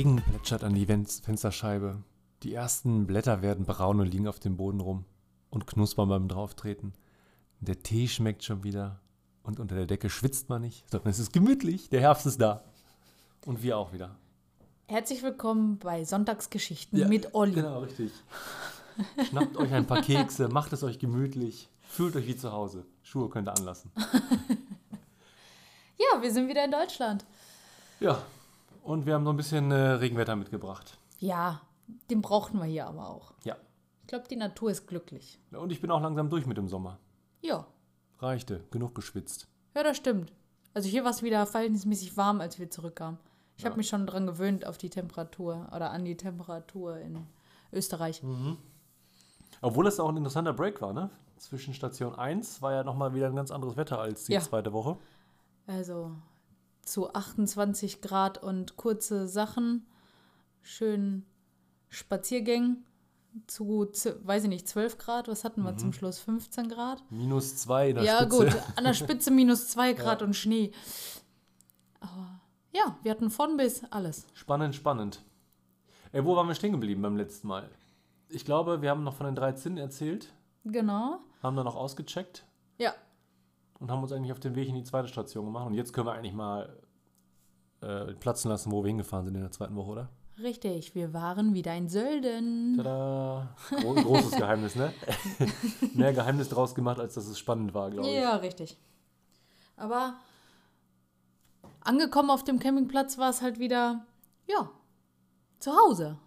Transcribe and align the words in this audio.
Regen 0.00 0.22
plätschert 0.22 0.64
an 0.64 0.74
die 0.74 0.86
Fensterscheibe. 0.86 2.02
Die 2.42 2.54
ersten 2.54 3.06
Blätter 3.06 3.42
werden 3.42 3.66
braun 3.66 4.00
und 4.00 4.06
liegen 4.06 4.28
auf 4.28 4.40
dem 4.40 4.56
Boden 4.56 4.80
rum 4.80 5.04
und 5.50 5.66
knuspern 5.66 6.08
beim 6.08 6.26
Drauftreten. 6.26 6.94
Der 7.60 7.82
Tee 7.82 8.08
schmeckt 8.08 8.42
schon 8.42 8.64
wieder 8.64 8.98
und 9.42 9.60
unter 9.60 9.74
der 9.74 9.84
Decke 9.84 10.08
schwitzt 10.08 10.48
man 10.48 10.62
nicht, 10.62 10.88
sondern 10.90 11.10
es 11.10 11.18
ist 11.18 11.34
gemütlich. 11.34 11.90
Der 11.90 12.00
Herbst 12.00 12.24
ist 12.24 12.40
da. 12.40 12.64
Und 13.44 13.62
wir 13.62 13.76
auch 13.76 13.92
wieder. 13.92 14.16
Herzlich 14.88 15.22
willkommen 15.22 15.78
bei 15.78 16.02
Sonntagsgeschichten 16.02 17.06
mit 17.06 17.34
Olli. 17.34 17.56
Genau, 17.56 17.80
richtig. 17.80 18.10
Schnappt 19.28 19.58
euch 19.58 19.70
ein 19.70 19.86
paar 19.86 20.00
Kekse, 20.00 20.48
macht 20.48 20.72
es 20.72 20.82
euch 20.82 20.98
gemütlich, 20.98 21.68
fühlt 21.82 22.16
euch 22.16 22.26
wie 22.26 22.36
zu 22.38 22.52
Hause. 22.52 22.86
Schuhe 23.02 23.28
könnt 23.28 23.48
ihr 23.48 23.54
anlassen. 23.54 23.92
Ja, 25.98 26.22
wir 26.22 26.32
sind 26.32 26.48
wieder 26.48 26.64
in 26.64 26.70
Deutschland. 26.70 27.26
Ja, 28.00 28.22
und 28.82 29.06
wir 29.06 29.14
haben 29.14 29.24
noch 29.24 29.32
ein 29.32 29.36
bisschen 29.36 29.70
äh, 29.70 29.74
Regenwetter 29.74 30.36
mitgebracht. 30.36 30.98
Ja, 31.18 31.60
den 32.10 32.22
brauchten 32.22 32.58
wir 32.58 32.64
hier 32.64 32.86
aber 32.86 33.08
auch. 33.08 33.34
Ja. 33.44 33.56
Ich 34.02 34.06
glaube, 34.08 34.26
die 34.28 34.36
Natur 34.36 34.70
ist 34.70 34.86
glücklich. 34.86 35.38
Und 35.52 35.70
ich 35.70 35.80
bin 35.80 35.90
auch 35.90 36.00
langsam 36.00 36.30
durch 36.30 36.46
mit 36.46 36.56
dem 36.56 36.68
Sommer. 36.68 36.98
Ja, 37.42 37.66
Reichte, 38.18 38.64
genug 38.70 38.94
geschwitzt. 38.94 39.48
ja, 39.74 39.82
das 39.82 39.96
stimmt. 39.96 40.32
Also 40.74 40.88
hier 40.88 41.04
war 41.04 41.10
es 41.10 41.22
wieder 41.22 41.46
verhältnismäßig 41.46 42.16
warm, 42.16 42.40
als 42.40 42.58
wir 42.58 42.70
zurückkamen. 42.70 43.18
Ich 43.56 43.64
habe 43.64 43.74
Ja. 43.74 43.76
mich 43.78 43.88
schon 43.88 44.06
dran 44.06 44.26
gewöhnt 44.26 44.66
auf 44.66 44.78
die 44.78 44.90
Temperatur 44.90 45.68
oder 45.74 45.90
an 45.90 46.04
die 46.04 46.16
Temperatur 46.16 46.98
in 46.98 47.26
Österreich. 47.72 48.22
Obwohl 49.62 49.86
es 49.86 49.98
auch 50.00 50.08
ein 50.08 50.16
interessanter 50.16 50.52
Break 50.52 50.80
war, 50.80 50.92
ne? 50.92 51.10
Zwischen 51.38 51.72
Station 51.74 52.14
1 52.14 52.60
war 52.62 52.72
ja 52.72 52.84
nochmal 52.84 53.14
wieder 53.14 53.26
ein 53.26 53.34
ganz 53.36 53.50
anderes 53.50 53.76
Wetter 53.76 53.98
als 53.98 54.24
die 54.24 54.34
Ja. 54.34 54.40
zweite 54.40 54.72
Woche. 54.72 54.96
Also 55.66 56.12
zu 56.90 57.12
28 57.12 58.00
Grad 58.02 58.42
und 58.42 58.76
kurze 58.76 59.26
Sachen, 59.28 59.86
schön 60.62 61.24
Spaziergängen 61.88 62.84
zu, 63.46 63.88
weiß 64.24 64.42
ich 64.44 64.48
nicht, 64.48 64.68
12 64.68 64.98
Grad. 64.98 65.28
Was 65.28 65.44
hatten 65.44 65.62
wir 65.62 65.76
zum 65.76 65.92
Schluss? 65.92 66.18
15 66.18 66.68
Grad? 66.68 67.02
Minus 67.10 67.56
2 67.58 67.90
in 67.90 67.94
der 67.96 68.04
Ja, 68.04 68.18
Spitze. 68.18 68.36
gut, 68.36 68.62
an 68.76 68.84
der 68.84 68.94
Spitze 68.94 69.30
minus 69.30 69.68
2 69.68 69.92
Grad 69.94 70.22
und 70.22 70.34
Schnee. 70.34 70.72
Aber 72.00 72.40
ja, 72.72 72.96
wir 73.02 73.10
hatten 73.12 73.30
von 73.30 73.56
bis 73.56 73.84
alles. 73.90 74.26
Spannend, 74.34 74.74
spannend. 74.74 75.22
Ey, 76.12 76.24
wo 76.24 76.34
waren 76.34 76.48
wir 76.48 76.54
stehen 76.56 76.72
geblieben 76.72 77.02
beim 77.02 77.16
letzten 77.16 77.46
Mal? 77.46 77.70
Ich 78.28 78.44
glaube, 78.44 78.82
wir 78.82 78.90
haben 78.90 79.04
noch 79.04 79.14
von 79.14 79.26
den 79.26 79.34
drei 79.36 79.52
Zinnen 79.52 79.78
erzählt, 79.78 80.32
Genau. 80.64 81.20
haben 81.42 81.56
dann 81.56 81.64
noch 81.64 81.76
ausgecheckt 81.76 82.44
Ja, 82.78 82.94
und 83.80 83.90
haben 83.90 84.02
uns 84.02 84.12
eigentlich 84.12 84.32
auf 84.32 84.40
den 84.40 84.54
Weg 84.54 84.68
in 84.68 84.76
die 84.76 84.84
zweite 84.84 85.08
Station 85.08 85.46
gemacht. 85.46 85.66
Und 85.66 85.74
jetzt 85.74 85.92
können 85.92 86.06
wir 86.06 86.12
eigentlich 86.12 86.34
mal 86.34 86.78
äh, 87.80 88.12
platzen 88.14 88.50
lassen, 88.50 88.70
wo 88.70 88.84
wir 88.84 88.88
hingefahren 88.88 89.26
sind 89.26 89.34
in 89.34 89.40
der 89.40 89.50
zweiten 89.50 89.74
Woche, 89.74 89.90
oder? 89.90 90.10
richtig. 90.42 90.94
Wir 90.94 91.12
waren 91.12 91.54
wieder 91.54 91.74
in 91.74 91.88
Sölden. 91.88 92.76
Tada! 92.76 93.54
Gro 93.70 93.94
großes 93.94 94.32
Geheimnis, 94.32 94.74
ne? 94.74 94.92
Mehr 95.94 96.12
Geheimnis 96.12 96.48
draus 96.48 96.74
gemacht, 96.74 96.98
als 96.98 97.14
dass 97.14 97.26
es 97.26 97.38
spannend 97.38 97.74
war, 97.74 97.90
glaube 97.90 98.08
ich. 98.08 98.14
Ja, 98.14 98.36
richtig. 98.36 98.76
Aber 99.76 100.14
angekommen 101.80 102.30
auf 102.30 102.44
dem 102.44 102.58
Campingplatz 102.58 103.18
war 103.18 103.30
es 103.30 103.42
halt 103.42 103.58
wieder, 103.58 104.06
ja, 104.46 104.70
zu 105.58 105.72
Hause. 105.72 106.18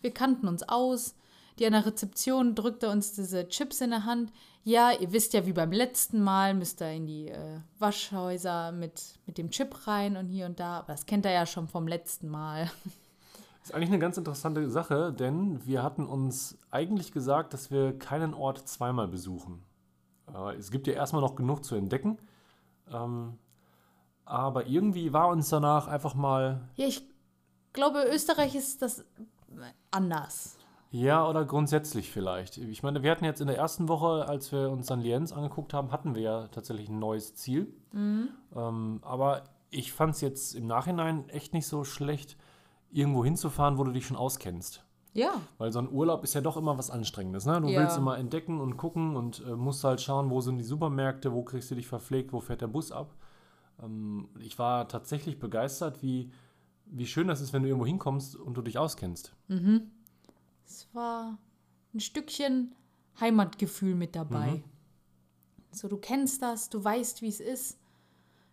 Wir 0.00 0.12
kannten 0.12 0.48
uns 0.48 0.62
aus. 0.68 1.14
Die 1.60 1.66
an 1.66 1.72
der 1.72 1.84
Rezeption 1.84 2.54
drückte 2.54 2.88
uns 2.88 3.12
diese 3.12 3.46
Chips 3.46 3.82
in 3.82 3.90
der 3.90 4.06
Hand. 4.06 4.32
Ja, 4.64 4.92
ihr 4.92 5.12
wisst 5.12 5.34
ja, 5.34 5.44
wie 5.44 5.52
beim 5.52 5.72
letzten 5.72 6.22
Mal 6.22 6.54
müsst 6.54 6.80
ihr 6.80 6.90
in 6.90 7.06
die 7.06 7.28
äh, 7.28 7.60
Waschhäuser 7.78 8.72
mit, 8.72 9.18
mit 9.26 9.36
dem 9.36 9.50
Chip 9.50 9.86
rein 9.86 10.16
und 10.16 10.28
hier 10.28 10.46
und 10.46 10.58
da. 10.58 10.78
Aber 10.78 10.94
das 10.94 11.04
kennt 11.04 11.26
ihr 11.26 11.32
ja 11.32 11.44
schon 11.44 11.68
vom 11.68 11.86
letzten 11.86 12.28
Mal. 12.28 12.70
ist 13.62 13.74
eigentlich 13.74 13.90
eine 13.90 13.98
ganz 13.98 14.16
interessante 14.16 14.70
Sache, 14.70 15.12
denn 15.12 15.60
wir 15.66 15.82
hatten 15.82 16.06
uns 16.06 16.56
eigentlich 16.70 17.12
gesagt, 17.12 17.52
dass 17.52 17.70
wir 17.70 17.98
keinen 17.98 18.32
Ort 18.32 18.66
zweimal 18.66 19.08
besuchen. 19.08 19.62
Äh, 20.34 20.54
es 20.54 20.70
gibt 20.70 20.86
ja 20.86 20.94
erstmal 20.94 21.20
noch 21.20 21.36
genug 21.36 21.62
zu 21.62 21.74
entdecken. 21.74 22.18
Ähm, 22.90 23.38
aber 24.24 24.66
irgendwie 24.66 25.12
war 25.12 25.28
uns 25.28 25.50
danach 25.50 25.88
einfach 25.88 26.14
mal, 26.14 26.70
Ja, 26.76 26.86
ich 26.86 27.06
glaube, 27.74 28.04
Österreich 28.10 28.54
ist 28.54 28.80
das 28.80 29.04
anders. 29.90 30.56
Ja 30.90 31.26
oder 31.28 31.44
grundsätzlich 31.44 32.10
vielleicht. 32.10 32.58
Ich 32.58 32.82
meine, 32.82 33.02
wir 33.02 33.10
hatten 33.10 33.24
jetzt 33.24 33.40
in 33.40 33.46
der 33.46 33.56
ersten 33.56 33.88
Woche, 33.88 34.26
als 34.28 34.50
wir 34.52 34.70
uns 34.70 34.86
dann 34.86 35.00
Lienz 35.00 35.32
angeguckt 35.32 35.72
haben, 35.74 35.92
hatten 35.92 36.14
wir 36.14 36.22
ja 36.22 36.48
tatsächlich 36.48 36.88
ein 36.88 36.98
neues 36.98 37.34
Ziel. 37.34 37.72
Ähm, 38.54 39.00
aber 39.02 39.44
ich 39.70 39.92
fand 39.92 40.14
es 40.14 40.20
jetzt 40.20 40.54
im 40.54 40.66
Nachhinein 40.66 41.28
echt 41.28 41.54
nicht 41.54 41.66
so 41.66 41.84
schlecht, 41.84 42.36
irgendwo 42.90 43.24
hinzufahren, 43.24 43.78
wo 43.78 43.84
du 43.84 43.92
dich 43.92 44.06
schon 44.06 44.16
auskennst. 44.16 44.84
Ja, 45.12 45.32
Weil 45.58 45.72
so 45.72 45.80
ein 45.80 45.90
Urlaub 45.90 46.22
ist 46.22 46.34
ja 46.34 46.40
doch 46.40 46.56
immer 46.56 46.78
was 46.78 46.88
Anstrengendes. 46.90 47.44
Ne? 47.44 47.60
Du 47.60 47.68
Ja. 47.68 47.80
willst 47.80 47.96
immer 47.98 48.16
entdecken 48.18 48.60
und 48.60 48.76
gucken 48.76 49.16
und 49.16 49.44
äh, 49.44 49.56
musst 49.56 49.82
halt 49.82 50.00
schauen, 50.00 50.30
wo 50.30 50.40
sind 50.40 50.58
die 50.58 50.64
Supermärkte, 50.64 51.32
wo 51.32 51.42
kriegst 51.42 51.68
du 51.70 51.74
dich 51.74 51.88
verpflegt, 51.88 52.32
wo 52.32 52.38
fährt 52.40 52.60
der 52.60 52.68
Bus 52.68 52.92
ab. 52.92 53.14
Ähm, 53.82 54.28
ich 54.38 54.58
war 54.58 54.86
tatsächlich 54.88 55.38
begeistert, 55.40 56.00
wie, 56.02 56.30
wie 56.86 57.06
schön 57.06 57.26
das 57.26 57.40
ist, 57.40 57.52
wenn 57.52 57.62
du 57.62 57.68
irgendwo 57.68 57.86
hinkommst 57.86 58.36
und 58.36 58.56
du 58.56 58.62
dich 58.62 58.78
auskennst. 58.78 59.34
Es 60.70 60.86
war 60.92 61.36
ein 61.92 61.98
Stückchen 61.98 62.76
Heimatgefühl 63.18 63.96
mit 63.96 64.14
dabei. 64.14 64.62
So, 65.72 65.88
du 65.88 65.96
kennst 65.96 66.42
das, 66.42 66.70
du 66.70 66.82
weißt, 66.82 67.22
wie 67.22 67.28
es 67.28 67.40
ist. 67.40 67.76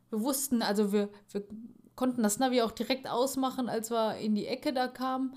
Wir 0.09 0.21
wussten, 0.21 0.63
also 0.63 0.91
wir, 0.91 1.09
wir 1.31 1.43
konnten 1.95 2.23
das 2.23 2.39
Navi 2.39 2.63
auch 2.63 2.71
direkt 2.71 3.07
ausmachen, 3.07 3.69
als 3.69 3.91
wir 3.91 4.15
in 4.17 4.33
die 4.33 4.47
Ecke 4.47 4.73
da 4.73 4.87
kamen, 4.87 5.35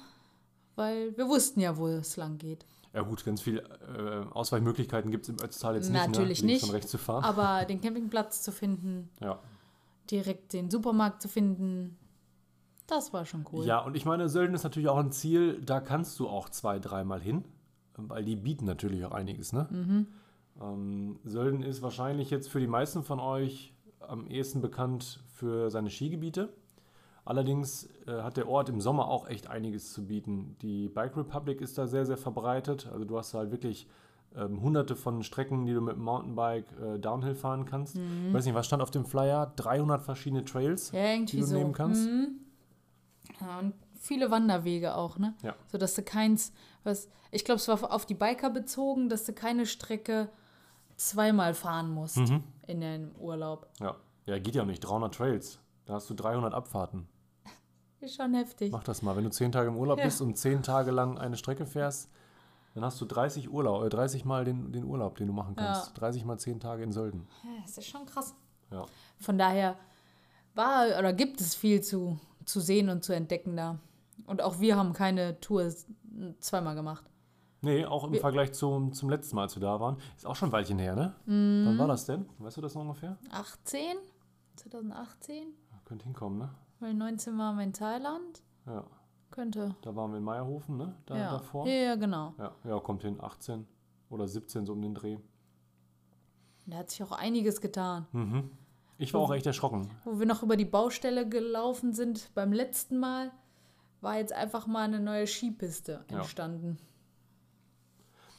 weil 0.75 1.15
wir 1.19 1.29
wussten 1.29 1.61
ja, 1.61 1.77
wo 1.77 1.87
es 1.87 2.17
lang 2.17 2.39
geht. 2.39 2.65
Ja 2.95 3.03
gut, 3.03 3.27
ganz 3.27 3.43
viele 3.43 3.61
äh, 3.61 4.33
Ausweichmöglichkeiten 4.33 5.11
gibt 5.11 5.25
es 5.25 5.29
im 5.29 5.37
Ötztal 5.45 5.75
jetzt 5.77 5.91
Natürlich 5.91 6.43
nicht, 6.43 6.45
ne? 6.45 6.53
nicht. 6.53 6.65
und 6.65 6.71
rechts 6.71 6.91
zu 6.91 6.99
fahren. 6.99 7.25
Aber 7.25 7.67
den 7.67 7.83
Campingplatz 7.83 8.43
zu 8.43 8.53
finden, 8.53 9.11
ja. 9.21 9.39
direkt 10.11 10.55
den 10.55 10.71
Supermarkt 10.71 11.21
zu 11.21 11.29
finden, 11.29 11.99
das 12.91 13.13
war 13.13 13.25
schon 13.25 13.45
cool. 13.53 13.65
ja, 13.65 13.79
und 13.81 13.97
ich 13.97 14.05
meine, 14.05 14.29
Sölden 14.29 14.55
ist 14.55 14.65
natürlich 14.65 14.89
auch 14.89 14.99
ein 14.99 15.13
Ziel, 15.13 15.61
da 15.65 15.81
kannst 15.81 16.19
du 16.21 16.29
auch 16.29 16.49
zwei, 16.49 16.79
dreimal 16.79 17.21
hin, 17.21 17.45
weil 17.97 18.25
die 18.25 18.37
bieten 18.37 18.65
natürlich 18.67 19.05
auch 19.05 19.13
einiges. 19.13 19.53
Ne? 19.53 20.07
Ähm, 20.61 21.19
Sölden 21.25 21.63
ist 21.63 21.83
wahrscheinlich 21.83 22.31
jetzt 22.31 22.49
für 22.51 22.61
die 22.61 22.67
meisten 22.67 23.03
von 23.03 23.21
euch 23.21 23.73
am 24.01 24.27
ehesten 24.27 24.61
bekannt 24.61 25.21
für 25.29 25.71
seine 25.71 25.91
Skigebiete. 25.91 26.49
Allerdings 27.25 27.89
äh, 28.07 28.23
hat 28.23 28.37
der 28.37 28.49
Ort 28.49 28.69
im 28.69 28.81
Sommer 28.81 29.07
auch 29.09 29.29
echt 29.29 29.47
einiges 29.49 29.93
zu 29.93 30.07
bieten. 30.07 30.57
Die 30.63 30.89
Bike 30.89 31.17
Republic 31.17 31.61
ist 31.61 31.79
da 31.79 31.87
sehr, 31.87 32.07
sehr 32.07 32.17
verbreitet. 32.17 32.89
Also 32.93 33.05
du 33.05 33.19
hast 33.19 33.35
halt 33.35 33.51
wirklich 33.53 33.87
ähm, 34.35 34.61
hunderte 34.63 34.97
von 34.97 35.23
Strecken, 35.23 35.67
die 35.67 35.75
du 35.75 35.81
mit 35.81 35.97
dem 35.97 36.03
Mountainbike 36.03 36.67
äh, 36.81 36.99
Downhill 36.99 37.35
fahren 37.35 37.67
kannst. 37.67 37.97
Ich 37.97 38.33
weiß 38.35 38.45
nicht, 38.47 38.55
was 38.55 38.67
stand 38.67 38.83
auf 38.83 38.91
dem 38.91 39.05
Flyer? 39.05 39.53
300 39.57 40.01
verschiedene 40.03 40.45
Trails, 40.45 40.93
Ja, 40.93 41.17
die 41.19 41.39
du 41.41 41.45
so. 41.45 41.55
nehmen 41.57 41.73
kannst. 41.73 42.09
Ja, 43.41 43.59
und 43.59 43.75
viele 43.99 44.31
Wanderwege 44.31 44.95
auch, 44.97 45.19
ne? 45.19 45.35
Ja. 45.43 45.55
So 45.71 45.79
dass 45.79 45.95
du 45.95 46.03
keins, 46.03 46.53
was, 46.85 47.09
ich 47.31 47.45
glaube, 47.45 47.57
es 47.61 47.69
war 47.69 47.93
auf 47.93 48.07
die 48.07 48.15
Biker 48.15 48.51
bezogen, 48.51 49.09
dass 49.09 49.25
du 49.25 49.33
keine 49.33 49.67
Strecke 49.67 50.29
zweimal 50.97 51.55
fahren 51.55 51.91
musst 51.91 52.17
Mhm. 52.19 52.45
in 52.67 52.81
den 52.81 53.15
Urlaub. 53.19 53.69
Ja. 53.81 53.97
ja, 54.27 54.39
geht 54.39 54.55
ja 54.55 54.63
auch 54.63 54.67
nicht. 54.67 54.81
300 54.81 55.15
Trails. 55.15 55.59
Da 55.87 55.95
hast 55.95 56.09
du 56.11 56.15
300 56.15 56.53
Abfahrten. 56.55 57.09
Ist 58.01 58.17
schon 58.17 58.35
heftig. 58.35 58.71
Mach 58.73 58.85
das 58.85 59.03
mal. 59.03 59.17
Wenn 59.17 59.25
du 59.25 59.31
10 59.31 59.53
Tage 59.53 59.69
im 59.69 59.77
Urlaub 59.77 59.99
Ja. 59.99 60.05
bist 60.05 60.21
und 60.21 60.37
10 60.37 60.63
Tage 60.63 60.91
lang 60.91 61.19
eine 61.19 61.37
Strecke 61.37 61.67
fährst, 61.67 62.11
dann 62.75 62.85
hast 62.85 63.01
du 63.01 63.05
30 63.05 63.51
Urlaub, 63.51 63.85
äh, 63.85 63.89
30 63.89 64.25
Mal 64.25 64.45
den, 64.45 64.73
den 64.73 64.85
Urlaub, 64.85 65.17
den 65.17 65.27
du 65.27 65.33
machen 65.33 65.57
kannst. 65.57 65.89
Ja. 65.89 65.93
30 65.95 66.25
mal 66.25 66.39
10 66.39 66.61
Tage 66.61 66.83
in 66.83 66.93
Sölden. 66.93 67.27
Ja, 67.45 67.63
das 67.63 67.79
ist 67.79 67.89
schon 67.89 68.07
krass. 68.07 68.35
Ja. 68.71 68.87
Von 69.19 69.39
daher 69.39 69.77
war 70.55 70.87
oder 70.99 71.13
gibt 71.13 71.41
es 71.41 71.55
viel 71.55 71.81
zu, 71.81 72.19
zu 72.51 72.61
sehen 72.61 72.89
und 72.89 73.03
zu 73.05 73.13
entdecken 73.15 73.57
da. 73.57 73.79
Und 74.27 74.43
auch 74.43 74.61
wir 74.61 74.77
haben 74.77 74.93
keine 74.93 75.41
Tour 75.41 75.73
zweimal 76.41 76.75
gemacht. 76.75 77.05
Nee, 77.63 77.85
auch 77.85 78.05
im 78.05 78.13
Wir- 78.13 78.21
Vergleich 78.21 78.53
zum, 78.53 78.93
zum 78.93 79.11
letzten 79.11 79.37
Mal, 79.37 79.43
als 79.43 79.57
wir 79.57 79.61
da 79.61 79.79
waren. 79.81 79.97
Ist 80.17 80.27
auch 80.27 80.37
schon 80.37 80.49
ein 80.49 80.53
Weilchen 80.53 80.79
her, 80.79 80.95
ne? 80.97 81.15
Mhm. 81.27 81.65
Wann 81.67 81.79
war 81.79 81.89
das 81.89 82.07
denn? 82.07 82.27
Weißt 82.39 82.57
du 82.57 82.61
das 82.63 82.75
noch 82.75 82.83
ungefähr? 82.83 83.19
18? 83.31 83.97
2018? 84.57 85.49
Ja, 85.71 85.79
könnte 85.85 86.05
hinkommen, 86.05 86.39
ne? 86.39 86.51
Weil 86.81 86.95
19 86.95 87.37
waren 87.39 87.57
wir 87.57 87.65
in 87.65 87.73
Thailand. 87.73 88.43
Ja. 88.67 88.85
Könnte. 89.31 89.75
Da 89.83 89.95
waren 89.95 90.11
wir 90.11 90.19
in 90.19 90.25
Meierhofen, 90.25 90.77
ne? 90.77 90.95
Da, 91.07 91.17
ja. 91.17 91.31
Davor. 91.33 91.67
ja, 91.67 91.73
ja, 91.73 91.95
genau. 91.97 92.35
Ja, 92.39 92.53
ja, 92.65 92.81
kommt 92.81 93.03
hin. 93.03 93.17
18 93.21 93.67
oder 94.09 94.27
17 94.27 94.65
so 94.67 94.73
um 94.73 94.81
den 94.83 94.95
Dreh. 94.95 95.19
Da 96.67 96.79
hat 96.79 96.91
sich 96.91 97.03
auch 97.03 97.13
einiges 97.13 97.61
getan. 97.61 98.07
Mhm. 98.13 98.51
Ich 99.01 99.15
war 99.15 99.21
auch 99.23 99.33
echt 99.33 99.47
erschrocken. 99.47 99.89
Wo 100.05 100.19
wir 100.19 100.27
noch 100.27 100.43
über 100.43 100.57
die 100.57 100.65
Baustelle 100.67 101.29
gelaufen 101.29 101.93
sind 101.95 102.31
beim 102.35 102.53
letzten 102.53 102.99
Mal, 102.99 103.33
war 104.03 104.19
jetzt 104.19 104.33
einfach 104.33 104.67
mal 104.67 104.85
eine 104.85 105.01
neue 105.01 105.27
Skipiste 105.27 106.05
Ja. 106.11 106.19
entstanden. 106.19 106.79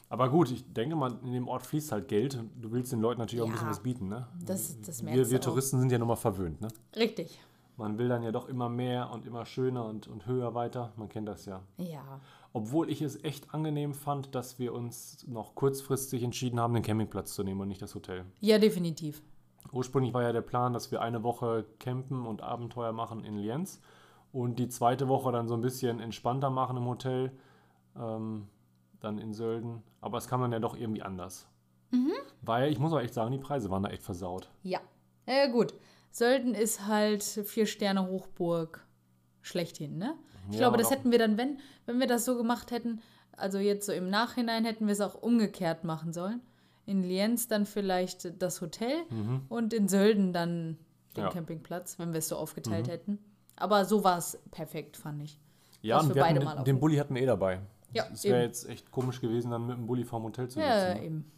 Aber 0.09 0.29
gut, 0.29 0.51
ich 0.51 0.71
denke 0.73 0.95
mal, 0.95 1.17
in 1.23 1.31
dem 1.31 1.47
Ort 1.47 1.65
fließt 1.65 1.91
halt 1.93 2.07
Geld. 2.09 2.37
Du 2.59 2.71
willst 2.71 2.91
den 2.91 2.99
Leuten 2.99 3.19
natürlich 3.21 3.41
auch 3.41 3.45
ein 3.45 3.51
Ja. 3.51 3.53
bisschen 3.55 3.69
was 3.69 3.79
bieten, 3.81 4.07
ne? 4.09 4.27
Das, 4.45 4.79
das 4.81 5.03
Wir, 5.05 5.13
merkst 5.15 5.31
wir. 5.31 5.39
Touristen 5.41 5.79
sind 5.79 5.91
ja 5.91 5.97
nochmal 5.97 6.17
verwöhnt, 6.17 6.59
ne? 6.61 6.67
Richtig. 6.95 7.39
Man 7.77 7.97
will 7.97 8.09
dann 8.09 8.21
ja 8.21 8.31
doch 8.31 8.49
immer 8.49 8.67
mehr 8.69 9.09
und 9.11 9.25
immer 9.25 9.45
schöner 9.45 9.85
und, 9.85 10.07
und 10.07 10.25
höher 10.27 10.53
weiter. 10.53 10.91
Man 10.97 11.07
kennt 11.09 11.27
das 11.27 11.45
ja. 11.45 11.63
Ja. 11.77 12.19
Obwohl 12.53 12.89
ich 12.89 13.01
es 13.01 13.23
echt 13.23 13.53
angenehm 13.53 13.93
fand, 13.93 14.35
dass 14.35 14.59
wir 14.59 14.73
uns 14.73 15.25
noch 15.27 15.55
kurzfristig 15.55 16.21
entschieden 16.21 16.59
haben, 16.59 16.73
den 16.73 16.83
Campingplatz 16.83 17.33
zu 17.33 17.43
nehmen 17.43 17.61
und 17.61 17.69
nicht 17.69 17.81
das 17.81 17.95
Hotel. 17.95 18.25
Ja, 18.41 18.59
definitiv. 18.59 19.23
Ursprünglich 19.71 20.13
war 20.13 20.23
ja 20.23 20.31
der 20.31 20.41
Plan, 20.41 20.73
dass 20.73 20.91
wir 20.91 21.01
eine 21.01 21.23
Woche 21.23 21.65
campen 21.79 22.25
und 22.25 22.41
Abenteuer 22.41 22.91
machen 22.91 23.23
in 23.23 23.37
Lienz 23.37 23.81
und 24.31 24.59
die 24.59 24.69
zweite 24.69 25.07
Woche 25.07 25.31
dann 25.31 25.47
so 25.47 25.53
ein 25.53 25.61
bisschen 25.61 25.99
entspannter 25.99 26.49
machen 26.49 26.77
im 26.77 26.85
Hotel, 26.85 27.31
ähm, 27.97 28.47
dann 28.99 29.17
in 29.17 29.33
Sölden. 29.33 29.83
Aber 30.01 30.17
es 30.17 30.27
kam 30.27 30.41
dann 30.41 30.51
ja 30.51 30.59
doch 30.59 30.75
irgendwie 30.75 31.01
anders. 31.03 31.47
Weil 32.41 32.71
ich 32.71 32.79
muss 32.79 32.93
auch 32.93 32.99
echt 32.99 33.13
sagen, 33.13 33.31
die 33.31 33.37
Preise 33.37 33.69
waren 33.69 33.83
da 33.83 33.89
echt 33.89 34.03
versaut. 34.03 34.49
Ja. 34.63 34.79
Ja, 35.27 35.47
gut. 35.47 35.73
Sölden 36.11 36.55
ist 36.55 36.87
halt 36.87 37.23
vier 37.23 37.65
Sterne 37.65 38.07
Hochburg 38.07 38.85
schlechthin, 39.41 39.97
ne? 39.97 40.15
Ich 40.49 40.55
Ja, 40.55 40.61
glaube, 40.61 40.77
das 40.77 40.91
hätten 40.91 41.11
wir 41.11 41.19
dann, 41.19 41.37
wenn, 41.37 41.59
wenn 41.85 41.99
wir 41.99 42.07
das 42.07 42.25
so 42.25 42.35
gemacht 42.35 42.71
hätten, 42.71 43.01
also 43.37 43.59
jetzt 43.59 43.85
so 43.85 43.91
im 43.91 44.09
Nachhinein 44.09 44.65
hätten 44.65 44.87
wir 44.87 44.93
es 44.93 45.01
auch 45.01 45.15
umgekehrt 45.15 45.83
machen 45.83 46.13
sollen. 46.13 46.41
In 46.85 47.03
Lienz 47.03 47.47
dann 47.47 47.65
vielleicht 47.65 48.41
das 48.41 48.59
Hotel 48.61 49.03
und 49.49 49.73
in 49.73 49.87
Sölden 49.87 50.33
dann 50.33 50.77
den 51.15 51.23
Ja. 51.25 51.29
Campingplatz, 51.29 51.99
wenn 51.99 52.11
wir 52.13 52.19
es 52.19 52.27
so 52.27 52.35
aufgeteilt 52.37 52.87
hätten. 52.87 53.19
Aber 53.55 53.85
so 53.85 54.03
war 54.03 54.17
es 54.17 54.39
perfekt, 54.49 54.97
fand 54.97 55.21
ich. 55.21 55.37
Ja, 55.81 55.99
und 55.99 56.13
wir 56.15 56.25
hatten, 56.25 56.39
den, 56.39 56.63
den 56.63 56.79
Bulli 56.79 56.97
hatten 56.97 57.13
wir 57.15 57.21
eh 57.21 57.25
dabei. 57.25 57.61
Ja, 57.93 58.05
es 58.11 58.23
wäre 58.23 58.41
jetzt 58.43 58.67
echt 58.69 58.89
komisch 58.91 59.19
gewesen, 59.21 59.51
dann 59.51 59.67
mit 59.67 59.77
dem 59.77 59.85
Bulli 59.87 60.03
vorm 60.05 60.23
Hotel 60.23 60.47
zu 60.49 60.59
Ja, 60.59 60.87
sitzen. 60.89 60.99
ne? 61.01 61.05
eben. 61.05 61.31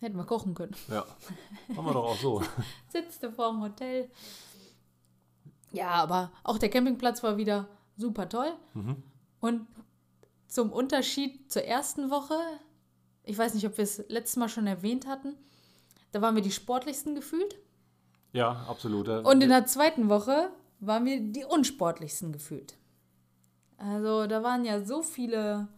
Hätten 0.00 0.16
wir 0.16 0.24
kochen 0.24 0.54
können. 0.54 0.74
Ja, 0.88 1.04
machen 1.68 1.86
wir 1.86 1.92
doch 1.94 2.04
auch 2.04 2.16
so. 2.16 2.42
Sitzt 2.88 3.24
vorm 3.34 3.62
Hotel. 3.62 4.08
Ja, 5.72 5.88
aber 5.90 6.30
auch 6.44 6.58
der 6.58 6.68
Campingplatz 6.70 7.22
war 7.22 7.36
wieder 7.36 7.66
super 7.96 8.28
toll. 8.28 8.52
Und 9.40 9.66
zum 10.48 10.70
Unterschied 10.70 11.50
zur 11.50 11.64
ersten 11.64 12.10
Woche, 12.10 12.34
ich 13.26 13.36
weiß 13.36 13.52
nicht, 13.54 13.66
ob 13.66 13.76
wir 13.76 13.84
es 13.84 14.02
letztes 14.08 14.36
Mal 14.36 14.48
schon 14.48 14.66
erwähnt 14.66 15.06
hatten, 15.06 15.34
da 16.12 16.22
waren 16.22 16.34
wir 16.34 16.42
die 16.42 16.52
sportlichsten 16.52 17.14
gefühlt. 17.14 17.56
Ja, 18.32 18.64
absolut. 18.68 19.08
Äh, 19.08 19.18
Und 19.18 19.42
in 19.42 19.50
der 19.50 19.66
zweiten 19.66 20.08
Woche 20.08 20.50
waren 20.80 21.04
wir 21.04 21.20
die 21.20 21.44
unsportlichsten 21.44 22.32
gefühlt. 22.32 22.74
Also 23.78 24.26
da 24.26 24.42
waren 24.42 24.64
ja 24.64 24.80
so 24.82 25.02
viele 25.02 25.68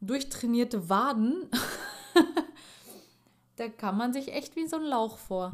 durchtrainierte 0.00 0.88
Waden. 0.88 1.50
da 3.56 3.68
kam 3.68 3.98
man 3.98 4.12
sich 4.12 4.32
echt 4.32 4.56
wie 4.56 4.66
so 4.66 4.76
ein 4.76 4.84
Lauch 4.84 5.18
vor. 5.18 5.52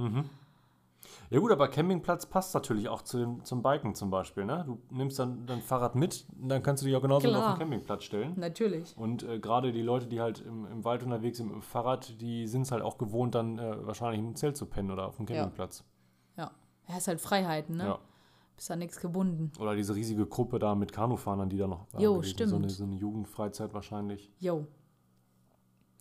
Ja 1.33 1.41
gut, 1.41 1.51
aber 1.51 1.69
Campingplatz 1.69 2.27
passt 2.27 2.55
natürlich 2.55 2.89
auch 2.89 3.01
zu 3.03 3.19
dem, 3.19 3.45
zum 3.45 3.63
Biken 3.63 3.95
zum 3.95 4.11
Beispiel. 4.11 4.45
Ne? 4.45 4.65
Du 4.67 4.79
nimmst 4.95 5.19
dann 5.19 5.47
dein 5.47 5.63
Fahrrad 5.63 5.95
mit, 5.95 6.27
dann 6.37 6.63
kannst 6.63 6.83
du 6.83 6.87
dich 6.87 6.95
auch 6.95 7.01
genauso 7.01 7.27
Klar. 7.29 7.53
auf 7.53 7.55
den 7.55 7.59
Campingplatz 7.61 8.05
stellen. 8.05 8.35
Natürlich. 8.37 8.95
Und 8.99 9.23
äh, 9.23 9.39
gerade 9.39 9.73
die 9.73 9.81
Leute, 9.83 10.07
die 10.07 10.21
halt 10.21 10.41
im, 10.41 10.67
im 10.67 10.85
Wald 10.85 11.03
unterwegs 11.03 11.39
sind 11.39 11.47
mit 11.47 11.55
dem 11.57 11.63
Fahrrad, 11.63 12.21
die 12.21 12.47
sind 12.47 12.63
es 12.63 12.71
halt 12.73 12.83
auch 12.83 12.99
gewohnt, 12.99 13.35
dann 13.35 13.59
äh, 13.59 13.87
wahrscheinlich 13.87 14.21
im 14.21 14.35
Zelt 14.37 14.57
zu 14.59 14.67
pennen 14.67 14.91
oder 14.91 15.07
auf 15.07 15.17
dem 15.17 15.27
Ja. 15.27 15.37
Campingplatz. 15.37 15.85
Ja. 16.37 16.51
Ja, 16.89 16.97
ist 16.99 17.09
halt 17.09 17.21
Freiheiten, 17.21 17.77
ne? 17.79 17.85
Ja. 17.85 17.99
Bist 18.55 18.71
an 18.71 18.81
nichts 18.81 19.01
gebunden. 19.01 19.51
Oder 19.59 19.75
diese 19.75 19.95
riesige 19.95 20.27
Gruppe 20.27 20.59
da 20.59 20.75
mit 20.75 20.93
Kanufahrern, 20.93 21.49
die 21.49 21.57
da 21.57 21.67
noch 21.67 21.87
Jo, 21.99 22.17
gewesen. 22.17 22.23
So 22.23 22.45
stimmt. 22.45 22.55
eine, 22.55 22.69
so 22.69 22.85
eine 22.85 22.97
Jugendfreizeit 22.97 23.73
wahrscheinlich. 23.73 24.31
Jo. 24.39 24.67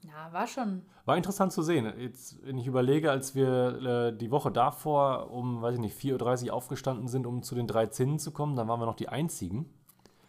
Ja, 0.03 0.31
war 0.33 0.47
schon. 0.47 0.81
War 1.05 1.15
interessant 1.17 1.53
zu 1.53 1.61
sehen. 1.61 1.91
Jetzt, 1.99 2.43
wenn 2.45 2.57
ich 2.57 2.65
überlege, 2.67 3.11
als 3.11 3.35
wir 3.35 3.81
äh, 4.11 4.17
die 4.17 4.31
Woche 4.31 4.51
davor 4.51 5.29
um, 5.31 5.61
weiß 5.61 5.75
ich 5.75 5.79
nicht, 5.81 5.97
4.30 5.99 6.47
Uhr 6.47 6.53
aufgestanden 6.53 7.07
sind, 7.07 7.27
um 7.27 7.43
zu 7.43 7.53
den 7.55 7.67
drei 7.67 7.85
Zinnen 7.87 8.17
zu 8.19 8.31
kommen, 8.31 8.55
dann 8.55 8.67
waren 8.67 8.79
wir 8.79 8.85
noch 8.87 8.95
die 8.95 9.09
Einzigen. 9.09 9.71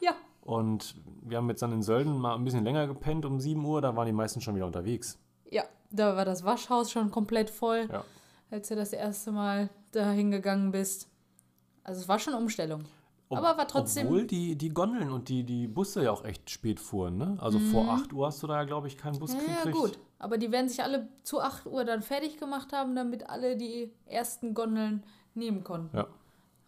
Ja. 0.01 0.13
Und 0.43 0.97
wir 1.23 1.39
haben 1.39 1.49
jetzt 1.49 1.63
dann 1.63 1.73
in 1.73 1.83
Sölden 1.83 2.19
mal 2.19 2.35
ein 2.35 2.45
bisschen 2.45 2.65
länger 2.65 2.87
gepennt 2.87 3.25
um 3.25 3.41
7 3.41 3.65
Uhr, 3.65 3.81
da 3.81 3.97
waren 3.97 4.07
die 4.07 4.13
meisten 4.13 4.41
schon 4.41 4.55
wieder 4.57 4.67
unterwegs. 4.67 5.19
Ja, 5.51 5.65
da 5.91 6.17
war 6.17 6.25
das 6.25 6.45
Waschhaus 6.45 6.91
schon 6.91 7.11
komplett 7.11 7.49
voll, 7.49 7.89
Ja. 7.91 8.05
als 8.51 8.69
du 8.69 8.77
das 8.77 8.93
erste 8.93 9.33
Mal 9.33 9.71
da 9.93 10.11
hingegangen 10.11 10.71
bist. 10.73 11.09
Also 11.85 12.01
es 12.01 12.09
war 12.09 12.19
schon 12.19 12.35
Umstellung. 12.35 12.85
Ob- 13.33 13.39
Aber 13.39 13.57
war 13.57 13.67
trotzdem- 13.67 14.07
Obwohl 14.07 14.27
die, 14.27 14.57
die 14.57 14.69
Gondeln 14.69 15.11
und 15.11 15.29
die, 15.29 15.43
die 15.45 15.67
Busse 15.67 16.05
ja 16.05 16.11
auch 16.13 16.25
echt 16.25 16.51
spät 16.51 16.79
fuhren, 16.79 17.17
ne? 17.17 17.37
Also 17.41 17.59
vor 17.59 17.89
8 17.89 18.13
Uhr 18.13 18.27
hast 18.27 18.43
du 18.43 18.47
da 18.47 18.57
ja, 18.59 18.65
glaube 18.65 18.89
ich, 18.89 18.97
keinen 18.99 19.19
Bus 19.19 19.33
Mhm. 19.33 19.39
Ja, 19.39 19.45
ja, 19.47 19.57
gekriegt. 19.65 19.77
gut. 19.79 19.99
Aber 20.19 20.39
die 20.39 20.53
werden 20.53 20.69
sich 20.69 20.83
alle 20.83 21.09
zu 21.23 21.41
8 21.41 21.67
Uhr 21.67 21.85
dann 21.85 22.03
fertig 22.03 22.37
gemacht 22.39 22.73
haben, 22.73 22.95
damit 22.95 23.29
alle 23.29 23.57
die 23.57 23.91
ersten 24.07 24.55
Gondeln 24.55 25.03
nehmen 25.35 25.65
konnten. 25.65 25.97
Ja. 25.97 26.07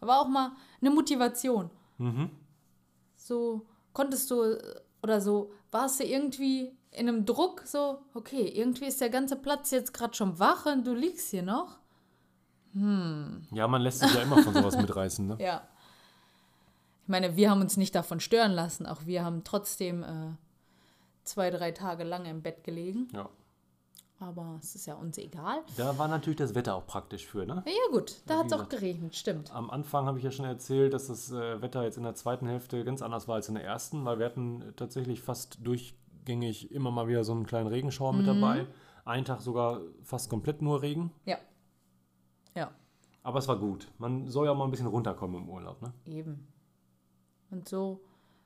Aber 0.01 0.19
auch 0.19 0.27
mal 0.27 0.51
eine 0.81 0.89
Motivation. 0.89 1.69
Mhm. 1.97 2.29
So 3.15 3.65
konntest 3.93 4.29
du 4.31 4.57
oder 5.03 5.21
so, 5.21 5.51
warst 5.71 5.99
du 5.99 6.03
irgendwie 6.03 6.71
in 6.91 7.07
einem 7.07 7.25
Druck, 7.25 7.61
so, 7.65 7.99
okay, 8.13 8.47
irgendwie 8.47 8.85
ist 8.85 9.01
der 9.01 9.09
ganze 9.09 9.35
Platz 9.35 9.71
jetzt 9.71 9.93
gerade 9.93 10.13
schon 10.15 10.39
wach 10.39 10.65
und 10.65 10.85
du 10.87 10.93
liegst 10.93 11.29
hier 11.31 11.43
noch. 11.43 11.77
Ja, 13.53 13.67
man 13.69 13.81
lässt 13.81 13.99
sich 13.99 14.13
ja 14.13 14.21
immer 14.23 14.43
von 14.43 14.53
sowas 14.53 14.75
mitreißen, 14.77 15.25
ne? 15.27 15.37
Ja. 15.39 15.61
Ich 17.05 17.09
meine, 17.09 17.35
wir 17.35 17.51
haben 17.51 17.61
uns 17.61 17.77
nicht 17.77 17.93
davon 17.93 18.19
stören 18.19 18.51
lassen. 18.51 18.87
Auch 18.87 19.05
wir 19.05 19.23
haben 19.23 19.43
trotzdem 19.43 20.01
äh, 20.01 20.31
zwei, 21.23 21.51
drei 21.51 21.69
Tage 21.69 22.03
lang 22.03 22.25
im 22.25 22.41
Bett 22.41 22.63
gelegen. 22.63 23.07
Ja. 23.13 23.29
Aber 24.17 24.57
es 24.59 24.73
ist 24.73 24.87
ja 24.87 24.95
uns 24.95 25.19
egal. 25.19 25.59
Da 25.77 25.99
war 25.99 26.07
natürlich 26.07 26.37
das 26.37 26.55
Wetter 26.55 26.73
auch 26.73 26.87
praktisch 26.87 27.27
für, 27.27 27.45
ne? 27.45 27.61
Ja, 27.67 27.71
ja 27.71 27.91
gut, 27.91 28.23
da 28.25 28.33
Ja, 28.33 28.39
hat 28.39 28.47
es 28.47 28.53
auch 28.53 28.69
geregnet, 28.69 29.15
stimmt. 29.15 29.53
Am 29.53 29.69
Anfang 29.69 30.07
habe 30.07 30.17
ich 30.17 30.23
ja 30.23 30.31
schon 30.31 30.45
erzählt, 30.45 30.95
dass 30.95 31.05
das 31.05 31.31
äh, 31.31 31.61
Wetter 31.61 31.83
jetzt 31.83 31.97
in 31.97 32.03
der 32.03 32.15
zweiten 32.15 32.47
Hälfte 32.47 32.83
ganz 32.83 33.03
anders 33.03 33.27
war 33.27 33.35
als 33.35 33.49
in 33.49 33.53
der 33.55 33.63
ersten, 33.63 34.03
weil 34.03 34.17
wir 34.17 34.25
hatten 34.25 34.73
tatsächlich 34.75 35.21
fast 35.21 35.59
durchgängig 35.63 36.71
immer 36.71 36.89
mal 36.89 37.07
wieder 37.07 37.23
so 37.23 37.33
einen 37.33 37.45
kleinen 37.45 37.67
Regenschauer 37.67 38.13
mit 38.13 38.25
dabei. 38.25 38.65
Einen 39.03 39.25
Tag 39.25 39.41
sogar 39.41 39.81
fast 40.01 40.27
komplett 40.27 40.63
nur 40.63 40.81
Regen. 40.81 41.11
Ja. 41.25 41.37
Ja, 42.55 42.71
Aber 43.21 43.37
es 43.37 43.47
war 43.47 43.59
gut. 43.59 43.91
Man 43.99 44.27
soll 44.27 44.47
ja 44.47 44.53
auch 44.53 44.57
mal 44.57 44.65
ein 44.65 44.71
bisschen 44.71 44.87
runterkommen 44.87 45.43
im 45.43 45.49
Urlaub, 45.49 45.83
ne? 45.83 45.93
eben. 46.05 46.47
Und 47.51 47.67
so 47.69 48.01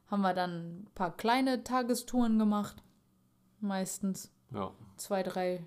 haben 0.07 0.21
wir 0.21 0.33
dann 0.33 0.81
ein 0.81 0.87
paar 0.95 1.15
kleine 1.15 1.63
Tagestouren 1.63 2.37
gemacht. 2.39 2.83
Meistens 3.59 4.31
Ja. 4.53 4.71
zwei, 4.97 5.23
drei 5.23 5.63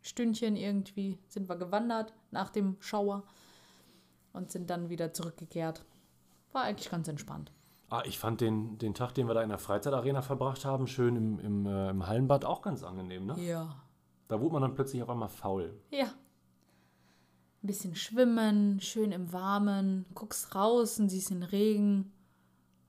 Stündchen 0.00 0.56
irgendwie 0.56 1.18
sind 1.28 1.48
wir 1.48 1.56
gewandert 1.56 2.14
nach 2.30 2.50
dem 2.50 2.76
Schauer 2.80 3.24
und 4.32 4.50
sind 4.50 4.68
dann 4.70 4.88
wieder 4.88 5.12
zurückgekehrt. 5.12 5.84
War 6.52 6.62
eigentlich 6.64 6.90
ganz 6.90 7.08
entspannt. 7.08 7.52
Ah, 7.90 8.02
ich 8.04 8.18
fand 8.18 8.40
den, 8.40 8.78
den 8.78 8.94
Tag, 8.94 9.12
den 9.14 9.28
wir 9.28 9.34
da 9.34 9.42
in 9.42 9.50
der 9.50 9.58
Freizeitarena 9.58 10.22
verbracht 10.22 10.64
haben, 10.64 10.86
schön 10.86 11.16
im, 11.16 11.38
im, 11.38 11.66
äh, 11.66 11.90
im 11.90 12.06
Hallenbad 12.06 12.44
auch 12.44 12.62
ganz 12.62 12.82
angenehm, 12.82 13.26
ne? 13.26 13.38
Ja. 13.40 13.76
Da 14.28 14.40
wurde 14.40 14.54
man 14.54 14.62
dann 14.62 14.74
plötzlich 14.74 15.02
auf 15.02 15.10
einmal 15.10 15.28
faul. 15.28 15.78
Ja. 15.90 16.06
Ein 16.06 17.66
bisschen 17.66 17.94
schwimmen, 17.94 18.80
schön 18.80 19.12
im 19.12 19.32
Warmen, 19.32 20.06
guckst 20.14 20.54
raus 20.54 20.98
und 20.98 21.08
siehst 21.08 21.30
den 21.30 21.42
Regen. 21.42 22.12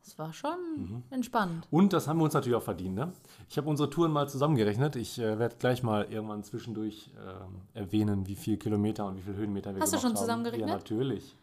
Es 0.08 0.20
war 0.20 0.32
schon 0.34 1.04
entspannt. 1.10 1.68
Und 1.72 1.92
das 1.92 2.08
haben 2.08 2.20
wir 2.20 2.26
uns 2.26 2.36
natürlich 2.36 2.56
auch 2.56 2.62
verdient. 2.64 2.94
Ne? 2.94 3.12
Ich 3.50 3.58
habe 3.58 3.68
unsere 3.68 3.90
Touren 3.90 4.12
mal 4.12 4.30
zusammengerechnet. 4.30 4.96
Ich 4.98 5.18
äh, 5.18 5.40
werde 5.40 5.56
gleich 5.58 5.82
mal 5.82 6.04
irgendwann 6.06 6.44
zwischendurch 6.44 7.10
ähm, 7.18 7.62
erwähnen, 7.74 8.28
wie 8.28 8.36
viele 8.36 8.58
Kilometer 8.58 9.08
und 9.08 9.18
wie 9.18 9.22
viele 9.22 9.38
Höhenmeter 9.38 9.74
wir 9.74 9.82
Hast 9.82 9.94
du 9.94 9.98
gemacht 9.98 10.02
schon 10.04 10.12
haben. 10.12 10.18
zusammengerechnet? 10.18 10.70
Ja, 10.70 10.76
natürlich. 10.76 11.36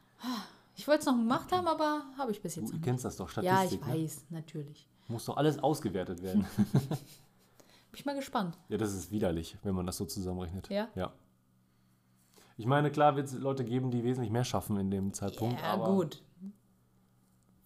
Ich 0.76 0.86
wollte 0.86 1.00
es 1.00 1.06
noch 1.06 1.16
gemacht 1.16 1.50
haben, 1.50 1.66
aber 1.66 2.02
habe 2.16 2.30
ich 2.30 2.40
bis 2.40 2.54
jetzt 2.54 2.68
Du 2.68 2.72
noch 2.72 2.78
nicht. 2.78 2.84
kennst 2.84 3.04
das 3.04 3.16
doch, 3.16 3.28
Ja, 3.42 3.64
ich 3.64 3.70
Statistik. 3.72 3.86
ne? 3.86 3.94
weiß, 3.94 4.24
natürlich. 4.30 4.88
Muss 5.08 5.24
doch 5.24 5.36
alles 5.36 5.58
ausgewertet 5.58 6.22
werden. 6.22 6.46
Bin 6.72 6.88
ich 7.94 8.04
mal 8.06 8.14
gespannt. 8.14 8.56
ja, 8.68 8.78
das 8.78 8.94
ist 8.94 9.10
widerlich, 9.10 9.58
wenn 9.64 9.74
man 9.74 9.86
das 9.86 9.96
so 9.96 10.04
zusammenrechnet. 10.04 10.68
Ja? 10.70 10.86
Ja. 10.94 11.12
Ich 12.56 12.66
meine, 12.66 12.92
klar 12.92 13.16
wird 13.16 13.26
es 13.26 13.34
Leute 13.34 13.64
geben, 13.64 13.90
die 13.90 14.04
wesentlich 14.04 14.30
mehr 14.30 14.44
schaffen 14.44 14.76
in 14.78 14.90
dem 14.90 15.12
Zeitpunkt. 15.12 15.60
Ja, 15.60 15.74
gut. 15.76 16.22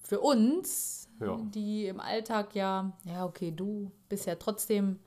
Für 0.07 0.21
uns, 0.21 1.09
Ja. 1.21 1.37
die 1.37 1.87
im 1.87 1.99
Alltag 1.99 2.55
ja, 2.55 2.93
ja, 3.05 3.25
okay, 3.25 3.51
du 3.51 3.91
bist 4.09 4.27
ja 4.27 4.37
trotzdem 4.37 5.01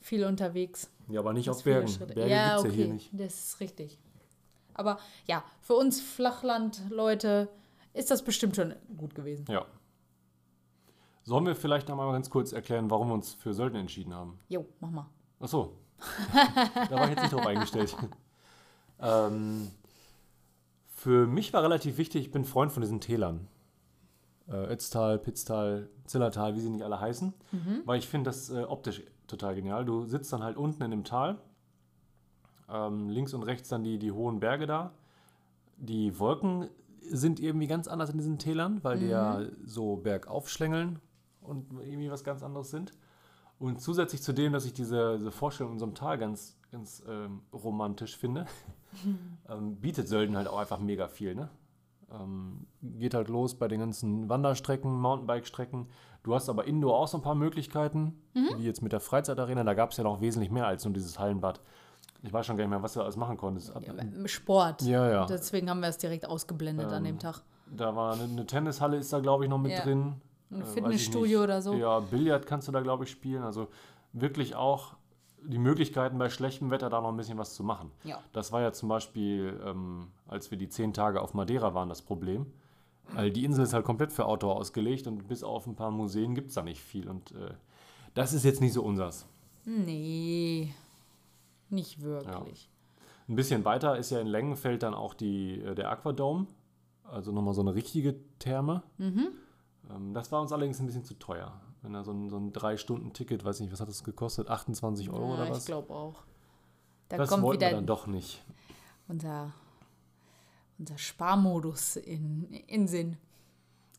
viel 0.00 0.24
unterwegs. 0.24 0.90
Ja, 1.08 1.20
aber 1.20 1.34
nicht 1.34 1.50
auf 1.50 1.62
Bergen. 1.62 1.88
Schritte. 1.88 2.14
Berge 2.14 2.30
ja, 2.30 2.56
gibt 2.56 2.58
es 2.58 2.64
okay, 2.72 2.80
ja 2.80 2.84
hier 2.86 2.94
nicht. 2.94 3.10
das 3.12 3.34
ist 3.34 3.60
richtig. 3.60 3.98
Aber 4.72 4.98
ja, 5.26 5.44
für 5.60 5.74
uns 5.74 6.00
Flachland-Leute 6.00 7.48
ist 7.92 8.10
das 8.10 8.22
bestimmt 8.24 8.56
schon 8.56 8.74
gut 8.96 9.14
gewesen. 9.14 9.44
Ja. 9.50 9.66
Sollen 11.24 11.46
wir 11.46 11.54
vielleicht 11.54 11.88
noch 11.88 11.96
mal 11.96 12.10
ganz 12.12 12.30
kurz 12.30 12.52
erklären, 12.52 12.90
warum 12.90 13.08
wir 13.08 13.14
uns 13.14 13.34
für 13.34 13.52
Sölden 13.52 13.78
entschieden 13.78 14.14
haben? 14.14 14.38
Jo, 14.48 14.64
mach 14.80 14.90
mal. 14.90 15.06
Ach 15.40 15.48
so. 15.48 15.76
da 16.32 16.90
war 16.96 17.04
ich 17.04 17.10
jetzt 17.10 17.22
nicht 17.22 17.32
drauf 17.34 17.46
eingestellt. 17.46 17.94
ähm, 19.00 19.70
für 20.94 21.26
mich 21.26 21.52
war 21.52 21.62
relativ 21.62 21.98
wichtig, 21.98 22.22
ich 22.26 22.32
bin 22.32 22.44
Freund 22.44 22.72
von 22.72 22.80
diesen 22.80 23.00
Tälern. 23.00 23.48
Äh, 24.48 24.72
Ötztal, 24.72 25.18
Pitztal, 25.18 25.88
Zillertal, 26.04 26.54
wie 26.54 26.60
sie 26.60 26.70
nicht 26.70 26.84
alle 26.84 27.00
heißen. 27.00 27.32
Weil 27.86 27.98
ich 27.98 28.08
finde 28.08 28.28
das 28.28 28.50
äh, 28.50 28.64
optisch 28.64 29.02
total 29.26 29.54
genial. 29.54 29.84
Du 29.84 30.04
sitzt 30.04 30.32
dann 30.32 30.42
halt 30.42 30.56
unten 30.56 30.82
in 30.82 30.90
dem 30.90 31.04
Tal. 31.04 31.38
Ähm, 32.68 33.08
links 33.08 33.34
und 33.34 33.42
rechts 33.42 33.68
dann 33.68 33.84
die, 33.84 33.98
die 33.98 34.12
hohen 34.12 34.40
Berge 34.40 34.66
da. 34.66 34.92
Die 35.76 36.18
Wolken 36.18 36.68
sind 37.00 37.40
irgendwie 37.40 37.66
ganz 37.66 37.88
anders 37.88 38.10
in 38.10 38.18
diesen 38.18 38.38
Tälern, 38.38 38.82
weil 38.82 38.98
die 38.98 39.08
ja 39.08 39.42
so 39.64 39.96
bergauf 39.96 40.48
schlängeln 40.48 41.00
und 41.42 41.70
irgendwie 41.72 42.10
was 42.10 42.24
ganz 42.24 42.42
anderes 42.42 42.70
sind. 42.70 42.92
Und 43.58 43.80
zusätzlich 43.80 44.22
zu 44.22 44.32
dem, 44.32 44.52
dass 44.52 44.64
ich 44.64 44.72
diese, 44.72 45.18
diese 45.18 45.30
Vorstellung 45.30 45.74
in 45.74 45.78
so 45.78 45.84
einem 45.84 45.94
Tal 45.94 46.18
ganz, 46.18 46.56
ganz 46.72 47.02
ähm, 47.08 47.42
romantisch 47.52 48.16
finde, 48.16 48.46
ähm, 49.48 49.76
bietet 49.76 50.08
Sölden 50.08 50.36
halt 50.36 50.48
auch 50.48 50.58
einfach 50.58 50.80
mega 50.80 51.08
viel. 51.08 51.34
Ne? 51.34 51.48
Ähm, 52.20 52.66
geht 52.82 53.14
halt 53.14 53.28
los 53.28 53.54
bei 53.54 53.66
den 53.68 53.80
ganzen 53.80 54.28
Wanderstrecken, 54.28 54.92
Mountainbike-Strecken. 55.00 55.86
Du 56.22 56.34
hast 56.34 56.48
aber 56.48 56.64
indoor 56.66 56.98
auch 56.98 57.08
so 57.08 57.18
ein 57.18 57.22
paar 57.22 57.34
Möglichkeiten, 57.34 58.14
wie 58.32 58.64
jetzt 58.64 58.82
mit 58.82 58.92
der 58.92 59.00
Freizeitarena. 59.00 59.64
Da 59.64 59.74
gab 59.74 59.90
es 59.90 59.96
ja 59.96 60.04
noch 60.04 60.20
wesentlich 60.20 60.50
mehr 60.50 60.66
als 60.66 60.84
nur 60.84 60.94
dieses 60.94 61.18
Hallenbad. 61.18 61.60
Ich 62.22 62.32
weiß 62.32 62.46
schon 62.46 62.56
gar 62.56 62.64
nicht 62.64 62.70
mehr, 62.70 62.82
was 62.82 62.94
du 62.94 63.02
alles 63.02 63.16
machen 63.16 63.36
konntest. 63.36 63.72
Sport. 64.26 64.82
Ja, 64.82 65.10
ja. 65.10 65.26
Deswegen 65.26 65.68
haben 65.68 65.80
wir 65.80 65.88
es 65.88 65.98
direkt 65.98 66.26
ausgeblendet 66.26 66.86
an 66.90 67.04
dem 67.04 67.18
Tag. 67.18 67.42
Da 67.66 67.94
war 67.94 68.14
eine, 68.14 68.24
eine 68.24 68.46
Tennishalle, 68.46 68.96
ist 68.96 69.12
da 69.12 69.20
glaube 69.20 69.44
ich 69.44 69.50
noch 69.50 69.58
mit 69.58 69.72
Ja. 69.72 69.82
drin. 69.82 70.14
Ein 70.50 70.60
Äh, 70.62 70.64
Fitnessstudio 70.64 71.42
oder 71.42 71.60
so. 71.60 71.74
Ja, 71.74 72.00
Billard 72.00 72.46
kannst 72.46 72.68
du 72.68 72.72
da 72.72 72.80
glaube 72.80 73.04
ich 73.04 73.10
spielen. 73.10 73.42
Also 73.42 73.68
wirklich 74.12 74.54
auch 74.54 74.94
die 75.42 75.58
Möglichkeiten 75.58 76.16
bei 76.18 76.30
schlechtem 76.30 76.70
Wetter 76.70 76.88
da 76.88 77.00
noch 77.02 77.08
ein 77.10 77.16
bisschen 77.16 77.36
was 77.36 77.54
zu 77.54 77.62
machen. 77.64 77.90
Ja. 78.04 78.18
Das 78.32 78.52
war 78.52 78.62
ja 78.62 78.72
zum 78.72 78.88
Beispiel, 78.88 79.60
ähm, 79.64 80.08
als 80.34 80.50
wir 80.50 80.58
die 80.58 80.68
zehn 80.68 80.92
Tage 80.92 81.20
auf 81.22 81.32
Madeira 81.32 81.72
waren, 81.74 81.88
das 81.88 82.02
Problem. 82.02 82.46
Weil 83.12 83.30
die 83.30 83.44
Insel 83.44 83.64
ist 83.64 83.72
halt 83.72 83.84
komplett 83.84 84.12
für 84.12 84.26
Outdoor 84.26 84.56
ausgelegt 84.56 85.06
und 85.06 85.28
bis 85.28 85.42
auf 85.42 85.66
ein 85.66 85.74
paar 85.76 85.90
Museen 85.90 86.34
gibt 86.34 86.48
es 86.48 86.54
da 86.54 86.62
nicht 86.62 86.80
viel. 86.82 87.08
Und 87.08 87.32
äh, 87.32 87.54
das 88.14 88.32
ist 88.32 88.44
jetzt 88.44 88.60
nicht 88.60 88.72
so 88.72 88.82
unsers. 88.82 89.26
Nee, 89.64 90.74
nicht 91.70 92.02
wirklich. 92.02 92.68
Ein 93.28 93.36
bisschen 93.36 93.64
weiter 93.64 93.96
ist 93.96 94.10
ja 94.10 94.20
in 94.20 94.26
Längenfeld 94.26 94.82
dann 94.82 94.94
auch 94.94 95.14
die, 95.14 95.60
äh, 95.60 95.74
der 95.74 95.90
Aquadome. 95.90 96.46
Also 97.04 97.32
nochmal 97.32 97.54
so 97.54 97.60
eine 97.60 97.74
richtige 97.74 98.16
Therme. 98.38 98.82
Mhm. 98.98 99.28
Ähm, 99.90 100.14
das 100.14 100.32
war 100.32 100.40
uns 100.40 100.52
allerdings 100.52 100.80
ein 100.80 100.86
bisschen 100.86 101.04
zu 101.04 101.14
teuer. 101.18 101.60
Wenn 101.82 101.92
da 101.92 102.02
so 102.02 102.12
ein, 102.12 102.30
so 102.30 102.36
ein 102.38 102.52
Drei-Stunden-Ticket, 102.54 103.44
weiß 103.44 103.60
nicht, 103.60 103.70
was 103.72 103.80
hat 103.80 103.88
das 103.88 104.02
gekostet? 104.04 104.48
28 104.48 105.10
Euro 105.10 105.28
Ja, 105.28 105.34
oder 105.34 105.44
ich 105.44 105.50
was? 105.50 105.66
glaube 105.66 105.92
auch. 105.92 106.22
Da 107.10 107.18
das 107.18 107.28
kommt 107.28 107.42
wollten 107.42 107.60
wir 107.60 107.66
wieder 107.68 107.76
dann 107.76 107.86
doch 107.86 108.06
nicht. 108.06 108.42
unser, 109.08 109.52
unser 110.84 110.98
Sparmodus 110.98 111.96
in, 111.96 112.44
in 112.66 112.86
Sinn. 112.86 113.16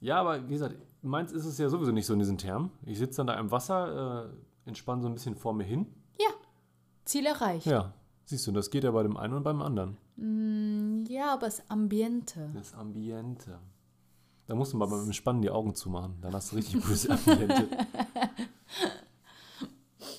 Ja, 0.02 0.22
aber 0.22 0.48
wie 0.48 0.54
gesagt, 0.54 0.76
meins 1.02 1.32
ist 1.32 1.46
es 1.46 1.58
ja 1.58 1.68
sowieso 1.68 1.92
nicht 1.92 2.06
so 2.06 2.14
in 2.14 2.20
diesen 2.20 2.38
Thermen. 2.38 2.70
Ich 2.86 3.00
sitze 3.00 3.18
dann 3.18 3.28
da 3.28 3.34
im 3.40 3.50
Wasser, 3.50 4.30
äh, 4.66 4.70
entspanne 4.70 5.02
so 5.02 5.08
ein 5.08 5.14
bisschen 5.16 5.36
vor 5.36 5.54
mir 5.54 5.64
hin. 5.64 5.88
Ja, 6.20 6.30
Ziel 7.04 7.26
erreicht. 7.26 7.66
Ja, 7.66 7.94
siehst 8.26 8.46
du, 8.46 8.52
das 8.52 8.70
geht 8.70 8.84
ja 8.84 8.92
bei 8.92 9.02
dem 9.02 9.18
einen 9.18 9.34
und 9.34 9.44
beim 9.44 9.62
anderen. 9.64 9.98
Ja, 11.10 11.34
aber 11.34 11.48
das 11.48 11.68
Ambiente. 11.70 12.52
Das 12.54 12.74
Ambiente. 12.76 13.60
Da 14.46 14.54
musst 14.54 14.74
du 14.74 14.78
mal 14.78 14.86
beim 14.86 15.06
Entspannen 15.06 15.42
die 15.42 15.50
Augen 15.50 15.74
zumachen. 15.74 16.18
Dann 16.22 16.34
hast 16.34 16.52
du 16.52 16.58
richtig 16.58 16.82
gutes 16.84 17.10
Ambiente. 17.28 17.68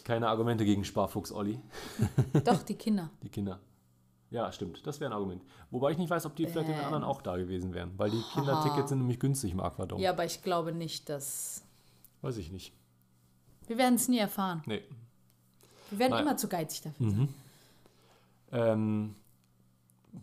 Keine 0.03 0.29
Argumente 0.29 0.65
gegen 0.65 0.85
Sparfuchs, 0.85 1.31
Olli. 1.31 1.61
Doch, 2.45 2.63
die 2.63 2.75
Kinder. 2.75 3.11
Die 3.23 3.29
Kinder. 3.29 3.61
Ja, 4.30 4.50
stimmt. 4.50 4.87
Das 4.87 5.00
wäre 5.00 5.11
ein 5.11 5.14
Argument. 5.14 5.42
Wobei 5.71 5.92
ich 5.92 5.99
nicht 5.99 6.11
weiß, 6.11 6.26
ob 6.26 6.35
die 6.35 6.47
vielleicht 6.47 6.68
den 6.68 6.78
anderen 6.80 7.04
auch 7.04 7.23
da 7.23 7.37
gewesen 7.37 7.75
wären. 7.75 7.92
Weil 7.97 8.11
die 8.11 8.23
Kindertickets 8.35 8.88
sind 8.88 8.99
nämlich 8.99 9.21
günstig 9.21 9.52
im 9.52 9.61
Aquadome. 9.61 10.02
Ja, 10.02 10.11
aber 10.11 10.25
ich 10.25 10.42
glaube 10.42 10.73
nicht, 10.73 11.09
dass. 11.09 11.62
Weiß 12.23 12.37
ich 12.38 12.50
nicht. 12.50 12.73
Wir 13.66 13.78
werden 13.78 13.95
es 13.95 14.09
nie 14.09 14.18
erfahren. 14.18 14.62
Nee. 14.66 14.83
Wir 15.90 15.99
werden 16.00 16.12
Nein. 16.12 16.23
immer 16.23 16.37
zu 16.37 16.49
geizig 16.49 16.83
dafür. 16.83 17.06
Mhm. 17.06 17.28
Ähm, 18.52 19.14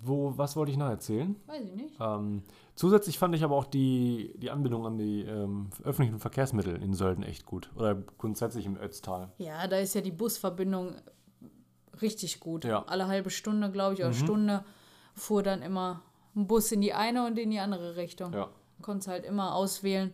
wo, 0.01 0.33
was 0.37 0.55
wollte 0.55 0.71
ich 0.71 0.77
noch 0.77 0.89
erzählen? 0.89 1.35
Weiß 1.45 1.63
ich 1.63 1.75
nicht. 1.75 1.95
Ähm, 1.99 2.43
zusätzlich 2.75 3.19
fand 3.19 3.35
ich 3.35 3.43
aber 3.43 3.55
auch 3.55 3.65
die, 3.65 4.33
die 4.37 4.49
Anbindung 4.49 4.85
an 4.85 4.97
die 4.97 5.21
ähm, 5.21 5.69
öffentlichen 5.83 6.19
Verkehrsmittel 6.19 6.81
in 6.81 6.93
Sölden 6.93 7.23
echt 7.23 7.45
gut. 7.45 7.69
Oder 7.75 7.95
grundsätzlich 7.95 8.65
im 8.65 8.77
Ötztal. 8.77 9.31
Ja, 9.37 9.67
da 9.67 9.77
ist 9.77 9.93
ja 9.93 10.01
die 10.01 10.11
Busverbindung 10.11 10.95
richtig 12.01 12.39
gut. 12.39 12.65
Ja. 12.65 12.83
Alle 12.87 13.07
halbe 13.07 13.29
Stunde, 13.29 13.71
glaube 13.71 13.93
ich, 13.95 13.99
oder 14.01 14.13
Stunde 14.13 14.63
fuhr 15.13 15.43
dann 15.43 15.61
immer 15.61 16.01
ein 16.35 16.47
Bus 16.47 16.71
in 16.71 16.81
die 16.81 16.93
eine 16.93 17.25
und 17.25 17.37
in 17.37 17.51
die 17.51 17.59
andere 17.59 17.95
Richtung. 17.95 18.33
Ja. 18.33 18.49
Du 18.77 18.81
konntest 18.83 19.07
halt 19.07 19.23
immer 19.25 19.53
auswählen, 19.55 20.13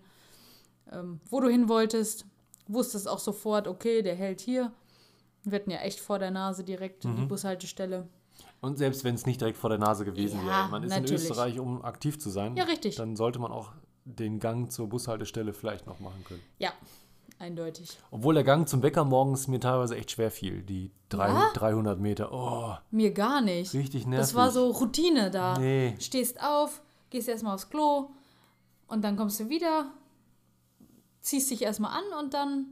ähm, 0.92 1.20
wo 1.30 1.40
du 1.40 1.50
hin 1.50 1.70
wolltest. 1.70 2.26
Wusstest 2.68 3.08
auch 3.08 3.20
sofort, 3.20 3.68
okay, 3.68 4.02
der 4.02 4.16
hält 4.16 4.42
hier. 4.42 4.72
Wir 5.44 5.60
hatten 5.60 5.72
ja 5.72 5.80
echt 5.80 6.00
vor 6.00 6.20
der 6.20 6.30
Nase 6.32 6.64
direkt 6.64 7.04
die 7.06 7.26
Bushaltestelle. 7.26 8.08
Und 8.62 8.78
selbst 8.78 9.04
wenn 9.04 9.16
es 9.16 9.26
nicht 9.26 9.40
direkt 9.42 9.58
vor 9.58 9.70
der 9.70 9.80
Nase 9.80 10.06
gewesen 10.06 10.40
Ja, 10.46 10.48
wäre, 10.48 10.70
man 10.70 10.84
ist 10.84 10.90
natürlich. 10.92 11.12
in 11.12 11.16
Österreich, 11.16 11.60
um 11.60 11.84
aktiv 11.84 12.20
zu 12.20 12.30
sein, 12.30 12.56
Ja, 12.58 12.66
richtig. 12.66 12.96
dann 12.96 13.16
sollte 13.16 13.40
man 13.40 13.52
auch 13.52 13.72
den 14.06 14.40
Gang 14.40 14.72
zur 14.72 14.88
Bushaltestelle 14.88 15.54
vielleicht 15.54 15.88
noch 15.88 16.00
machen 16.00 16.24
können. 16.26 16.42
Ja, 16.60 16.72
eindeutig. 17.40 17.98
Obwohl 18.12 18.34
der 18.36 18.44
Gang 18.44 18.68
zum 18.68 18.82
Bäcker 18.82 19.04
morgens 19.06 19.48
mir 19.48 19.60
teilweise 19.60 19.96
echt 19.96 20.12
schwer 20.12 20.30
fiel. 20.32 20.62
Die 20.62 20.92
drei, 21.10 21.30
Ja? 21.30 21.50
300 21.54 22.00
Meter. 22.00 22.32
Oh, 22.32 22.76
Mir 22.92 23.12
gar 23.14 23.42
nicht. 23.42 23.74
richtig 23.74 24.06
nervig. 24.06 24.22
Das 24.28 24.36
war 24.36 24.52
so 24.52 24.70
Routine 24.72 25.32
da. 25.32 25.58
Nee. 25.58 25.96
Stehst 26.00 26.42
auf, 26.44 26.82
gehst 27.10 27.28
erstmal 27.30 27.56
aufs 27.56 27.70
Klo 27.70 28.10
und 28.88 29.04
dann 29.04 29.16
kommst 29.18 29.40
du 29.40 29.50
wieder, 29.50 29.92
ziehst 31.22 31.50
dich 31.50 31.62
erstmal 31.62 31.92
an 31.98 32.24
und 32.24 32.34
dann 32.34 32.66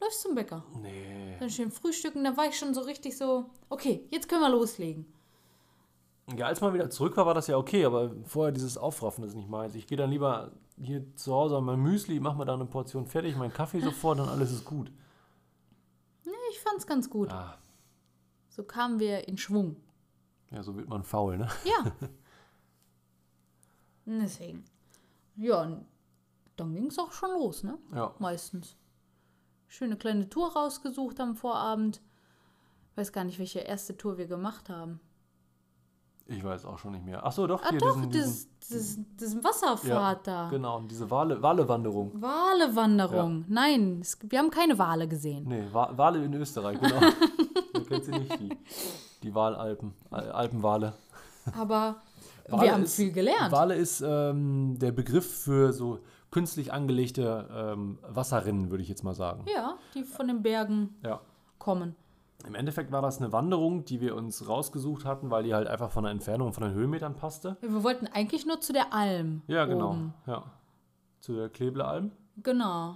läufst 0.00 0.22
zum 0.22 0.34
Bäcker. 0.34 0.64
Nee. 0.80 1.36
Dann 1.40 1.50
schön 1.50 1.70
frühstücken, 1.70 2.24
da 2.24 2.36
war 2.36 2.46
ich 2.46 2.58
schon 2.58 2.74
so 2.74 2.80
richtig 2.82 3.16
so, 3.16 3.46
okay, 3.68 4.06
jetzt 4.10 4.28
können 4.28 4.42
wir 4.42 4.50
loslegen. 4.50 5.06
Ja, 6.36 6.46
als 6.46 6.60
man 6.60 6.74
wieder 6.74 6.90
zurück 6.90 7.16
war, 7.16 7.24
war 7.26 7.34
das 7.34 7.46
ja 7.46 7.56
okay, 7.56 7.84
aber 7.84 8.10
vorher 8.24 8.52
dieses 8.52 8.76
Aufraffen 8.76 9.24
ist 9.24 9.34
nicht 9.34 9.48
meins. 9.48 9.74
Ich 9.74 9.86
gehe 9.86 9.96
dann 9.96 10.10
lieber 10.10 10.52
hier 10.76 11.04
zu 11.16 11.32
Hause 11.34 11.56
an 11.56 11.64
mein 11.64 11.80
Müsli, 11.80 12.20
mach 12.20 12.36
mir 12.36 12.44
da 12.44 12.54
eine 12.54 12.66
Portion 12.66 13.06
fertig, 13.06 13.34
meinen 13.36 13.52
Kaffee 13.52 13.80
sofort 13.80 14.20
und 14.20 14.28
alles 14.28 14.52
ist 14.52 14.64
gut. 14.64 14.92
Ich 16.50 16.60
fand's 16.60 16.86
ganz 16.86 17.08
gut. 17.08 17.30
Ah, 17.32 17.56
So 18.48 18.62
kamen 18.62 18.98
wir 19.00 19.26
in 19.28 19.38
Schwung. 19.38 19.76
ja, 20.50 20.62
so 20.62 20.76
wird 20.76 20.88
man 20.88 21.02
faul, 21.02 21.38
ne? 21.38 21.48
Ja. 21.64 21.92
Deswegen. 24.06 24.64
Ja, 25.36 25.62
und 25.62 25.86
dann 26.56 26.74
ging's 26.74 26.98
auch 26.98 27.12
schon 27.12 27.30
los, 27.30 27.62
ne? 27.62 27.78
Ja. 27.94 28.14
Meistens. 28.18 28.76
Schöne 29.66 29.96
kleine 29.96 30.28
Tour 30.28 30.52
rausgesucht 30.52 31.20
am 31.20 31.36
Vorabend. 31.36 32.00
Weiß 32.96 33.12
gar 33.12 33.24
nicht, 33.24 33.38
welche 33.38 33.60
erste 33.60 33.96
Tour 33.96 34.16
wir 34.18 34.26
gemacht 34.26 34.68
haben. 34.70 35.00
Ich 36.30 36.44
weiß 36.44 36.66
auch 36.66 36.78
schon 36.78 36.92
nicht 36.92 37.04
mehr. 37.06 37.24
Ach 37.24 37.32
so, 37.32 37.46
doch, 37.46 37.62
Ah 37.62 37.70
hier 37.70 37.78
doch, 37.78 37.94
diesen, 37.96 38.10
das, 38.12 38.48
diesen, 38.68 39.06
das, 39.18 39.32
das 39.34 39.44
Wasserfahrt 39.44 40.26
da. 40.26 40.48
Genau, 40.50 40.80
diese 40.82 41.10
Wale, 41.10 41.40
Walewanderung. 41.42 42.12
Walewanderung. 42.20 43.46
Nein, 43.48 44.00
es, 44.02 44.18
wir 44.22 44.38
haben 44.38 44.50
keine 44.50 44.78
Wale 44.78 45.08
gesehen. 45.08 45.44
Nee, 45.48 45.64
Wa 45.72 45.90
Wale 45.96 46.22
in 46.22 46.34
Österreich, 46.34 46.78
genau. 46.78 47.00
Wer 47.72 47.80
kennt 47.84 48.04
sie 48.04 48.10
nicht, 48.12 48.38
die, 48.40 48.50
die 49.22 49.34
Walalpen, 49.34 49.94
Al 50.10 50.30
Alpenwale. 50.30 50.92
Aber 51.58 51.96
Wale 52.48 52.62
wir 52.62 52.72
haben 52.74 52.82
ist- 52.82 52.96
viel 52.96 53.10
gelernt. 53.10 53.50
Wale 53.50 53.74
ist 53.76 54.02
ähm, 54.06 54.76
der 54.78 54.92
Begriff 54.92 55.44
für 55.44 55.72
so 55.72 56.00
künstlich 56.30 56.74
angelegte 56.74 57.48
ähm, 57.50 57.98
Wasserrinnen, 58.06 58.70
würde 58.70 58.82
ich 58.82 58.90
jetzt 58.90 59.02
mal 59.02 59.14
sagen. 59.14 59.46
Ja, 59.54 59.78
die 59.94 60.02
von 60.04 60.28
den 60.28 60.42
Bergen 60.42 60.94
Ja. 61.02 61.20
kommen. 61.58 61.96
Im 62.46 62.54
Endeffekt 62.54 62.92
war 62.92 63.02
das 63.02 63.18
eine 63.18 63.32
Wanderung, 63.32 63.84
die 63.84 64.00
wir 64.00 64.14
uns 64.14 64.48
rausgesucht 64.48 65.04
hatten, 65.04 65.30
weil 65.30 65.42
die 65.42 65.54
halt 65.54 65.66
einfach 65.66 65.90
von 65.90 66.04
der 66.04 66.12
Entfernung, 66.12 66.52
von 66.52 66.62
den 66.62 66.72
Höhenmetern 66.72 67.16
passte. 67.16 67.56
Wir 67.60 67.82
wollten 67.82 68.06
eigentlich 68.06 68.46
nur 68.46 68.60
zu 68.60 68.72
der 68.72 68.92
Alm. 68.92 69.42
Ja, 69.48 69.64
genau. 69.64 69.90
Oben. 69.90 70.14
Ja. 70.26 70.44
Zu 71.20 71.34
der 71.34 71.48
Kleblealm. 71.48 72.12
Genau. 72.42 72.94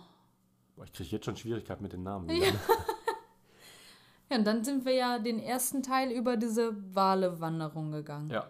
Boah, 0.76 0.84
ich 0.84 0.92
kriege 0.92 1.10
jetzt 1.10 1.24
schon 1.24 1.36
Schwierigkeiten 1.36 1.82
mit 1.82 1.92
den 1.92 2.02
Namen. 2.02 2.26
ne? 2.26 2.34
Ja, 4.30 4.38
und 4.38 4.46
dann 4.46 4.64
sind 4.64 4.86
wir 4.86 4.94
ja 4.94 5.18
den 5.18 5.38
ersten 5.38 5.82
Teil 5.82 6.10
über 6.10 6.38
diese 6.38 6.74
Wale-Wanderung 6.94 7.92
gegangen. 7.92 8.30
Ja. 8.30 8.46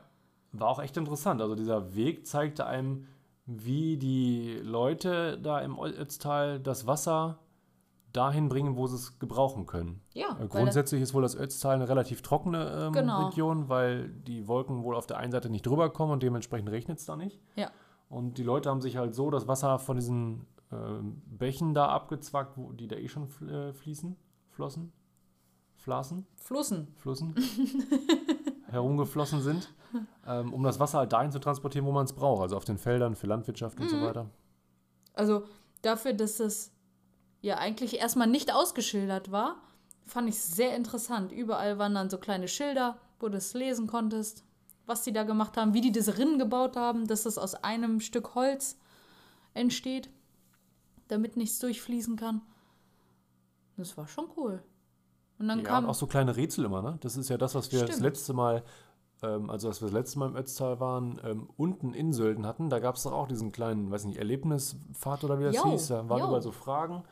War 0.53 0.69
auch 0.69 0.81
echt 0.81 0.97
interessant. 0.97 1.41
Also 1.43 1.57
dieser 1.57 1.97
Weg 1.97 2.25
zeigte 2.25 2.67
einem, 2.67 3.09
wie 3.47 3.97
die 3.97 4.61
Leute 4.63 5.39
da 5.39 5.59
im 5.61 5.77
Ötztal 5.81 6.61
das 6.61 6.87
Wasser 6.87 7.39
dahin 8.13 8.49
bringen, 8.49 8.77
wo 8.77 8.87
sie 8.87 8.97
es 8.97 9.19
gebrauchen 9.19 9.67
können. 9.67 10.03
Ja, 10.15 10.37
Äh, 10.41 10.47
Grundsätzlich 10.49 11.01
ist 11.03 11.15
wohl 11.15 11.23
das 11.23 11.37
Ötztal 11.37 11.75
eine 11.77 11.89
relativ 11.89 12.23
trockene 12.23 12.87
ähm, 12.87 12.93
Genau. 12.93 13.27
Region, 13.27 13.69
weil 13.69 14.09
die 14.09 14.47
Wolken 14.49 14.83
wohl 14.85 14.95
auf 14.97 15.07
der 15.07 15.19
einen 15.19 15.33
Seite 15.33 15.49
nicht 15.51 15.67
drüber 15.67 15.91
kommen 15.91 16.13
und 16.13 16.23
dementsprechend 16.23 16.71
regnet 16.71 16.99
es 16.99 17.07
da 17.07 17.17
nicht. 17.17 17.41
Ja. 17.57 17.71
Und 18.09 18.37
die 18.39 18.43
Leute 18.43 18.69
haben 18.71 18.81
sich 18.83 18.97
halt 18.99 19.15
so 19.15 19.31
das 19.31 19.49
Wasser 19.49 19.79
von 19.79 19.97
diesen 19.97 20.47
ähm, 20.71 21.23
Bächen 21.27 21.73
da 21.75 21.89
abgezwackt, 21.89 22.57
wo 22.59 22.73
die 22.73 22.87
da 22.89 22.97
eh 22.97 23.09
schon 23.09 23.27
fl 23.29 23.49
äh, 23.49 23.73
fließen, 23.73 24.17
flossen, 24.51 24.93
flassen, 25.75 26.27
Flussen. 26.37 26.89
Flussen, 26.97 27.35
herumgeflossen 28.71 29.41
sind, 29.43 29.73
ähm, 30.27 30.53
um 30.53 30.63
das 30.63 30.81
Wasser 30.81 30.99
halt 30.99 31.13
dahin 31.13 31.31
zu 31.33 31.39
transportieren, 31.39 31.87
wo 31.87 31.93
man 31.93 32.05
es 32.05 32.13
braucht, 32.13 32.43
also 32.43 32.57
auf 32.57 32.65
den 32.65 32.79
Feldern 32.79 33.15
für 33.17 33.27
Landwirtschaft 33.27 33.79
und 33.81 33.89
so 33.91 33.97
Mhm. 33.97 34.03
weiter. 34.03 34.31
Also 35.15 35.43
dafür, 35.83 36.15
dass 36.15 36.39
das 36.39 36.73
ja 37.43 37.59
eigentlich 37.59 37.99
erstmal 37.99 38.29
nicht 38.29 38.55
ausgeschildert 38.55 39.31
war, 39.31 39.57
fand 40.07 40.29
ich 40.29 40.37
es 40.37 40.57
sehr 40.57 40.75
interessant. 40.77 41.33
Überall 41.33 41.79
waren 41.79 41.95
dann 41.95 42.09
so 42.11 42.19
kleine 42.19 42.49
Schilder, 42.49 42.99
wo 43.21 43.29
du 43.29 43.37
es 43.37 43.53
lesen 43.55 43.87
konntest, 43.87 44.45
was 44.87 45.03
die 45.03 45.13
da 45.13 45.25
gemacht 45.25 45.57
haben, 45.57 45.75
wie 45.75 45.81
die 45.81 45.93
diese 45.93 46.19
Rinnen 46.19 46.39
gebaut 46.39 46.77
haben, 46.77 47.07
dass 47.07 47.25
das 47.25 47.39
aus 47.39 47.55
einem 47.55 48.01
Stück 48.01 48.35
Holz 48.35 48.79
entsteht, 49.55 50.09
damit 51.09 51.37
nichts 51.37 51.59
durchfließen 51.59 52.17
kann. 52.17 52.43
Das 53.77 53.97
war 53.97 54.07
schon 54.07 54.27
cool. 54.37 54.63
Und 55.39 55.49
dann 55.49 55.61
Ja, 55.61 55.65
kam 55.65 55.85
und 55.85 55.91
auch 55.91 55.95
so 55.95 56.07
kleine 56.07 56.37
Rätsel 56.37 56.65
immer, 56.65 56.83
ne? 56.83 56.99
Das 57.01 57.17
ist 57.17 57.29
ja 57.29 57.37
das, 57.39 57.55
was 57.55 57.73
wir 57.73 57.81
das 57.81 57.91
Stimmt. 57.91 58.03
letzte 58.03 58.33
Mal, 58.33 58.63
ähm, 59.23 59.51
also 59.51 59.69
als 59.69 59.81
wir 59.81 59.87
das 59.87 59.95
letzte 59.95 60.19
Mal 60.19 60.29
im 60.29 60.37
Ötztal 60.37 60.79
waren, 60.81 61.21
ähm, 61.25 61.49
unten 61.57 61.95
in 61.95 62.13
Sölden 62.13 62.47
hatten, 62.47 62.71
da 62.71 62.79
gab 62.79 62.97
es 62.97 63.03
doch 63.05 63.13
auch 63.13 63.27
diesen 63.29 63.51
kleinen, 63.51 63.91
weiß 63.91 64.05
nicht, 64.05 64.19
Erlebnispfad 64.19 65.25
oder 65.25 65.39
wie 65.39 65.45
das 65.45 65.57
Jo, 65.57 65.71
hieß. 65.71 65.89
Da 65.89 66.09
waren 66.09 66.21
jo. 66.21 66.27
überall 66.27 66.43
so 66.43 66.53
Fragen. 66.53 67.03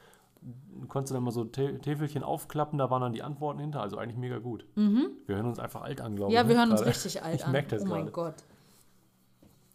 Du 0.42 0.86
konntest 0.86 1.14
dann 1.14 1.22
mal 1.22 1.30
so 1.30 1.42
Tä- 1.42 1.78
Täfelchen 1.80 2.22
aufklappen, 2.22 2.78
da 2.78 2.88
waren 2.90 3.02
dann 3.02 3.12
die 3.12 3.22
Antworten 3.22 3.60
hinter, 3.60 3.82
also 3.82 3.98
eigentlich 3.98 4.16
mega 4.16 4.38
gut. 4.38 4.64
Wir 4.74 5.36
hören 5.36 5.46
uns 5.46 5.58
einfach 5.58 5.82
alt 5.82 6.00
an, 6.00 6.16
glaube 6.16 6.30
Mhm. 6.30 6.34
Ja, 6.36 6.42
ich. 6.42 6.48
wir 6.48 6.54
ne? 6.54 6.60
hören 6.60 6.70
uns 6.70 6.80
Gerade. 6.80 6.90
richtig 6.96 7.22
alt 7.22 7.34
Ich 7.34 7.44
an. 7.44 7.52
merk 7.52 7.68
das 7.68 7.82
oh 7.82 7.86
mein 7.86 8.00
gerade. 8.06 8.12
Gott. 8.12 8.34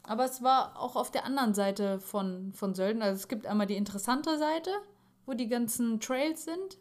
Aber 0.04 0.26
es 0.26 0.42
war 0.44 0.80
auch 0.80 0.96
auf 0.96 1.12
der 1.12 1.26
anderen 1.26 1.54
Seite 1.54 2.00
von, 2.00 2.52
von 2.54 2.74
Sölden. 2.76 3.02
Also 3.02 3.16
es 3.16 3.28
gibt 3.28 3.46
einmal 3.48 3.68
die 3.68 3.76
interessante 3.76 4.38
Seite, 4.38 4.70
wo 5.26 5.34
die 5.34 5.48
ganzen 5.48 6.00
Trails 6.00 6.46
sind. 6.46 6.78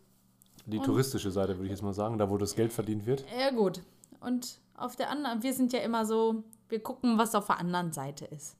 Die 0.67 0.79
touristische 0.79 1.31
Seite, 1.31 1.57
würde 1.57 1.65
ich 1.67 1.71
jetzt 1.71 1.83
mal 1.83 1.93
sagen, 1.93 2.17
da 2.19 2.31
wo 2.31 2.39
das 2.39 2.55
Geld 2.55 2.73
verdient 2.73 3.05
wird. 3.07 3.25
Ja, 3.39 3.51
gut. 3.51 3.83
Und 4.21 4.61
auf 4.77 4.97
der 4.97 5.11
anderen, 5.11 5.43
wir 5.43 5.53
sind 5.53 5.73
ja 5.75 5.81
immer 5.81 6.07
so, 6.07 6.43
wir 6.71 6.83
gucken, 6.83 7.19
was 7.19 7.35
auf 7.35 7.47
der 7.47 7.59
anderen 7.59 7.93
Seite 7.93 8.25
ist. 8.25 8.57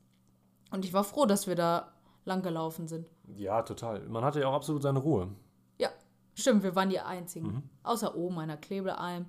Und 0.71 0.85
ich 0.85 0.93
war 0.93 1.05
froh, 1.05 1.25
dass 1.25 1.47
wir 1.47 1.55
da 1.55 1.94
lang 2.25 2.43
gelaufen 2.43 2.89
sind. 2.89 3.09
Ja, 3.37 3.63
total. 3.63 4.01
Man 4.09 4.25
hatte 4.25 4.41
ja 4.41 4.49
auch 4.49 4.55
absolut 4.55 4.83
seine 4.83 4.99
Ruhe. 4.99 5.29
Ja, 5.79 5.91
stimmt, 6.35 6.63
wir 6.63 6.75
waren 6.75 6.91
die 6.91 7.01
Einzigen. 7.01 7.47
Mhm. 7.49 7.63
Außer 7.83 8.15
oben 8.17 8.39
einer 8.39 8.57
Klebealm. 8.57 9.27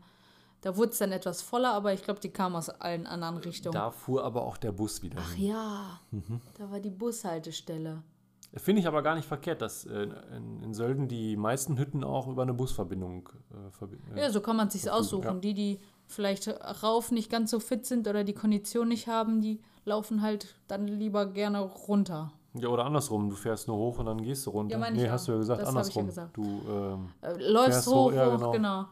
Da 0.62 0.76
wurde 0.78 0.92
es 0.92 0.98
dann 0.98 1.12
etwas 1.12 1.42
voller, 1.44 1.74
aber 1.74 1.94
ich 1.94 2.02
glaube, 2.04 2.20
die 2.20 2.30
kamen 2.32 2.56
aus 2.56 2.70
allen 2.70 3.06
anderen 3.06 3.38
Richtungen. 3.38 3.74
Da 3.74 3.92
fuhr 3.92 4.24
aber 4.24 4.44
auch 4.44 4.58
der 4.58 4.72
Bus 4.72 5.02
wieder 5.04 5.18
Ach 5.20 5.32
hin. 5.34 5.48
ja, 5.50 6.00
Mhm. 6.12 6.42
da 6.58 6.72
war 6.72 6.80
die 6.80 6.90
Bushaltestelle. 6.90 8.02
Finde 8.58 8.80
ich 8.82 8.88
aber 8.88 9.02
gar 9.02 9.16
nicht 9.16 9.28
verkehrt, 9.28 9.62
dass 9.62 9.86
äh, 9.86 10.08
in, 10.36 10.64
in 10.64 10.74
Sölden 10.74 11.08
die 11.10 11.36
meisten 11.36 11.78
Hütten 11.78 12.04
auch 12.06 12.28
über 12.28 12.44
eine 12.44 12.54
Busverbindung 12.54 13.28
äh, 13.52 13.70
verbinden. 13.72 14.16
Ja, 14.18 14.32
so 14.32 14.40
kann 14.40 14.56
man 14.56 14.70
sich 14.70 14.84
verfügen, 14.84 15.02
aussuchen. 15.02 15.24
ja. 15.26 15.34
Die, 15.34 15.54
die 15.54 15.80
vielleicht 16.08 16.48
rauf 16.82 17.12
nicht 17.12 17.30
ganz 17.30 17.52
so 17.52 17.60
fit 17.60 17.86
sind 17.86 18.08
oder 18.08 18.24
die 18.24 18.34
Kondition 18.34 18.88
nicht 18.88 19.08
haben, 19.08 19.42
die 19.42 19.60
laufen 19.84 20.22
halt 20.22 20.56
dann 20.68 20.88
lieber 20.88 21.26
gerne 21.26 21.60
runter. 21.60 22.32
Ja, 22.58 22.70
oder 22.70 22.86
andersrum, 22.86 23.30
du 23.30 23.36
fährst 23.36 23.68
nur 23.68 23.78
hoch 23.78 24.00
und 24.00 24.06
dann 24.06 24.22
gehst 24.22 24.46
du 24.46 24.50
runter. 24.52 24.78
Ja, 24.80 24.90
nee, 24.92 25.10
hast 25.10 25.24
auch. 25.24 25.26
du 25.28 25.32
ja 25.34 25.38
gesagt, 25.40 25.62
Das 25.62 25.68
ich 25.70 25.74
ja 25.74 25.80
andersrum. 25.80 26.06
gesagt. 26.06 26.38
Du, 26.38 26.62
ähm, 26.70 27.10
Äh, 27.22 27.52
läufst 27.52 27.88
hoch, 27.88 27.94
hoch, 28.06 28.14
ja, 28.14 28.30
genau. 28.36 28.52
genau. 28.52 28.86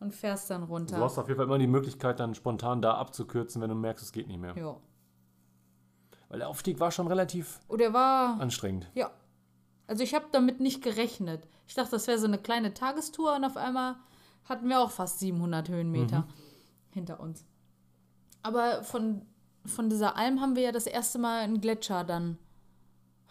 Und 0.00 0.14
fährst 0.14 0.48
dann 0.50 0.62
runter. 0.62 0.96
du 0.96 1.02
hast 1.04 1.18
auf 1.18 1.28
jeden 1.28 1.36
Fall 1.36 1.46
immer 1.46 1.58
die 1.58 1.66
Möglichkeit, 1.66 2.18
dann 2.20 2.34
spontan 2.34 2.80
da 2.80 2.94
abzukürzen, 2.94 3.60
wenn 3.60 3.68
du 3.68 3.74
merkst, 3.76 4.02
es 4.04 4.12
geht 4.12 4.28
nicht 4.28 4.40
mehr. 4.40 4.56
ja. 4.56 4.76
Weil 6.28 6.38
der 6.38 6.48
Aufstieg 6.48 6.78
war 6.78 6.90
schon 6.92 7.08
relativ 7.08 7.60
Oh, 7.68 7.76
war, 7.76 8.40
anstrengend. 8.40 8.88
ja. 8.94 9.10
Also 9.88 10.04
ich 10.04 10.14
habe 10.14 10.26
damit 10.30 10.60
nicht 10.60 10.82
gerechnet. 10.82 11.42
Ich 11.66 11.74
dachte, 11.74 11.90
das 11.90 12.06
wäre 12.06 12.18
so 12.18 12.26
eine 12.28 12.38
kleine 12.38 12.72
Tagestour 12.72 13.34
und 13.34 13.44
auf 13.44 13.56
einmal 13.56 13.96
hatten 14.44 14.68
wir 14.68 14.80
auch 14.80 14.92
fast 14.92 15.18
700 15.18 15.68
Höhenmeter 15.68 16.20
Mhm. 16.20 16.24
hinter 16.94 17.18
uns. 17.20 17.44
Aber 18.44 18.84
von, 18.84 19.22
von 19.66 19.90
dieser 19.90 20.16
Alm 20.16 20.40
haben 20.40 20.54
wir 20.54 20.62
ja 20.62 20.72
das 20.72 20.86
erste 20.86 21.18
Mal 21.18 21.40
einen 21.40 21.60
Gletscher 21.60 22.04
dann 22.04 22.38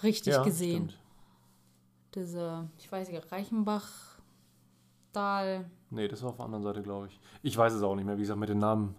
richtig 0.04 0.34
ja, 0.34 0.44
gesehen. 0.44 0.90
Stimmt. 0.90 1.00
Diese, 2.16 2.68
ich 2.78 2.92
weiß 2.92 3.10
nicht, 3.10 3.32
Reichenbach-Tal. 3.32 5.70
Nee, 5.92 6.08
das 6.08 6.22
war 6.24 6.30
auf 6.32 6.38
der 6.38 6.46
anderen 6.46 6.64
Seite, 6.64 6.82
glaube 6.82 7.08
ich. 7.08 7.20
Ich 7.44 7.56
weiß 7.58 7.74
es 7.74 7.84
auch 7.84 7.96
nicht 7.96 8.06
mehr. 8.06 8.18
Wie 8.18 8.22
gesagt, 8.22 8.40
mit 8.40 8.50
den 8.50 8.58
Namen 8.60 8.96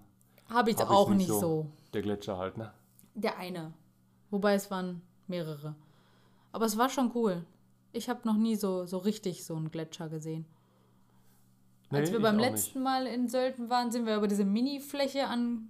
Habe 0.49 0.71
ich 0.71 0.77
Hab 0.77 0.91
auch 0.91 1.09
nicht 1.09 1.19
nicht 1.19 1.29
so. 1.29 1.41
so. 1.41 1.67
der 1.93 2.03
Gletscher 2.03 2.39
halt, 2.39 2.57
ne? 2.57 2.73
Der 3.15 3.37
eine. 3.39 3.73
Wobei 4.31 4.55
es 4.55 4.71
waren 4.71 5.03
mehrere. 5.27 5.75
Aber 6.53 6.67
es 6.67 6.79
war 6.79 6.89
schon 6.89 7.11
cool. 7.15 7.45
Ich 7.93 8.09
habe 8.09 8.21
noch 8.25 8.37
nie 8.37 8.55
so, 8.57 8.87
so 8.87 8.99
richtig 8.99 9.45
so 9.45 9.57
einen 9.57 9.71
Gletscher 9.71 10.09
gesehen. 10.09 10.47
Als 11.91 12.09
Nee, 12.09 12.13
wir 12.13 12.19
ich 12.19 12.23
beim 12.23 12.39
letzten 12.39 12.83
Mal 12.85 13.07
in 13.07 13.29
Sölden 13.29 13.69
waren, 13.69 13.91
sind 13.91 14.07
wir 14.07 14.17
über 14.17 14.29
diese 14.29 14.45
Mini-Fläche 14.45 15.27
an 15.27 15.69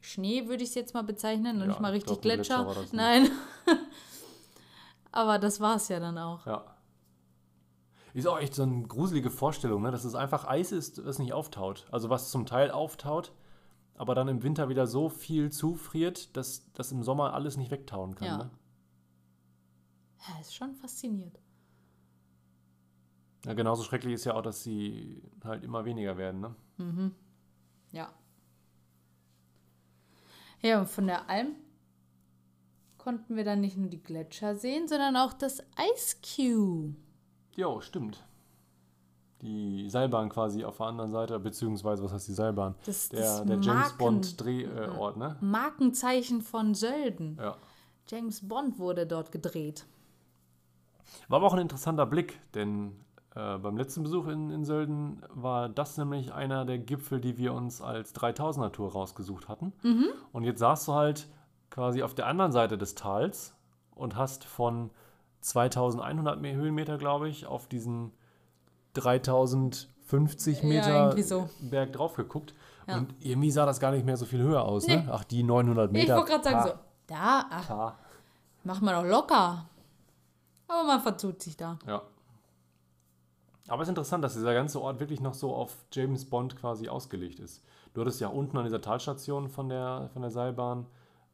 Schnee, 0.00 0.46
würde 0.46 0.62
ich 0.62 0.68
es 0.68 0.76
jetzt 0.76 0.94
mal 0.94 1.02
bezeichnen, 1.02 1.56
und 1.56 1.62
Ja, 1.62 1.66
nicht 1.66 1.80
mal 1.80 1.88
ich 1.88 1.94
richtig 2.04 2.20
glaub, 2.20 2.22
Gletscher. 2.22 2.62
Gletscher 2.64 2.80
nicht. 2.82 2.92
Nein. 2.92 3.28
Aber 5.16 5.38
das 5.38 5.60
war 5.60 5.76
es 5.76 5.88
ja 5.88 5.98
dann 5.98 6.18
auch. 6.18 6.44
Ja. 6.44 6.76
Ist 8.12 8.28
auch 8.28 8.38
echt 8.38 8.54
so 8.54 8.64
eine 8.64 8.86
gruselige 8.86 9.30
Vorstellung, 9.30 9.80
ne? 9.80 9.90
dass 9.90 10.04
es 10.04 10.14
einfach 10.14 10.46
Eis 10.46 10.72
ist, 10.72 10.98
das 10.98 11.18
nicht 11.18 11.32
auftaut. 11.32 11.86
Also 11.90 12.10
was 12.10 12.30
zum 12.30 12.44
Teil 12.44 12.70
auftaut, 12.70 13.32
aber 13.94 14.14
dann 14.14 14.28
im 14.28 14.42
Winter 14.42 14.68
wieder 14.68 14.86
so 14.86 15.08
viel 15.08 15.50
zufriert, 15.50 16.36
dass 16.36 16.70
das 16.74 16.92
im 16.92 17.02
Sommer 17.02 17.32
alles 17.32 17.56
nicht 17.56 17.70
wegtauen 17.70 18.14
kann. 18.14 18.26
Ja. 18.26 18.36
Ne? 18.36 18.50
Ja, 20.28 20.38
ist 20.38 20.54
schon 20.54 20.74
faszinierend. 20.74 21.40
Ja, 23.46 23.54
genauso 23.54 23.84
schrecklich 23.84 24.12
ist 24.12 24.26
ja 24.26 24.34
auch, 24.34 24.42
dass 24.42 24.62
sie 24.62 25.22
halt 25.44 25.64
immer 25.64 25.86
weniger 25.86 26.18
werden. 26.18 26.42
Ne? 26.42 27.12
Ja. 27.92 28.12
Ja, 30.60 30.80
und 30.80 30.90
von 30.90 31.06
der 31.06 31.30
Alm 31.30 31.56
konnten 33.06 33.36
wir 33.36 33.44
dann 33.44 33.60
nicht 33.60 33.76
nur 33.76 33.88
die 33.88 34.02
Gletscher 34.02 34.56
sehen, 34.56 34.88
sondern 34.88 35.16
auch 35.16 35.32
das 35.32 35.60
Ice 35.94 36.16
Cube. 36.34 36.96
Jo, 37.54 37.80
stimmt. 37.80 38.24
Die 39.42 39.88
Seilbahn 39.88 40.28
quasi 40.28 40.64
auf 40.64 40.78
der 40.78 40.86
anderen 40.86 41.12
Seite, 41.12 41.38
beziehungsweise, 41.38 42.02
was 42.02 42.12
heißt 42.12 42.26
die 42.26 42.32
Seilbahn? 42.32 42.74
Das- 42.84 43.08
der 43.10 43.20
das 43.20 43.36
der 43.44 43.54
James 43.60 43.66
Marken- 43.66 43.98
Bond 43.98 44.40
Drehort, 44.40 45.16
ne? 45.18 45.36
Markenzeichen 45.40 46.42
von 46.42 46.74
Sölden. 46.74 47.36
Ja. 47.40 47.56
James 48.08 48.48
Bond 48.48 48.80
wurde 48.80 49.06
dort 49.06 49.30
gedreht. 49.30 49.86
War 51.28 51.36
aber 51.36 51.46
auch 51.46 51.52
ein 51.54 51.60
interessanter 51.60 52.06
Blick, 52.06 52.40
denn 52.54 52.92
äh, 53.36 53.56
beim 53.58 53.76
letzten 53.76 54.02
Besuch 54.02 54.26
in, 54.26 54.50
in 54.50 54.64
Sölden 54.64 55.22
war 55.32 55.68
das 55.68 55.96
nämlich 55.96 56.32
einer 56.32 56.64
der 56.64 56.78
Gipfel, 56.78 57.20
die 57.20 57.38
wir 57.38 57.52
uns 57.54 57.80
als 57.80 58.16
3000er 58.16 58.72
Tour 58.72 58.90
rausgesucht 58.90 59.48
hatten. 59.48 59.72
Und 60.32 60.42
jetzt 60.42 60.58
saßt 60.58 60.88
du 60.88 60.94
halt 60.94 61.28
quasi 61.70 62.02
auf 62.02 62.14
der 62.14 62.26
anderen 62.26 62.52
Seite 62.52 62.78
des 62.78 62.94
Tals 62.94 63.54
und 63.94 64.16
hast 64.16 64.44
von 64.44 64.90
2100 65.40 66.40
Me- 66.40 66.54
Höhenmeter, 66.54 66.98
glaube 66.98 67.28
ich, 67.28 67.46
auf 67.46 67.66
diesen 67.68 68.12
3050 68.94 70.62
Ja, 70.62 70.68
Meter 70.68 70.98
irgendwie 71.04 71.22
so. 71.22 71.48
Berg 71.60 71.92
drauf 71.92 72.14
geguckt. 72.14 72.54
Ja. 72.86 72.98
Und 72.98 73.14
irgendwie 73.20 73.50
sah 73.50 73.66
das 73.66 73.80
gar 73.80 73.90
nicht 73.90 74.06
mehr 74.06 74.16
so 74.16 74.24
viel 74.26 74.40
höher 74.40 74.64
aus. 74.64 74.86
Nee. 74.86 74.96
Ne? 74.96 75.08
Ach, 75.10 75.24
die 75.24 75.42
900 75.42 75.90
Meter. 75.92 76.14
ich 76.14 76.18
wollte 76.18 76.32
gerade 76.32 76.44
sagen, 76.44 76.68
so, 76.68 76.74
da, 77.06 77.44
ach, 77.50 77.66
pa. 77.68 77.98
mach 78.64 78.80
mal 78.80 78.94
doch 79.02 79.08
locker. 79.08 79.66
Aber 80.68 80.84
man 80.84 81.00
vertut 81.00 81.42
sich 81.42 81.56
da. 81.56 81.78
Ja. 81.86 82.02
Aber 83.68 83.82
es 83.82 83.88
ist 83.88 83.90
interessant, 83.90 84.22
dass 84.22 84.34
dieser 84.34 84.54
ganze 84.54 84.80
Ort 84.80 85.00
wirklich 85.00 85.20
noch 85.20 85.34
so 85.34 85.54
auf 85.54 85.76
James 85.92 86.24
Bond 86.28 86.56
quasi 86.56 86.88
ausgelegt 86.88 87.40
ist. 87.40 87.64
Du 87.94 88.00
hattest 88.00 88.20
ja 88.20 88.28
unten 88.28 88.56
an 88.56 88.64
dieser 88.64 88.80
Talstation 88.80 89.48
von 89.48 89.68
der, 89.68 90.08
von 90.12 90.22
der 90.22 90.30
Seilbahn 90.30 90.86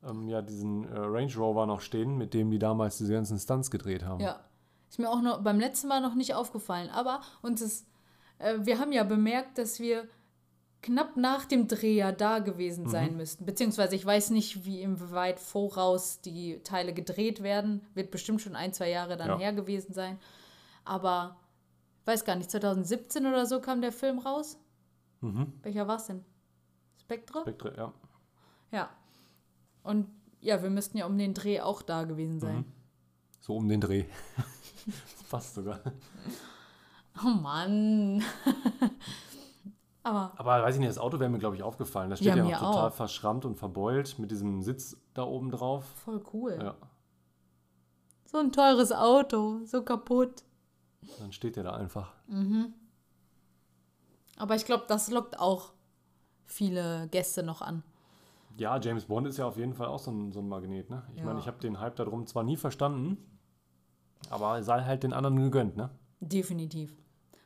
ähm, 0.04 0.28
ja 0.28 0.42
diesen 0.42 0.84
äh, 0.84 0.98
Range 0.98 1.32
Rover 1.36 1.66
noch 1.66 1.80
stehen, 1.80 2.16
mit 2.18 2.34
dem 2.34 2.50
die 2.50 2.58
damals 2.58 2.98
diese 2.98 3.12
ganzen 3.12 3.38
Stunts 3.38 3.70
gedreht 3.70 4.04
haben. 4.04 4.20
Ja. 4.20 4.40
Ist 4.88 4.98
mir 4.98 5.08
auch 5.10 5.22
noch 5.22 5.42
beim 5.42 5.58
letzten 5.58 5.88
Mal 5.88 6.00
noch 6.00 6.14
nicht 6.14 6.34
aufgefallen. 6.34 6.90
Aber 6.90 7.20
uns 7.40 7.62
ist, 7.62 7.86
äh, 8.38 8.58
wir 8.60 8.78
haben 8.78 8.92
ja 8.92 9.04
bemerkt, 9.04 9.56
dass 9.58 9.80
wir 9.80 10.06
knapp 10.82 11.16
nach 11.16 11.44
dem 11.44 11.68
Dreh 11.68 11.94
ja 11.94 12.10
da 12.12 12.40
gewesen 12.40 12.88
sein 12.88 13.16
müssten. 13.16 13.46
Beziehungsweise 13.46 13.94
ich 13.94 14.04
weiß 14.04 14.30
nicht, 14.30 14.64
wie 14.64 14.82
inwieweit 14.82 15.38
voraus 15.38 16.20
die 16.20 16.60
Teile 16.64 16.92
gedreht 16.92 17.42
werden. 17.42 17.86
Wird 17.94 18.10
bestimmt 18.10 18.40
schon 18.40 18.56
ein, 18.56 18.72
zwei 18.72 18.90
Jahre 18.90 19.16
dann 19.16 19.28
Ja. 19.28 19.38
her 19.38 19.52
gewesen 19.52 19.92
sein. 19.94 20.18
Aber 20.84 21.36
weiß 22.04 22.24
gar 22.24 22.34
nicht, 22.34 22.50
2017 22.50 23.26
oder 23.26 23.46
so 23.46 23.60
kam 23.60 23.80
der 23.80 23.92
Film 23.92 24.18
raus. 24.18 24.58
Mhm. 25.20 25.52
Welcher 25.62 25.86
war 25.86 25.96
es 25.96 26.06
denn? 26.06 26.24
Spectre? 27.00 27.42
Spektre, 27.42 27.74
ja. 27.76 27.92
Ja. 28.72 28.90
Und 29.82 30.06
ja, 30.40 30.62
wir 30.62 30.70
müssten 30.70 30.98
ja 30.98 31.06
um 31.06 31.16
den 31.18 31.34
Dreh 31.34 31.60
auch 31.60 31.82
da 31.82 32.04
gewesen 32.04 32.40
sein. 32.40 32.56
Mhm. 32.58 32.64
So 33.40 33.56
um 33.56 33.68
den 33.68 33.80
Dreh. 33.80 34.04
Fast 35.26 35.54
sogar. 35.54 35.80
Oh 37.24 37.28
Mann. 37.28 38.22
Aber 40.04 40.32
Aber 40.36 40.62
weiß 40.64 40.74
ich 40.74 40.80
nicht, 40.80 40.88
das 40.90 40.98
Auto 40.98 41.20
wäre 41.20 41.30
mir, 41.30 41.38
glaube 41.38 41.54
ich, 41.56 41.62
aufgefallen. 41.62 42.10
Das 42.10 42.20
Ja, 42.20 42.32
steht 42.32 42.44
ja, 42.44 42.50
noch 42.50 42.58
total 42.58 42.88
auch. 42.90 42.94
verschrammt 42.94 43.44
und 43.44 43.54
verbeult 43.56 44.18
mit 44.18 44.30
diesem 44.32 44.62
Sitz 44.62 44.96
da 45.14 45.22
oben 45.22 45.50
drauf. 45.50 45.84
voll 46.04 46.22
cool. 46.32 46.58
Ja. 46.60 46.74
So 48.26 48.38
ein 48.38 48.50
teures 48.50 48.90
Auto, 48.92 49.60
so 49.64 49.82
kaputt. 49.82 50.42
Dann 51.20 51.32
steht 51.32 51.56
der 51.56 51.64
da 51.64 51.72
einfach. 51.74 52.14
Aber 54.38 54.56
ich 54.56 54.64
glaube, 54.64 54.84
das 54.88 55.10
lockt 55.10 55.38
auch 55.38 55.72
viele 56.46 57.08
Gäste 57.08 57.42
noch 57.42 57.60
an. 57.62 57.82
Ja, 58.58 58.78
James 58.78 59.06
Bond 59.06 59.26
ist 59.26 59.38
ja 59.38 59.46
auf 59.46 59.56
jeden 59.56 59.74
Fall 59.74 59.86
auch 59.86 59.98
so 59.98 60.10
ein, 60.10 60.32
so 60.32 60.40
ein 60.40 60.48
Magnet, 60.48 60.90
ne? 60.90 61.02
Ich 61.14 61.20
Ja. 61.20 61.24
meine, 61.26 61.40
ich 61.40 61.46
habe 61.46 61.58
den 61.58 61.80
Hype 61.80 61.96
darum 61.96 62.26
zwar 62.26 62.42
nie 62.42 62.56
verstanden, 62.56 63.16
aber 64.30 64.62
sei 64.62 64.82
halt 64.82 65.02
den 65.02 65.12
anderen 65.12 65.36
gegönnt, 65.36 65.76
ne? 65.76 65.90
Definitiv. 66.20 66.94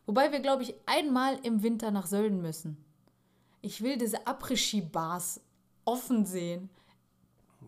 Wobei 0.07 0.31
wir, 0.33 0.41
glaube 0.41 0.63
ich, 0.63 0.75
einmal 0.87 1.39
im 1.43 1.63
Winter 1.63 1.91
nach 1.91 2.07
Sölden 2.07 2.41
müssen. 2.43 2.77
Ich 3.63 3.83
will 3.83 3.97
diese 3.99 4.27
Après-Ski-Bars 4.27 5.41
offen 5.85 6.25
sehen. 6.25 6.69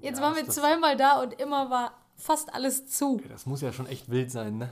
Jetzt 0.01 0.18
Ja, 0.18 0.24
waren 0.24 0.37
wir 0.37 0.46
zweimal 0.48 0.96
da 0.96 1.20
und 1.22 1.40
immer 1.40 1.70
war 1.70 1.92
fast 2.16 2.53
alles 2.55 2.87
zu. 2.87 3.20
Das 3.29 3.46
muss 3.46 3.61
ja 3.61 3.72
schon 3.72 3.87
echt 3.87 4.09
wild 4.11 4.31
sein, 4.31 4.59
ne? 4.59 4.70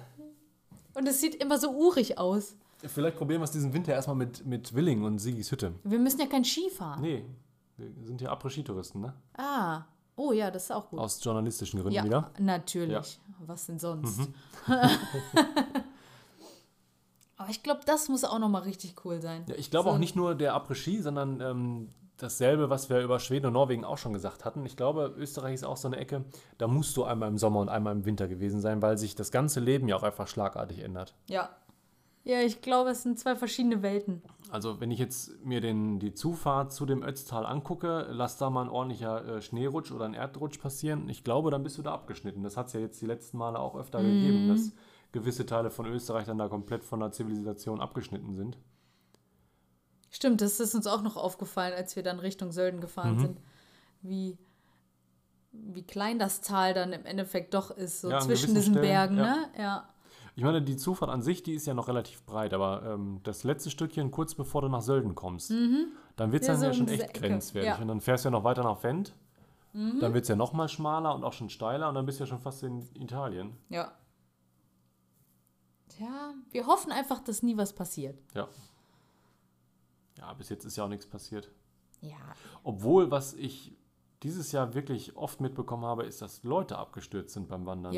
Und 0.95 1.07
es 1.09 1.21
sieht 1.21 1.35
immer 1.37 1.59
so 1.59 1.71
urig 1.73 2.19
aus. 2.19 2.57
Vielleicht 2.79 3.17
probieren 3.17 3.41
wir 3.41 3.45
es 3.45 3.51
diesen 3.51 3.73
Winter 3.73 3.93
erstmal 3.93 4.17
mit, 4.17 4.47
mit 4.47 4.75
Willing 4.75 5.03
und 5.03 5.19
Sigis 5.19 5.51
Hütte. 5.51 5.75
Wir 5.83 5.99
müssen 5.99 6.21
ja 6.21 6.27
kein 6.27 6.45
Ski 6.45 6.71
fahren. 6.71 7.01
Nee, 7.01 7.25
wir 7.77 8.07
sind 8.07 8.21
ja 8.21 8.33
Après-Ski-Touristen, 8.33 9.01
ne? 9.01 9.15
Ah, 9.37 9.85
oh 10.17 10.33
ja, 10.33 10.51
das 10.51 10.65
ist 10.65 10.71
auch 10.71 10.89
gut. 10.89 10.99
Aus 10.99 11.23
journalistischen 11.23 11.81
Gründen 11.81 11.95
ja, 11.97 12.05
wieder. 12.05 12.31
natürlich. 12.39 13.21
Was 13.41 13.67
denn 13.67 13.79
sonst? 13.79 14.19
Mhm. 14.19 14.35
Aber 17.39 17.51
ich 17.51 17.63
glaube, 17.63 17.81
das 17.85 18.09
muss 18.09 18.25
auch 18.25 18.39
nochmal 18.39 18.63
richtig 18.63 18.95
cool 19.05 19.21
sein. 19.21 19.45
Ja, 19.49 19.55
ich 19.57 19.71
glaube 19.71 19.91
So- 19.91 19.95
auch 19.95 19.99
nicht 19.99 20.17
nur 20.17 20.35
der 20.35 20.55
Après-Ski, 20.55 21.03
sondern 21.03 21.41
ähm, 21.41 21.91
dasselbe, 22.17 22.71
was 22.71 22.89
wir 22.89 23.01
über 23.01 23.21
Schweden 23.21 23.47
und 23.47 23.53
Norwegen 23.53 23.85
auch 23.85 23.99
schon 23.99 24.15
gesagt 24.15 24.45
hatten. 24.47 24.65
Ich 24.65 24.77
glaube, 24.77 25.13
Österreich 25.19 25.55
ist 25.55 25.65
auch 25.65 25.77
so 25.77 25.89
eine 25.89 25.99
Ecke, 25.99 26.25
da 26.57 26.67
musst 26.67 26.97
du 26.97 27.05
einmal 27.05 27.29
im 27.29 27.37
Sommer 27.37 27.61
und 27.61 27.69
einmal 27.69 27.93
im 27.95 28.07
Winter 28.07 28.27
gewesen 28.27 28.61
sein, 28.63 28.81
weil 28.81 28.97
sich 28.97 29.15
das 29.17 29.31
ganze 29.31 29.61
Leben 29.61 29.87
ja 29.87 29.97
auch 29.97 30.03
einfach 30.03 30.29
schlagartig 30.29 30.79
ändert. 30.83 31.15
Ja. 31.29 31.51
Ja, 32.27 32.41
ich 32.41 32.61
glaube, 32.61 32.91
es 32.91 33.05
sind 33.05 33.21
zwei 33.21 33.37
verschiedene 33.37 33.83
Welten. 33.83 34.21
Also 34.51 34.81
wenn 34.81 34.91
ich 34.91 34.99
jetzt 34.99 35.45
mir 35.45 35.61
den, 35.61 36.01
die 36.01 36.13
Zufahrt 36.13 36.73
zu 36.73 36.85
dem 36.85 37.05
Ötztal 37.05 37.47
angucke, 37.47 38.09
lass 38.11 38.37
da 38.37 38.51
mal 38.51 38.63
ein 38.63 38.69
ordentlicher 38.69 39.37
äh, 39.37 39.41
Schneerutsch 39.43 39.93
oder 39.93 40.07
ein 40.07 40.15
Erdrutsch 40.15 40.59
passieren. 40.59 41.09
Ich 41.09 41.23
glaube, 41.23 41.53
dann 41.53 41.63
bist 41.63 41.79
du 41.79 41.83
da 41.83 41.93
abgeschnitten. 41.95 42.43
Das 42.43 42.57
hat 42.57 42.67
es 42.67 42.73
ja 42.73 42.81
jetzt 42.81 43.01
die 43.01 43.07
letzten 43.07 43.39
Male 43.39 43.61
auch 43.61 43.77
öfter 43.77 44.03
gegeben, 44.03 44.49
dass 44.49 44.73
gewisse 45.13 45.47
Teile 45.47 45.71
von 45.71 45.87
Österreich 45.87 46.27
dann 46.27 46.39
da 46.39 46.49
komplett 46.49 46.83
von 46.85 46.99
der 46.99 47.13
Zivilisation 47.13 47.81
abgeschnitten 47.81 48.35
sind. 48.35 48.59
Stimmt, 50.11 50.41
das 50.41 50.59
ist 50.59 50.75
uns 50.75 50.89
auch 50.89 51.03
noch 51.03 51.17
aufgefallen, 51.17 51.75
als 51.75 51.95
wir 51.95 52.03
dann 52.03 52.19
Richtung 52.19 52.51
Sölden 52.51 52.81
gefahren 52.81 53.15
Mhm. 53.17 53.21
sind. 53.21 53.41
Wie, 54.03 54.37
wie 55.53 55.83
klein 55.85 56.19
das 56.19 56.41
Tal 56.41 56.75
dann 56.75 56.93
im 56.93 57.05
Endeffekt 57.07 57.55
doch 57.55 57.71
ist, 57.71 58.01
so 58.01 58.11
Ja, 58.11 58.19
zwischen 58.19 58.55
diesen 58.55 58.75
Stellen, 58.75 58.81
Bergen, 58.81 59.17
ja. 59.17 59.25
ne? 59.25 59.37
Ja. 59.59 59.89
Ich 60.37 60.45
meine, 60.45 60.61
die 60.63 60.77
Zufahrt 60.77 61.11
an 61.11 61.23
sich, 61.23 61.43
die 61.43 61.55
ist 61.55 61.67
ja 61.67 61.73
noch 61.75 61.89
relativ 61.89 62.23
breit, 62.25 62.53
aber 62.53 62.83
ähm, 62.85 63.21
das 63.23 63.43
letzte 63.43 63.71
Stückchen, 63.71 64.11
kurz 64.11 64.35
bevor 64.35 64.61
du 64.63 64.69
nach 64.69 64.83
Sölden 64.83 65.15
kommst, 65.15 65.51
dann 65.51 66.31
wird 66.33 66.43
es 66.43 66.49
Ja, 66.49 66.53
dann 66.55 66.61
so 66.61 66.67
ja 66.67 66.75
schon 66.75 66.89
echt 66.89 67.03
Ecke, 67.05 67.21
grenzwertig. 67.21 67.69
ja. 67.71 67.77
Mhm. 67.77 67.83
Und 67.83 67.89
dann 67.89 68.01
fährst 68.03 68.25
du 68.25 68.29
ja 68.29 68.31
noch 68.33 68.45
weiter 68.45 68.63
nach 68.63 68.83
Wendt, 68.83 69.15
dann 69.73 70.13
wird 70.15 70.23
es 70.25 70.29
ja 70.29 70.37
noch 70.37 70.53
mal 70.53 70.69
schmaler 70.69 71.15
und 71.15 71.25
auch 71.25 71.33
schon 71.33 71.49
steiler 71.51 71.89
und 71.89 71.95
dann 71.95 72.05
bist 72.07 72.19
du 72.21 72.25
ja 72.25 72.29
schon 72.29 72.39
fast 72.39 72.63
in 72.63 72.83
Italien. 72.95 73.57
Ja. 73.71 73.93
Tja, 75.89 76.35
wir 76.51 76.67
hoffen 76.67 76.93
einfach, 76.93 77.21
dass 77.21 77.43
nie 77.43 77.57
was 77.57 77.73
passiert. 77.75 78.19
Ja. 78.35 78.49
Ja, 80.19 80.33
bis 80.35 80.49
jetzt 80.49 80.65
ist 80.65 80.77
ja 80.77 80.85
auch 80.85 80.89
nichts 80.89 81.07
passiert. 81.07 81.51
Ja. 82.01 82.17
Obwohl, 82.63 83.11
was 83.11 83.35
ich 83.35 83.75
dieses 84.23 84.53
Jahr 84.53 84.75
wirklich 84.75 85.17
oft 85.17 85.41
mitbekommen 85.41 85.85
habe, 85.85 86.05
ist, 86.05 86.21
dass 86.23 86.43
Leute 86.43 86.77
abgestürzt 86.79 87.33
sind 87.35 87.49
beim 87.49 87.65
Wandern. 87.67 87.93
Ne? 87.93 87.97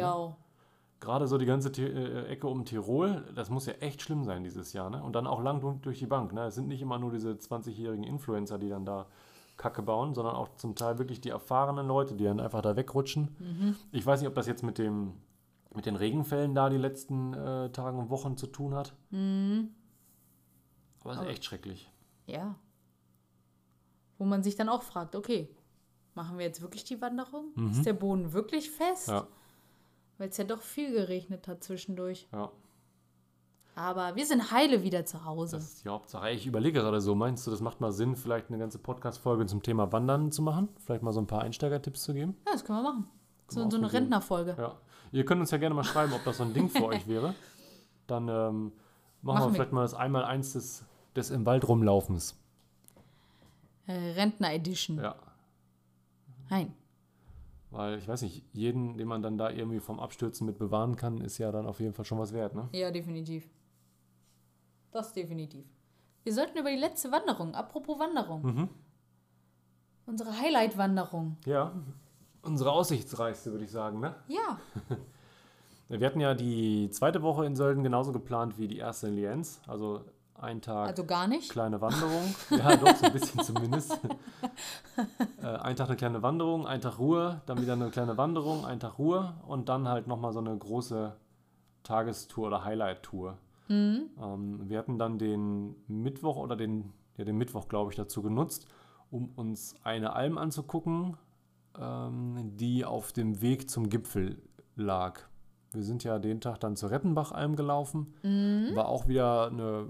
Gerade 1.01 1.29
so 1.29 1.39
die 1.39 1.47
ganze 1.47 1.71
Ti- 1.71 1.85
äh, 1.85 2.27
Ecke 2.27 2.49
um 2.49 2.65
Tirol, 2.65 3.25
das 3.35 3.51
muss 3.51 3.67
ja 3.67 3.75
echt 3.75 4.03
schlimm 4.03 4.25
sein 4.25 4.43
dieses 4.43 4.73
Jahr. 4.73 4.91
Ne? 4.91 5.03
Und 5.03 5.15
dann 5.15 5.27
auch 5.29 5.41
lang 5.41 5.61
du- 5.61 5.79
durch 5.81 5.99
die 6.01 6.07
Bank. 6.07 6.33
Ne? 6.33 6.43
Es 6.47 6.57
sind 6.57 6.67
nicht 6.69 6.83
immer 6.83 6.99
nur 6.99 7.13
diese 7.13 7.39
20-jährigen 7.39 8.03
Influencer, 8.05 8.59
die 8.59 8.69
dann 8.69 8.85
da 8.85 9.07
Kacke 9.57 9.83
bauen, 9.83 10.15
sondern 10.15 10.35
auch 10.37 10.49
zum 10.57 10.75
Teil 10.75 10.99
wirklich 10.99 11.21
die 11.21 11.29
erfahrenen 11.31 11.87
Leute, 11.87 12.15
die 12.17 12.25
dann 12.25 12.41
einfach 12.41 12.63
da 12.63 12.77
wegrutschen. 12.77 13.77
Ich 13.93 14.05
weiß 14.07 14.21
nicht, 14.21 14.29
ob 14.29 14.35
das 14.35 14.47
jetzt 14.47 14.63
mit 14.63 14.79
dem 14.79 15.15
mit 15.75 15.85
den 15.85 15.97
Regenfällen 15.97 16.55
da 16.55 16.71
die 16.71 16.79
letzten 16.79 17.35
äh, 17.35 17.71
Tagen 17.71 17.99
und 17.99 18.09
Wochen 18.11 18.37
zu 18.39 18.47
tun 18.47 18.75
hat. 18.75 18.95
Aber 21.03 21.13
es 21.13 21.19
ist 21.21 21.27
echt 21.29 21.45
schrecklich. 21.45 21.91
Ja. 22.27 22.55
Wo 24.17 24.25
man 24.25 24.43
sich 24.43 24.57
dann 24.57 24.69
auch 24.69 24.83
fragt, 24.83 25.15
okay, 25.15 25.55
machen 26.15 26.39
wir 26.39 26.47
jetzt 26.47 26.63
wirklich 26.63 26.85
die 26.85 27.01
Wanderung? 27.01 27.53
Ist 27.71 27.85
der 27.87 27.93
Boden 27.93 28.33
wirklich 28.33 28.71
fest? 28.71 29.09
Mhm. 29.09 29.15
Ja, 29.15 29.27
Weil 30.19 30.29
es 30.29 30.37
ja 30.37 30.45
doch 30.45 30.61
viel 30.63 30.93
geregnet 30.93 31.49
hat 31.49 31.63
zwischendurch. 31.65 32.27
ja. 32.33 32.51
Aber 33.75 34.17
wir 34.17 34.27
sind 34.27 34.51
heile 34.51 34.83
wieder 34.83 35.05
zu 35.05 35.25
Hause. 35.25 35.55
Das 35.55 35.65
ist 35.67 35.85
die 35.85 35.89
Hauptsache. 35.89 36.31
Ich 36.31 36.49
überlege 36.49 36.81
gerade 36.81 37.01
so, 37.01 37.15
meinst 37.15 37.47
du, 37.47 37.53
das 37.53 37.61
macht 37.61 37.81
mal 37.81 37.93
Sinn, 37.93 38.17
vielleicht 38.17 38.49
eine 38.49 38.59
ganze 38.59 38.81
Podcast-Folge 38.81 39.47
zum 39.47 39.63
Thema 39.63 39.93
Wandern 39.93 40.33
zu 40.33 40.43
machen? 40.43 40.69
Vielleicht 40.85 41.05
mal 41.05 41.13
so 41.13 41.21
ein 41.21 41.29
paar 41.29 41.43
Einsteigertipps 41.43 42.03
zu 42.03 42.13
geben? 42.13 42.37
ja, 42.45 42.53
das 42.55 42.65
können 42.65 42.79
wir 42.83 42.91
machen. 42.91 43.07
So, 43.47 43.71
so 43.71 43.77
eine. 43.77 43.93
Rentnerfolge. 43.93 44.57
Ja. 44.59 44.77
Ihr 45.13 45.25
könnt 45.25 45.41
uns 45.41 45.53
ja 45.53 45.59
gerne 45.59 45.77
mal 45.77 45.85
schreiben, 45.85 46.13
ob 46.13 46.25
das 46.25 46.39
so 46.39 46.43
ein 46.43 46.53
Ding 46.55 46.69
für 46.69 46.85
euch 46.87 47.07
wäre. 47.07 47.37
Dann 48.09 48.27
ähm, 48.27 48.33
machen, 48.33 48.73
Machen 49.23 49.39
wir 49.43 49.47
wir. 49.47 49.55
vielleicht 49.55 49.73
mal 49.73 49.83
das 49.83 49.95
Einmal-Eins 49.95 50.55
des, 50.55 50.85
des 51.15 51.31
im 51.31 51.47
Wald 51.47 51.69
rumlaufens. 51.69 52.37
Äh, 53.87 53.93
Rentner-Edition. 53.93 54.99
Ja. 54.99 55.15
Nein. 56.51 56.75
Weil 57.71 57.99
ich 57.99 58.09
weiß 58.09 58.23
nicht, 58.23 58.45
jeden, 58.53 58.97
den 58.97 59.07
man 59.07 59.23
dann 59.23 59.37
da 59.37 59.51
irgendwie 59.51 59.81
vom 59.81 60.01
Abstürzen 60.01 60.47
mit 60.47 60.59
bewahren 60.59 60.97
kann, 60.97 61.21
ist 61.21 61.39
ja 61.39 61.53
dann 61.53 61.67
auf 61.67 61.81
jeden 61.81 61.93
Fall 61.93 62.05
schon 62.05 62.19
was 62.19 62.33
wert, 62.33 62.55
ne? 62.55 62.69
Ja, 62.73 62.91
definitiv. 62.91 63.49
Das 64.91 65.13
definitiv. 65.13 65.67
Wir 66.23 66.33
sollten 66.33 66.59
über 66.59 66.71
die 66.71 66.79
letzte 66.79 67.13
Wanderung, 67.13 67.55
apropos 67.55 67.99
Wanderung. 67.99 68.43
Mhm. 68.43 68.69
Unsere 70.07 70.39
Highlight-Wanderung. 70.39 71.37
Ja. 71.45 71.73
Unsere 72.43 72.73
aussichtsreichste, 72.73 73.51
würde 73.53 73.65
ich 73.65 73.71
sagen, 73.71 74.01
ne? 74.01 74.15
Ja. 74.29 74.59
Wir 75.89 76.07
hatten 76.07 76.21
ja 76.21 76.35
die 76.35 76.91
zweite 76.91 77.23
Woche 77.23 77.47
in 77.47 77.57
Sölden 77.57 77.83
genauso 77.83 78.13
geplant 78.13 78.59
wie 78.59 78.69
die 78.69 78.77
erste 78.77 79.09
in 79.09 79.17
Lienz. 79.17 79.61
Also 79.67 80.05
ein 80.40 80.61
Tag 80.61 80.88
Also 80.88 81.05
gar 81.05 81.27
nicht. 81.29 81.51
kleine 81.51 81.81
Wanderung. 81.81 82.35
Ja, 82.51 82.77
doch, 82.77 82.94
so 82.96 83.07
ein 83.07 83.12
bisschen 83.12 83.42
zumindest. 83.42 83.98
äh, 85.42 85.46
ein 85.46 85.77
Tag 85.77 85.88
eine 85.88 85.96
kleine 85.96 86.22
Wanderung, 86.22 86.66
ein 86.66 86.81
Tag 86.81 86.98
Ruhe, 86.98 87.40
dann 87.46 87.61
wieder 87.61 87.74
eine 87.74 87.90
kleine 87.90 88.16
Wanderung, 88.16 88.64
ein 88.64 88.81
Tag 88.81 88.98
Ruhe 88.98 89.35
und 89.46 89.68
dann 89.68 89.88
halt 89.88 90.07
nochmal 90.07 90.33
so 90.33 90.38
eine 90.40 90.57
große 90.57 91.14
Tagestour 91.83 92.48
oder 92.48 92.64
Highlight-Tour. 92.64 93.38
Ähm, 93.70 94.61
wir 94.68 94.79
hatten 94.79 94.98
dann 94.98 95.18
den 95.18 95.74
Mittwoch 95.88 96.37
oder 96.37 96.57
den, 96.57 96.92
ja, 97.16 97.24
den 97.24 97.37
Mittwoch, 97.37 97.68
glaube 97.68 97.90
ich, 97.90 97.96
dazu 97.96 98.22
genutzt, 98.22 98.66
um 99.11 99.31
uns 99.37 99.74
eine 99.85 100.14
Alm 100.14 100.38
anzugucken, 100.38 101.16
ähm, 101.79 102.57
die 102.57 102.85
auf 102.85 103.12
dem 103.12 103.42
Weg 103.42 103.68
zum 103.68 103.90
Gipfel 103.90 104.40
lag. 104.74 105.20
Wir 105.72 105.83
sind 105.83 106.03
ja 106.03 106.18
den 106.18 106.40
Tag 106.40 106.61
dann 106.61 106.77
zur 106.77 106.90
Rettenbach-Alm 106.90 107.55
gelaufen. 107.55 108.14
War 108.74 108.88
auch 108.88 109.07
wieder 109.07 109.48
eine, 109.48 109.87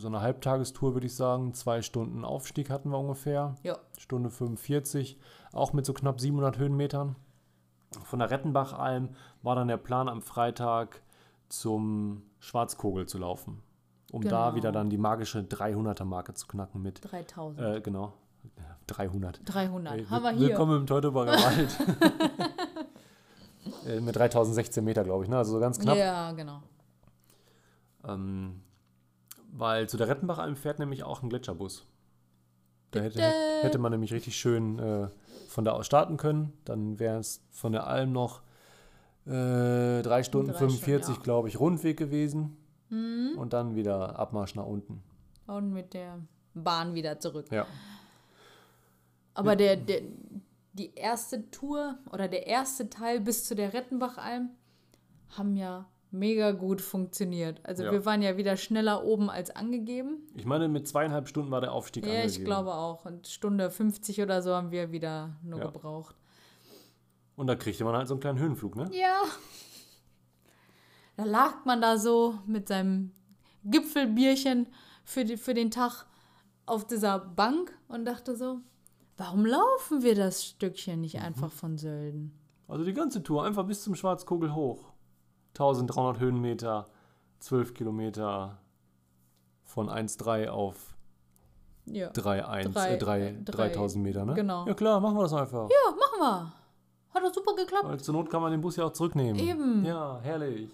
so 0.00 0.08
eine 0.08 0.20
Halbtagestour, 0.20 0.94
würde 0.94 1.06
ich 1.06 1.14
sagen. 1.14 1.54
Zwei 1.54 1.82
Stunden 1.82 2.24
Aufstieg 2.24 2.70
hatten 2.70 2.90
wir 2.90 2.98
ungefähr. 2.98 3.54
Ja. 3.62 3.78
Stunde 3.98 4.30
45, 4.30 5.18
auch 5.52 5.72
mit 5.72 5.84
so 5.86 5.92
knapp 5.92 6.20
700 6.20 6.58
Höhenmetern. 6.58 7.16
Von 8.04 8.18
der 8.20 8.30
Rettenbach-Alm 8.30 9.10
war 9.42 9.56
dann 9.56 9.68
der 9.68 9.76
Plan 9.76 10.08
am 10.08 10.22
Freitag 10.22 11.02
zum 11.48 12.22
Schwarzkogel 12.38 13.06
zu 13.06 13.18
laufen. 13.18 13.62
Um 14.12 14.22
da 14.22 14.46
Genau. 14.46 14.54
wieder 14.56 14.72
dann 14.72 14.90
die 14.90 14.98
magische 14.98 15.40
300er-Marke 15.40 16.34
zu 16.34 16.46
knacken 16.46 16.82
mit, 16.82 17.00
3000. 17.10 17.60
äh, 17.76 17.80
genau, 17.80 18.12
300. 18.86 19.40
300. 19.44 19.98
Äh, 20.00 20.06
Haben 20.06 20.22
wir 20.24 20.30
hier. 20.30 20.48
Willkommen 20.48 20.78
im 20.80 20.86
Teutoburger 20.86 21.32
Wald. 21.44 21.76
Äh, 23.86 24.00
mit 24.00 24.16
3016 24.16 24.84
Meter, 24.84 25.04
glaube 25.04 25.24
ich, 25.24 25.30
ne? 25.30 25.36
also 25.36 25.52
so 25.52 25.60
ganz 25.60 25.78
knapp. 25.78 25.96
Ja, 25.96 26.32
genau. 26.32 26.62
Ähm, 28.04 28.62
weil 29.52 29.88
zu 29.88 29.96
der 29.96 30.08
Rettenbach-Alm 30.08 30.56
fährt 30.56 30.78
nämlich 30.78 31.02
auch 31.04 31.22
ein 31.22 31.28
Gletscherbus. 31.28 31.86
Da 32.90 33.00
hätte, 33.00 33.22
hätte 33.62 33.78
man 33.78 33.92
nämlich 33.92 34.12
richtig 34.12 34.36
schön 34.36 34.78
äh, 34.78 35.08
von 35.48 35.64
da 35.64 35.72
aus 35.72 35.86
starten 35.86 36.16
können. 36.16 36.52
Dann 36.64 36.98
wäre 36.98 37.18
es 37.18 37.42
von 37.50 37.72
der 37.72 37.86
Alm 37.86 38.12
noch 38.12 38.42
äh, 39.26 40.02
3 40.02 40.22
Stunden 40.24 40.50
Drei 40.50 40.58
45, 40.58 41.04
Stunden, 41.04 41.20
ja. 41.20 41.22
glaube 41.22 41.48
ich, 41.48 41.60
Rundweg 41.60 41.96
gewesen. 41.96 42.56
Mhm. 42.88 43.34
Und 43.38 43.52
dann 43.52 43.76
wieder 43.76 44.18
Abmarsch 44.18 44.56
nach 44.56 44.66
unten. 44.66 45.02
Und 45.46 45.72
mit 45.72 45.94
der 45.94 46.18
Bahn 46.54 46.94
wieder 46.94 47.20
zurück. 47.20 47.46
Ja. 47.50 47.66
Aber 49.34 49.54
der, 49.54 49.76
der, 49.76 50.02
die 50.72 50.94
erste 50.94 51.50
Tour 51.50 51.98
oder 52.12 52.28
der 52.28 52.46
erste 52.46 52.90
Teil 52.90 53.20
bis 53.20 53.44
zu 53.44 53.54
der 53.54 53.72
Rettenbachalm 53.72 54.50
haben 55.30 55.56
ja 55.56 55.86
mega 56.10 56.50
gut 56.52 56.80
funktioniert. 56.80 57.60
Also 57.64 57.84
Ja. 57.84 57.92
wir 57.92 58.04
waren 58.04 58.20
ja 58.22 58.36
wieder 58.36 58.56
schneller 58.56 59.04
oben 59.04 59.30
als 59.30 59.50
angegeben. 59.54 60.18
Ich 60.34 60.44
meine, 60.44 60.68
mit 60.68 60.88
zweieinhalb 60.88 61.28
Stunden 61.28 61.50
war 61.50 61.60
der 61.60 61.72
Aufstieg 61.72 62.04
Ja, 62.04 62.10
angegeben. 62.12 62.32
ich 62.40 62.44
glaube 62.44 62.74
auch. 62.74 63.04
Und 63.04 63.26
Stunde 63.28 63.70
50 63.70 64.20
oder 64.22 64.42
so 64.42 64.54
haben 64.54 64.70
wir 64.70 64.90
wieder 64.92 65.36
nur 65.42 65.60
Ja. 65.60 65.66
gebraucht. 65.66 66.16
Und 67.36 67.46
da 67.46 67.54
kriegte 67.54 67.84
man 67.84 67.94
halt 67.94 68.08
so 68.08 68.14
einen 68.14 68.20
kleinen 68.20 68.38
Höhenflug, 68.38 68.76
ne? 68.76 68.90
Ja. 68.92 69.22
Da 71.16 71.24
lag 71.24 71.64
man 71.64 71.80
da 71.80 71.96
so 71.98 72.38
mit 72.46 72.68
seinem 72.68 73.12
Gipfelbierchen 73.64 74.66
für, 75.04 75.24
die, 75.24 75.36
für 75.36 75.54
den 75.54 75.70
Tag 75.70 76.06
auf 76.66 76.86
dieser 76.86 77.18
Bank 77.18 77.76
und 77.88 78.04
dachte 78.04 78.36
so, 78.36 78.60
warum 79.16 79.44
laufen 79.44 80.02
wir 80.02 80.14
das 80.14 80.44
Stückchen 80.44 81.00
nicht 81.00 81.20
einfach 81.20 81.52
von 81.52 81.76
Sölden? 81.78 82.32
Also 82.68 82.84
die 82.84 82.92
ganze 82.94 83.22
Tour, 83.22 83.44
einfach 83.44 83.66
bis 83.66 83.82
zum 83.82 83.94
Schwarzkogel 83.94 84.54
hoch. 84.54 84.89
1300 85.54 86.20
Höhenmeter, 86.20 86.86
12 87.40 87.74
Kilometer 87.74 88.58
von 89.64 89.88
1,3 89.88 90.48
auf 90.48 90.94
Ja. 91.86 92.10
3,1, 92.10 92.72
Drei- 92.72 92.94
äh, 92.94 92.98
drei- 92.98 93.20
äh, 93.28 93.42
drei- 93.42 93.68
3000 93.68 94.02
Meter, 94.04 94.24
ne? 94.24 94.34
genau. 94.34 94.66
Ja 94.66 94.74
klar, 94.74 95.00
machen 95.00 95.16
wir 95.16 95.22
das 95.22 95.32
einfach. 95.32 95.68
Ja, 95.68 95.90
machen 95.96 96.18
wir. 96.20 96.52
Hat 97.14 97.22
doch 97.24 97.34
super 97.34 97.54
geklappt. 97.56 97.84
Weil 97.88 97.98
zur 98.00 98.14
Not 98.14 98.30
kann 98.30 98.40
man 98.42 98.52
den 98.52 98.60
Bus 98.60 98.76
ja 98.76 98.84
auch 98.84 98.92
zurücknehmen. 98.92 99.36
Eben. 99.40 99.84
Ja, 99.84 100.20
herrlich. 100.22 100.70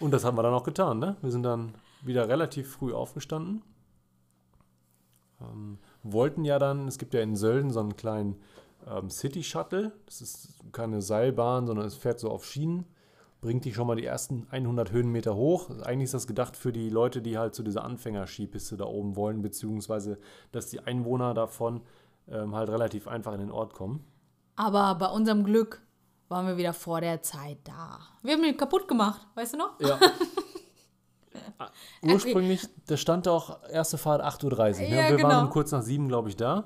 Und 0.00 0.10
das 0.12 0.24
haben 0.24 0.36
wir 0.36 0.42
dann 0.42 0.54
auch 0.54 0.64
getan, 0.64 0.98
ne? 0.98 1.16
Wir 1.20 1.30
sind 1.30 1.42
dann 1.42 1.74
wieder 2.02 2.26
relativ 2.28 2.72
früh 2.72 2.92
aufgestanden. 2.94 3.62
Ähm, 5.40 5.78
wollten 6.02 6.44
ja 6.44 6.58
dann, 6.58 6.88
es 6.88 6.98
gibt 6.98 7.14
ja 7.14 7.20
in 7.20 7.36
Sölden 7.36 7.70
so 7.70 7.80
einen 7.80 7.96
kleinen 7.96 8.40
ähm, 8.86 9.10
City 9.10 9.42
Shuttle. 9.42 9.92
Das 10.06 10.20
ist 10.22 10.58
keine 10.72 11.02
Seilbahn, 11.02 11.66
sondern 11.66 11.86
es 11.86 11.94
fährt 11.94 12.18
so 12.18 12.30
auf 12.30 12.44
Schienen. 12.46 12.86
Bringt 13.42 13.64
dich 13.64 13.74
schon 13.74 13.88
mal 13.88 13.96
die 13.96 14.06
ersten 14.06 14.46
100 14.50 14.92
Höhenmeter 14.92 15.34
hoch. 15.34 15.68
Eigentlich 15.82 16.04
ist 16.04 16.14
das 16.14 16.28
gedacht 16.28 16.56
für 16.56 16.72
die 16.72 16.88
Leute, 16.88 17.20
die 17.20 17.36
halt 17.38 17.56
zu 17.56 17.64
dieser 17.64 17.82
Anfängerskipiste 17.82 18.76
da 18.76 18.84
oben 18.84 19.16
wollen, 19.16 19.42
beziehungsweise 19.42 20.18
dass 20.52 20.68
die 20.68 20.78
Einwohner 20.78 21.34
davon 21.34 21.82
ähm, 22.28 22.54
halt 22.54 22.68
relativ 22.70 23.08
einfach 23.08 23.32
in 23.34 23.40
den 23.40 23.50
Ort 23.50 23.74
kommen. 23.74 24.04
Aber 24.54 24.94
bei 24.94 25.08
unserem 25.08 25.42
Glück 25.42 25.82
waren 26.28 26.46
wir 26.46 26.56
wieder 26.56 26.72
vor 26.72 27.00
der 27.00 27.20
Zeit 27.22 27.58
da. 27.64 27.98
Wir 28.22 28.34
haben 28.34 28.44
ihn 28.44 28.56
kaputt 28.56 28.86
gemacht, 28.86 29.26
weißt 29.34 29.54
du 29.54 29.58
noch? 29.58 29.78
Ja. 29.80 29.98
Ah, 31.58 31.70
Ursprünglich, 32.02 32.66
da 32.86 32.96
stand 32.96 33.28
auch 33.28 33.58
erste 33.70 33.96
Fahrt 33.96 34.22
8.30 34.22 34.44
Uhr. 34.44 34.88
Ne? 34.90 34.96
Ja, 34.96 35.08
wir 35.10 35.16
genau. 35.16 35.28
waren 35.28 35.44
um 35.46 35.50
kurz 35.50 35.70
nach 35.70 35.82
7, 35.82 36.08
glaube 36.08 36.28
ich, 36.28 36.36
da. 36.36 36.64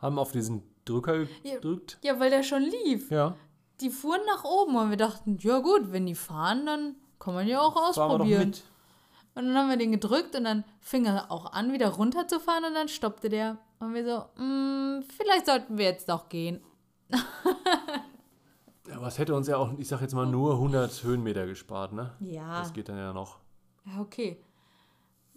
Haben 0.00 0.18
auf 0.18 0.32
diesen 0.32 0.62
Drücker 0.84 1.26
Ja. 1.42 1.54
gedrückt. 1.56 1.98
Ja, 2.02 2.18
weil 2.18 2.30
der 2.30 2.42
schon 2.42 2.62
lief. 2.62 3.10
Ja, 3.10 3.36
Die 3.80 3.90
fuhren 3.90 4.20
nach 4.26 4.44
oben 4.44 4.76
und 4.76 4.90
wir 4.90 4.96
dachten, 4.96 5.38
ja 5.40 5.58
gut, 5.60 5.92
wenn 5.92 6.06
die 6.06 6.14
fahren, 6.14 6.66
dann 6.66 6.96
kann 7.18 7.34
man 7.34 7.46
ja 7.46 7.60
auch 7.60 7.76
ausprobieren. 7.76 8.52
Und 9.34 9.46
dann 9.46 9.56
haben 9.56 9.68
wir 9.68 9.76
den 9.76 9.92
gedrückt 9.92 10.34
und 10.34 10.44
dann 10.44 10.64
fing 10.80 11.06
er 11.06 11.30
auch 11.30 11.52
an, 11.52 11.72
wieder 11.72 11.88
runterzufahren 11.90 12.64
und 12.64 12.74
dann 12.74 12.88
stoppte 12.88 13.28
der. 13.28 13.58
Und 13.78 13.94
wir 13.94 14.04
so, 14.04 14.42
"Mm, 14.42 15.02
vielleicht 15.16 15.46
sollten 15.46 15.78
wir 15.78 15.84
jetzt 15.84 16.08
doch 16.08 16.28
gehen. 16.28 16.60
Ja, 18.88 18.96
aber 18.96 19.08
es 19.08 19.18
hätte 19.18 19.34
uns 19.34 19.46
ja 19.48 19.58
auch, 19.58 19.70
ich 19.76 19.86
sag 19.86 20.00
jetzt 20.00 20.14
mal, 20.14 20.24
nur 20.24 20.54
100 20.54 21.02
Höhenmeter 21.02 21.46
gespart, 21.46 21.92
ne? 21.92 22.14
Ja, 22.20 22.60
Das 22.60 22.72
geht 22.72 22.88
dann 22.88 22.96
ja 22.96 23.12
noch. 23.12 23.36
ja 23.84 24.00
okay. 24.00 24.42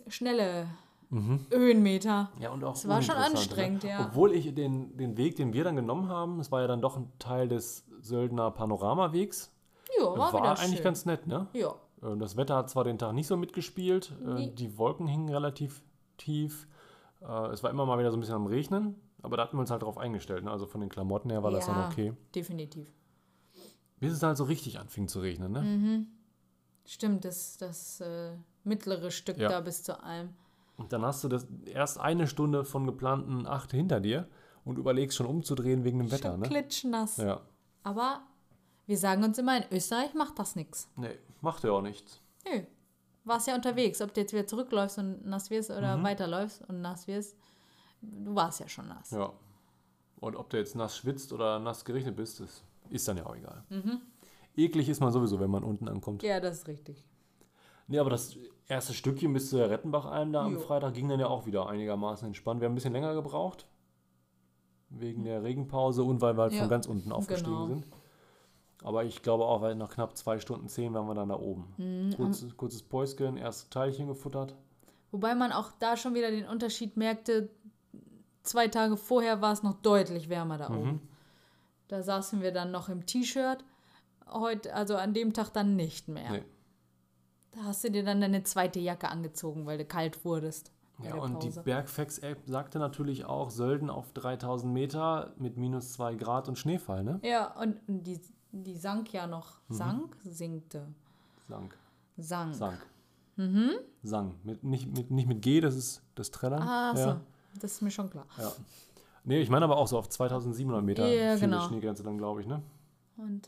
Schnelle 0.07 0.67
Mhm. 1.11 1.45
Höhenmeter. 1.51 2.31
Ja, 2.39 2.51
und 2.51 2.63
auch 2.63 2.73
Es 2.75 2.87
war 2.87 3.01
schon 3.01 3.15
uninteressant, 3.15 3.49
anstrengend, 3.51 3.83
ne? 3.83 3.89
ja. 3.89 4.05
Obwohl 4.07 4.33
ich 4.33 4.53
den, 4.55 4.95
den 4.97 5.17
Weg, 5.17 5.35
den 5.35 5.53
wir 5.53 5.63
dann 5.63 5.75
genommen 5.75 6.07
haben, 6.09 6.39
es 6.39 6.51
war 6.51 6.61
ja 6.61 6.67
dann 6.67 6.81
doch 6.81 6.95
ein 6.97 7.11
Teil 7.19 7.47
des 7.49 7.85
Söldner 8.01 8.49
Panoramawegs. 8.51 9.51
Ja, 9.99 10.05
war, 10.05 10.17
War, 10.17 10.33
wieder 10.33 10.49
eigentlich 10.59 10.75
schön. 10.77 10.83
ganz 10.85 11.05
nett, 11.05 11.27
ne? 11.27 11.47
ja. 11.53 11.75
Äh, 12.01 12.17
Das 12.17 12.37
Wetter 12.37 12.55
hat 12.55 12.69
zwar 12.69 12.85
den 12.85 12.97
Tag 12.97 13.13
nicht 13.13 13.27
so 13.27 13.35
mitgespielt, 13.37 14.13
äh, 14.25 14.33
Nee. 14.33 14.51
die 14.51 14.77
Wolken 14.77 15.05
hingen 15.07 15.29
relativ 15.29 15.83
tief. 16.17 16.67
Äh, 17.21 17.25
Es 17.49 17.61
war 17.61 17.69
immer 17.69 17.85
mal 17.85 17.99
wieder 17.99 18.09
so 18.11 18.17
ein 18.17 18.21
bisschen 18.21 18.35
am 18.35 18.47
Regnen, 18.47 18.95
aber 19.21 19.35
da 19.37 19.43
hatten 19.43 19.57
wir 19.57 19.61
uns 19.61 19.69
halt 19.69 19.83
drauf 19.83 19.97
eingestellt. 19.97 20.45
Ne? 20.45 20.51
Also 20.51 20.65
von 20.65 20.79
den 20.79 20.89
Klamotten 20.89 21.29
her 21.29 21.43
war 21.43 21.51
das 21.51 21.67
Ja. 21.67 21.73
dann 21.73 21.91
okay. 21.91 22.13
Definitiv. 22.33 22.89
Bis 23.99 24.13
es 24.13 24.19
dann 24.19 24.29
halt 24.29 24.37
so 24.37 24.45
richtig 24.45 24.79
anfing 24.79 25.07
zu 25.09 25.19
regnen. 25.19 25.51
Ne? 25.51 25.61
Mhm. 25.61 26.07
Stimmt, 26.85 27.25
das, 27.25 27.57
das 27.57 27.99
äh, 28.01 28.31
mittlere 28.63 29.11
Stück 29.11 29.37
Ja. 29.37 29.49
da 29.49 29.59
bis 29.59 29.83
zur 29.83 30.03
Alm. 30.03 30.29
Und 30.81 30.93
dann 30.93 31.03
hast 31.05 31.23
du 31.23 31.27
das 31.27 31.47
erst 31.65 31.99
eine 31.99 32.27
Stunde 32.27 32.63
von 32.65 32.85
geplanten 32.85 33.45
acht 33.47 33.71
hinter 33.71 33.99
dir 33.99 34.27
und 34.65 34.77
überlegst 34.77 35.15
schon 35.17 35.27
umzudrehen 35.27 35.83
wegen 35.83 35.99
dem 35.99 36.11
Wetter. 36.11 36.31
Schon 36.31 36.39
Ne? 36.41 36.47
klitschnass. 36.47 37.17
Ja. 37.17 37.41
Aber 37.83 38.21
wir 38.87 38.97
sagen 38.97 39.23
uns 39.23 39.37
immer, 39.37 39.57
in 39.57 39.63
Österreich 39.75 40.13
macht 40.13 40.37
das 40.39 40.55
nichts. 40.55 40.89
Nee, 40.95 41.17
macht 41.41 41.63
ja 41.63 41.71
auch 41.71 41.81
nichts. 41.81 42.19
Nö. 42.45 42.61
Warst 43.23 43.47
ja 43.47 43.55
unterwegs, 43.55 44.01
ob 44.01 44.13
du 44.13 44.21
jetzt 44.21 44.33
wieder 44.33 44.47
zurückläufst 44.47 44.97
und 44.97 45.25
nass 45.25 45.49
wirst 45.51 45.69
oder 45.69 45.97
Mhm. 45.97 46.03
weiterläufst 46.03 46.67
und 46.67 46.81
nass 46.81 47.05
wirst. 47.07 47.35
Du 48.01 48.33
warst 48.33 48.59
ja 48.59 48.67
schon 48.67 48.87
nass. 48.87 49.11
Ja. 49.11 49.31
Und 50.19 50.35
ob 50.35 50.49
du 50.49 50.57
jetzt 50.57 50.75
nass 50.75 50.97
schwitzt 50.97 51.31
oder 51.31 51.59
nass 51.59 51.85
geregnet 51.85 52.15
bist, 52.15 52.39
das 52.39 52.63
ist 52.89 53.07
dann 53.07 53.17
ja 53.17 53.25
auch 53.25 53.35
egal. 53.35 53.63
Mhm. 53.69 54.01
Eklig 54.55 54.89
ist 54.89 54.99
man 54.99 55.11
sowieso, 55.11 55.39
wenn 55.39 55.49
man 55.51 55.63
unten 55.63 55.87
ankommt. 55.87 56.23
Ja, 56.23 56.39
das 56.39 56.57
ist 56.59 56.67
richtig. 56.67 57.05
Nee, 57.87 57.99
aber 57.99 58.09
das 58.09 58.35
erste 58.71 58.93
Stückchen 58.93 59.33
bis 59.33 59.49
zur 59.49 59.69
Rettenbachalm 59.69 60.31
da 60.33 60.43
am 60.45 60.53
Jo. 60.53 60.59
Freitag 60.59 60.93
ging 60.93 61.09
dann 61.09 61.19
ja 61.19 61.27
auch 61.27 61.45
wieder 61.45 61.67
einigermaßen 61.67 62.25
entspannt. 62.27 62.61
Wir 62.61 62.65
haben 62.65 62.73
ein 62.73 62.75
bisschen 62.75 62.93
länger 62.93 63.13
gebraucht. 63.13 63.67
Wegen 64.89 65.23
der 65.23 65.43
Regenpause 65.43 66.03
und 66.03 66.21
weil 66.21 66.35
wir 66.37 66.43
halt 66.43 66.53
Ja, 66.53 66.59
von 66.61 66.69
ganz 66.69 66.85
unten 66.87 67.11
aufgestiegen 67.11 67.53
genau. 67.55 67.67
sind. 67.67 67.85
Aber 68.83 69.03
ich 69.03 69.21
glaube 69.21 69.45
auch, 69.45 69.61
weil 69.61 69.75
nach 69.75 69.89
knapp 69.91 70.17
zwei 70.17 70.39
Stunden 70.39 70.67
zehn 70.67 70.93
waren 70.93 71.05
wir 71.07 71.13
dann 71.13 71.29
da 71.29 71.35
oben. 71.39 71.73
Mhm, 71.77 72.13
Kurz, 72.15 72.45
kurzes 72.57 72.81
Päuschen, 72.83 73.37
erste 73.37 73.69
Teilchen 73.69 74.07
gefuttert. 74.07 74.55
Wobei 75.11 75.35
man 75.35 75.51
auch 75.51 75.71
da 75.79 75.95
schon 75.97 76.13
wieder 76.15 76.31
den 76.31 76.47
Unterschied 76.47 76.97
merkte, 76.97 77.49
zwei 78.43 78.67
Tage 78.69 78.97
vorher 78.97 79.41
war 79.41 79.53
es 79.53 79.61
noch 79.63 79.75
deutlich 79.75 80.29
wärmer 80.29 80.57
da 80.57 80.69
Mhm. 80.69 80.77
oben. 80.79 81.01
Da 81.89 82.01
saßen 82.01 82.41
wir 82.41 82.51
dann 82.51 82.71
noch 82.71 82.89
im 82.89 83.05
T-Shirt. 83.05 83.63
Heute, 84.29 84.73
also 84.73 84.95
an 84.95 85.13
dem 85.13 85.33
Tag 85.33 85.51
dann 85.51 85.75
nicht 85.75 86.07
mehr. 86.07 86.31
Nee. 86.31 86.43
Da 87.51 87.63
hast 87.63 87.83
du 87.83 87.91
dir 87.91 88.03
dann 88.03 88.21
deine 88.21 88.43
zweite 88.43 88.79
Jacke 88.79 89.09
angezogen, 89.09 89.65
weil 89.65 89.77
du 89.77 89.85
kalt 89.85 90.23
wurdest. 90.23 90.71
Ja, 91.03 91.15
und 91.15 91.41
die. 91.43 91.49
Bergfex-App 91.49 92.39
sagte 92.45 92.79
natürlich 92.79 93.25
auch, 93.25 93.49
Sölden 93.49 93.89
auf 93.89 94.13
3000 94.13 94.71
Meter 94.71 95.33
mit 95.37 95.57
minus 95.57 95.93
2 95.93 96.15
Grad 96.15 96.47
und 96.47 96.57
Schneefall, 96.57 97.03
ne? 97.03 97.19
Ja, 97.23 97.53
und 97.59 97.77
die, 97.87 98.19
die 98.51 98.75
sank 98.75 99.11
ja 99.11 99.27
noch. 99.27 99.59
Mhm. 99.67 99.73
Sank? 99.73 100.17
Sinkte. 100.23 100.87
Sank. 101.47 101.77
Sank. 102.17 102.55
Sank. 102.55 102.87
Sang. 104.03 104.35
Mit, 104.43 104.63
nicht, 104.63 104.95
mit, 104.95 105.09
nicht 105.09 105.27
mit 105.27 105.41
G, 105.41 105.61
das 105.61 105.75
ist 105.75 106.03
das 106.13 106.29
Trällern. 106.29 106.61
Ah, 106.61 106.93
ja. 106.95 107.13
so. 107.13 107.19
Das 107.59 107.71
ist 107.71 107.81
mir 107.81 107.89
schon 107.89 108.09
klar. 108.09 108.25
Ja. 108.37 108.51
Nee, 109.23 109.41
ich 109.41 109.49
meine 109.49 109.65
aber 109.65 109.77
auch 109.77 109.87
so 109.87 109.97
auf 109.97 110.09
2700 110.09 110.83
Meter 110.83 111.07
Ja, 111.07 111.31
fiel 111.37 111.47
genau. 111.47 111.61
die 111.61 111.67
Schneegrenze 111.69 112.03
dann, 112.03 112.17
glaube 112.17 112.41
ich, 112.41 112.47
ne? 112.47 112.61
Und 113.17 113.47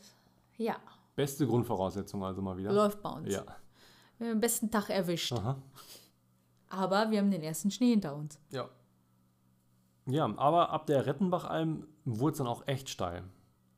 ja, 0.56 0.76
Beste 1.16 1.46
Grundvoraussetzung 1.46 2.24
also 2.24 2.42
mal 2.42 2.56
wieder. 2.56 2.72
läuft 2.72 3.00
bei 3.02 3.10
uns. 3.10 3.32
Ja. 3.32 3.44
Wir 4.18 4.28
haben 4.28 4.36
den 4.36 4.40
besten 4.40 4.70
Tag 4.70 4.90
erwischt. 4.90 5.32
Aha. 5.32 5.56
Aber 6.70 7.10
wir 7.10 7.18
haben 7.18 7.30
den 7.30 7.42
ersten 7.42 7.70
Schnee 7.70 7.90
hinter 7.90 8.14
uns. 8.16 8.38
Ja. 8.50 8.68
Ja, 10.06 10.24
aber 10.36 10.70
ab 10.70 10.86
der 10.86 11.06
Rettenbachalm 11.06 11.86
wurde 12.04 12.32
es 12.32 12.38
dann 12.38 12.46
auch 12.46 12.66
echt 12.66 12.88
steil. 12.90 13.24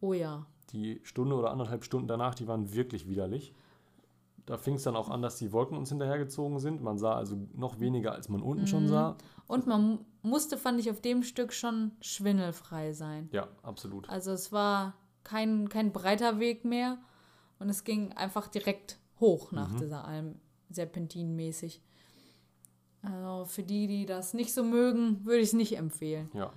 Oh 0.01 0.13
ja. 0.13 0.47
Die 0.73 1.01
Stunde 1.05 1.37
oder 1.37 1.51
anderthalb 1.51 1.85
Stunden 1.85 2.09
danach, 2.09 2.35
die 2.35 2.49
waren 2.49 2.73
wirklich 2.75 3.09
widerlich. 3.09 3.55
Da 4.45 4.57
fing 4.59 4.75
es 4.75 4.83
dann 4.85 4.97
auch 4.97 5.09
an, 5.09 5.23
dass 5.23 5.37
die 5.37 5.53
Wolken 5.53 5.77
uns 5.77 5.89
hinterhergezogen 5.89 6.59
sind. 6.59 6.83
Man 6.83 6.99
sah 6.99 7.15
also 7.17 7.37
noch 7.55 7.81
weniger, 7.81 8.13
als 8.13 8.29
man 8.29 8.43
unten 8.43 8.63
Mhm. 8.63 8.67
schon 8.69 8.89
sah. 8.89 9.17
Und 9.47 9.67
man 9.67 9.83
mu- 9.83 9.99
musste, 10.23 10.57
fand 10.57 10.79
ich, 10.81 10.91
auf 10.91 11.01
dem 11.01 11.23
Stück 11.23 11.53
schon 11.53 11.93
schwindelfrei 12.01 12.93
sein. 12.93 13.29
Ja, 13.33 13.49
absolut. 13.63 14.09
Also 14.09 14.33
es 14.33 14.53
war 14.53 14.95
kein, 15.25 15.69
kein 15.69 15.93
breiter 15.93 16.39
Weg 16.39 16.65
mehr 16.65 16.99
und 17.59 17.69
es 17.69 17.83
ging 17.85 18.13
einfach 18.13 18.47
direkt 18.49 18.99
hoch 19.21 19.53
nach 19.53 19.71
Mhm. 19.71 19.77
dieser 19.79 20.05
Alm, 20.07 20.35
serpentinmäßig. 20.71 21.83
Also 23.03 23.45
für 23.45 23.63
die, 23.63 23.87
die 23.87 24.07
das 24.07 24.35
nicht 24.35 24.53
so 24.53 24.63
mögen, 24.65 25.25
würde 25.25 25.39
ich 25.39 25.49
es 25.49 25.53
nicht 25.53 25.77
empfehlen. 25.77 26.29
Ja. 26.35 26.53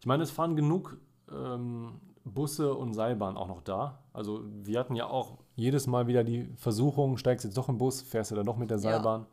Ich 0.00 0.06
meine, 0.06 0.22
es 0.22 0.30
fahren 0.30 0.54
genug 0.56 0.96
ähm, 1.32 2.00
Busse 2.24 2.74
und 2.74 2.94
Seilbahnen 2.94 3.36
auch 3.36 3.48
noch 3.48 3.62
da. 3.62 3.98
Also 4.12 4.44
wir 4.62 4.78
hatten 4.78 4.94
ja 4.94 5.06
auch 5.08 5.38
jedes 5.56 5.86
Mal 5.88 6.06
wieder 6.06 6.22
die 6.22 6.44
Versuchung, 6.56 7.16
steigst 7.16 7.44
jetzt 7.44 7.56
doch 7.56 7.68
im 7.68 7.78
Bus, 7.78 8.00
fährst 8.02 8.30
du 8.30 8.34
dann 8.36 8.46
doch 8.46 8.56
mit 8.56 8.70
der 8.70 8.76
Ja. 8.78 8.82
Seilbahn. 8.82 9.26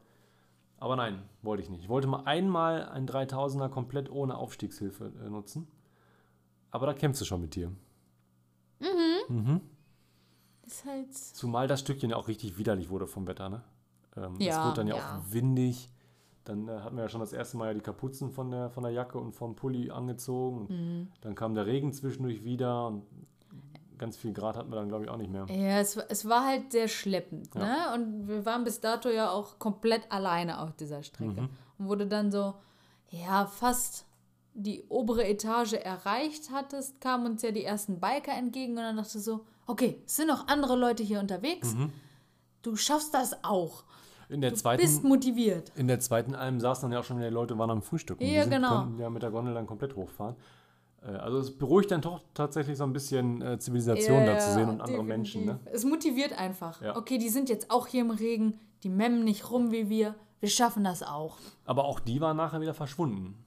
Aber 0.78 0.96
nein, 0.96 1.22
wollte 1.44 1.64
ich 1.64 1.70
nicht. 1.70 1.82
Ich 1.84 1.90
wollte 1.90 2.08
mal 2.08 2.24
einmal 2.26 2.90
einen 2.90 3.08
3000er 3.08 3.70
komplett 3.70 4.10
ohne 4.12 4.36
Aufstiegshilfe 4.38 5.12
äh, 5.24 5.30
nutzen. 5.30 5.68
Aber 6.72 6.88
da 6.88 6.94
kämpfst 6.94 7.22
du 7.22 7.26
schon 7.26 7.42
mit 7.42 7.56
dir. 7.56 7.72
Mhm. 9.30 9.62
Ist 10.66 10.86
halt. 10.86 11.14
Zumal 11.14 11.68
das 11.68 11.82
Stückchen 11.82 12.10
ja 12.10 12.16
auch 12.18 12.28
richtig 12.28 12.58
widerlich 12.58 12.90
wurde 12.90 13.08
vom 13.08 13.28
Wetter, 13.28 13.50
ne? 13.50 13.64
Ähm, 14.16 14.36
es 14.40 14.46
Ja, 14.46 14.66
wurde 14.66 14.76
dann 14.78 14.88
ja, 14.88 14.96
ja. 14.98 15.18
auch 15.18 15.32
windig. 15.34 15.90
Dann 16.46 16.68
äh, 16.68 16.72
hatten 16.80 16.96
wir 16.96 17.04
ja 17.04 17.10
schon 17.10 17.22
das 17.22 17.34
erste 17.34 17.58
Mal 17.58 17.68
ja 17.68 17.74
die 17.74 17.80
Kapuzen 17.82 18.30
von 18.32 18.52
der, 18.52 18.70
von 18.70 18.84
der 18.84 18.92
Jacke 18.92 19.18
und 19.18 19.34
vom 19.34 19.56
Pulli 19.56 19.92
angezogen. 19.92 20.68
Mhm. 20.70 21.08
Dann 21.22 21.36
kam 21.36 21.54
der 21.56 21.66
Regen 21.66 21.94
zwischendurch 21.94 22.44
wieder 22.44 22.88
und 22.88 23.04
ganz 23.98 24.18
viel 24.18 24.34
Grad 24.34 24.58
hatten 24.58 24.70
wir 24.72 24.76
dann, 24.76 24.90
glaube 24.90 25.06
ich, 25.06 25.10
auch 25.10 25.18
nicht 25.18 25.32
mehr. 25.32 25.46
Ja, 25.50 25.80
es, 25.80 25.96
war- 25.96 26.06
es 26.10 26.28
war 26.28 26.46
halt 26.46 26.72
sehr 26.72 26.88
schleppend. 26.90 27.56
Ne? 27.56 27.76
Und 27.94 28.28
wir 28.28 28.46
waren 28.46 28.64
bis 28.66 28.82
dato 28.82 29.10
ja 29.10 29.30
auch 29.32 29.58
komplett 29.60 30.12
alleine 30.12 30.60
auf 30.62 30.74
dieser 30.76 31.04
Strecke. 31.04 31.42
Mhm. 31.78 31.88
Und 31.88 32.00
du 32.00 32.08
dann 32.08 32.32
so, 32.32 32.54
ja, 33.10 33.46
fast 33.46 34.06
die 34.54 34.84
obere 34.90 35.26
Etage 35.26 35.74
erreicht 35.74 36.50
hattest, 36.52 37.00
kamen 37.02 37.26
uns 37.26 37.42
ja 37.42 37.52
die 37.52 37.64
ersten 37.64 38.00
Biker 38.00 38.34
entgegen 38.34 38.74
und 38.74 38.84
dann 38.84 38.98
dachte 38.98 39.18
ich 39.18 39.24
so, 39.24 39.46
okay, 39.68 40.02
es 40.06 40.16
sind 40.16 40.28
noch 40.28 40.48
andere 40.48 40.76
Leute 40.76 41.04
hier 41.04 41.20
unterwegs. 41.20 41.74
Mhm. 41.74 41.92
Du 42.62 42.76
schaffst 42.76 43.14
das 43.14 43.44
auch. 43.44 43.84
In 44.30 44.42
der 44.42 44.52
Du 44.52 44.54
bist 44.56 44.64
zweiten, 44.64 45.08
motiviert. 45.08 45.72
in 45.76 45.88
der 45.88 46.00
zweiten 46.00 46.34
Alm 46.34 46.60
saßen 46.60 46.84
dann 46.84 46.94
ja 46.94 47.00
auch 47.00 47.04
schon 47.04 47.18
wieder 47.18 47.28
die 47.28 47.34
Leute, 47.34 47.58
waren 47.58 47.70
am 47.70 47.82
Frühstück. 47.82 48.20
Ja, 48.22 48.28
die 48.28 48.40
sind, 48.42 48.50
genau. 48.52 48.78
konnten 48.84 49.00
ja 49.00 49.10
mit 49.10 49.22
der 49.22 49.32
Gondel 49.32 49.54
dann 49.54 49.68
komplett 49.68 49.96
hochfahren. 49.96 50.36
Äh, 51.04 51.08
Also 51.12 51.40
es 51.40 51.56
beruhigt 51.56 51.92
dann 51.92 52.02
doch 52.02 52.22
tatsächlich 52.34 52.78
so 52.78 52.84
ein 52.86 52.94
bisschen 52.94 53.42
äh, 53.42 53.60
Zivilisation 53.60 54.26
da 54.26 54.40
zu 54.40 54.54
sehen 54.54 54.70
und 54.70 54.82
andere 54.82 55.04
Menschen. 55.04 55.46
Ne? 55.46 55.54
definitiv. 55.56 55.74
Es 55.76 55.86
motiviert 55.86 56.40
einfach. 56.40 56.82
Ja. 56.82 56.96
Okay, 56.96 57.18
die 57.18 57.30
sind 57.30 57.50
jetzt 57.50 57.70
auch 57.70 57.88
hier 57.88 58.02
im 58.02 58.12
Regen, 58.12 58.60
die 58.84 58.90
memmen 58.90 59.24
nicht 59.24 59.52
rum 59.52 59.72
wie 59.72 59.90
wir. 59.90 60.16
wir 60.40 60.50
schaffen 60.50 60.84
das 60.84 61.04
auch. 61.04 61.38
Aber 61.66 61.84
auch 61.86 62.00
die 62.00 62.20
waren 62.22 62.38
nachher 62.38 62.62
wieder 62.62 62.74
verschwunden. 62.74 63.38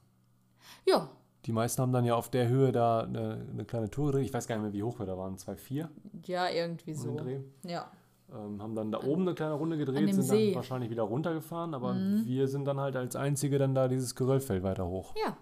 Ja, 0.85 1.09
Die 1.47 1.53
meisten 1.53 1.81
haben 1.81 1.93
dann 1.93 2.05
ja 2.05 2.15
auf 2.17 2.29
der 2.29 2.49
Höhe 2.49 2.73
da 2.73 3.01
eine, 3.03 3.47
eine 3.53 3.65
kleine 3.65 3.89
Tour 3.89 4.07
gedreht. 4.07 4.27
Ich 4.27 4.35
weiß 4.35 4.49
gar 4.49 4.57
nicht 4.57 4.65
mehr, 4.65 4.73
wie 4.73 4.83
hoch 4.83 4.99
wir 4.99 5.07
da 5.07 5.17
waren. 5.17 5.37
2,4 5.37 5.89
ja, 6.27 6.49
irgendwie 6.51 6.95
so. 6.95 7.17
Ja. 7.65 7.91
Ähm, 8.35 8.61
haben 8.61 8.75
dann 8.75 8.91
da 8.91 9.03
oben 9.05 9.23
eine 9.23 9.35
kleine 9.35 9.55
Runde 9.55 9.77
gedreht, 9.79 10.13
sind 10.13 10.25
See. 10.25 10.35
Mhm. 10.35 10.47
dann 10.49 10.55
wahrscheinlich 10.57 10.91
wieder 10.91 11.05
runtergefahren. 11.05 11.75
Aber 11.75 11.95
wir 11.95 12.49
sind 12.49 12.65
dann 12.65 12.81
halt 12.81 12.97
als 12.97 13.15
Einzige 13.15 13.59
dann 13.59 13.75
da 13.77 13.87
dieses 13.87 14.17
Geröllfeld 14.17 14.65
weiter 14.65 14.87
hoch. 14.87 15.15
Ja, 15.25 15.37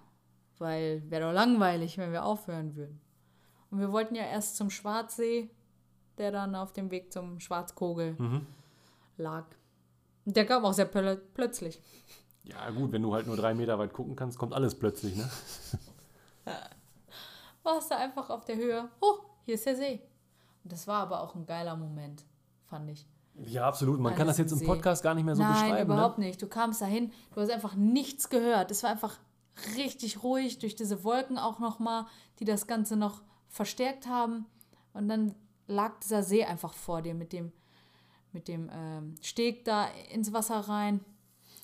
weil 0.58 1.02
wäre 1.10 1.22
doch 1.28 1.32
langweilig, 1.32 1.96
wenn 1.96 2.12
wir 2.12 2.24
aufhören 2.26 2.76
würden. 2.76 3.00
Und 3.70 3.80
wir 3.80 3.90
wollten 3.90 4.14
ja 4.14 4.24
erst 4.24 4.56
zum 4.56 4.68
Schwarzsee, 4.68 5.48
der 6.18 6.30
dann 6.30 6.54
auf 6.54 6.74
dem 6.74 6.90
Weg 6.90 7.12
zum 7.12 7.40
Schwarzkogel 7.40 8.14
Mhm. 8.18 8.46
lag. 9.16 9.46
Der 10.26 10.44
kam 10.44 10.64
auch 10.66 10.74
sehr 10.74 10.84
plö 10.84 11.16
plötzlich. 11.32 11.80
Ja 12.44 12.68
gut, 12.70 12.92
wenn 12.92 13.00
du 13.00 13.14
halt 13.14 13.26
nur 13.26 13.36
drei 13.36 13.54
Meter 13.54 13.78
weit 13.78 13.94
gucken 13.94 14.16
kannst, 14.16 14.38
kommt 14.38 14.52
alles 14.52 14.74
plötzlich, 14.74 15.16
ne? 15.16 15.28
Warst 17.62 17.90
du 17.90 17.96
einfach 17.96 18.28
auf 18.30 18.44
der 18.44 18.56
Höhe, 18.56 18.88
oh, 19.00 19.14
hier 19.44 19.54
ist 19.54 19.66
der 19.66 19.76
See. 19.76 20.02
Und 20.62 20.72
das 20.72 20.86
war 20.86 21.00
aber 21.02 21.22
auch 21.22 21.34
ein 21.34 21.46
geiler 21.46 21.76
Moment, 21.76 22.24
fand 22.66 22.90
ich. 22.90 23.06
Ja, 23.36 23.66
absolut. 23.66 23.98
Man 24.00 24.12
kann 24.14 24.22
Alles 24.22 24.36
das 24.36 24.38
jetzt 24.44 24.52
im 24.52 24.58
See. 24.58 24.66
Podcast 24.66 25.02
gar 25.02 25.14
nicht 25.14 25.24
mehr 25.24 25.34
so 25.34 25.42
Nein, 25.42 25.52
beschreiben. 25.70 25.90
überhaupt 25.92 26.18
Ne? 26.18 26.26
nicht. 26.26 26.40
Du 26.40 26.46
kamst 26.46 26.80
dahin, 26.80 27.12
du 27.34 27.40
hast 27.40 27.50
einfach 27.50 27.74
nichts 27.74 28.28
gehört. 28.28 28.70
Es 28.70 28.82
war 28.82 28.90
einfach 28.90 29.18
richtig 29.76 30.22
ruhig 30.22 30.58
durch 30.58 30.76
diese 30.76 31.02
Wolken 31.04 31.38
auch 31.38 31.58
nochmal, 31.58 32.06
die 32.38 32.44
das 32.44 32.66
Ganze 32.66 32.96
noch 32.96 33.22
verstärkt 33.48 34.06
haben. 34.06 34.46
Und 34.92 35.08
dann 35.08 35.34
lag 35.66 35.98
dieser 36.00 36.22
See 36.22 36.44
einfach 36.44 36.72
vor 36.74 37.02
dir 37.02 37.14
mit 37.14 37.32
dem, 37.32 37.52
mit 38.32 38.46
dem 38.48 38.70
ähm, 38.72 39.14
Steg 39.20 39.64
da 39.64 39.86
ins 40.12 40.32
Wasser 40.32 40.60
rein. 40.60 41.04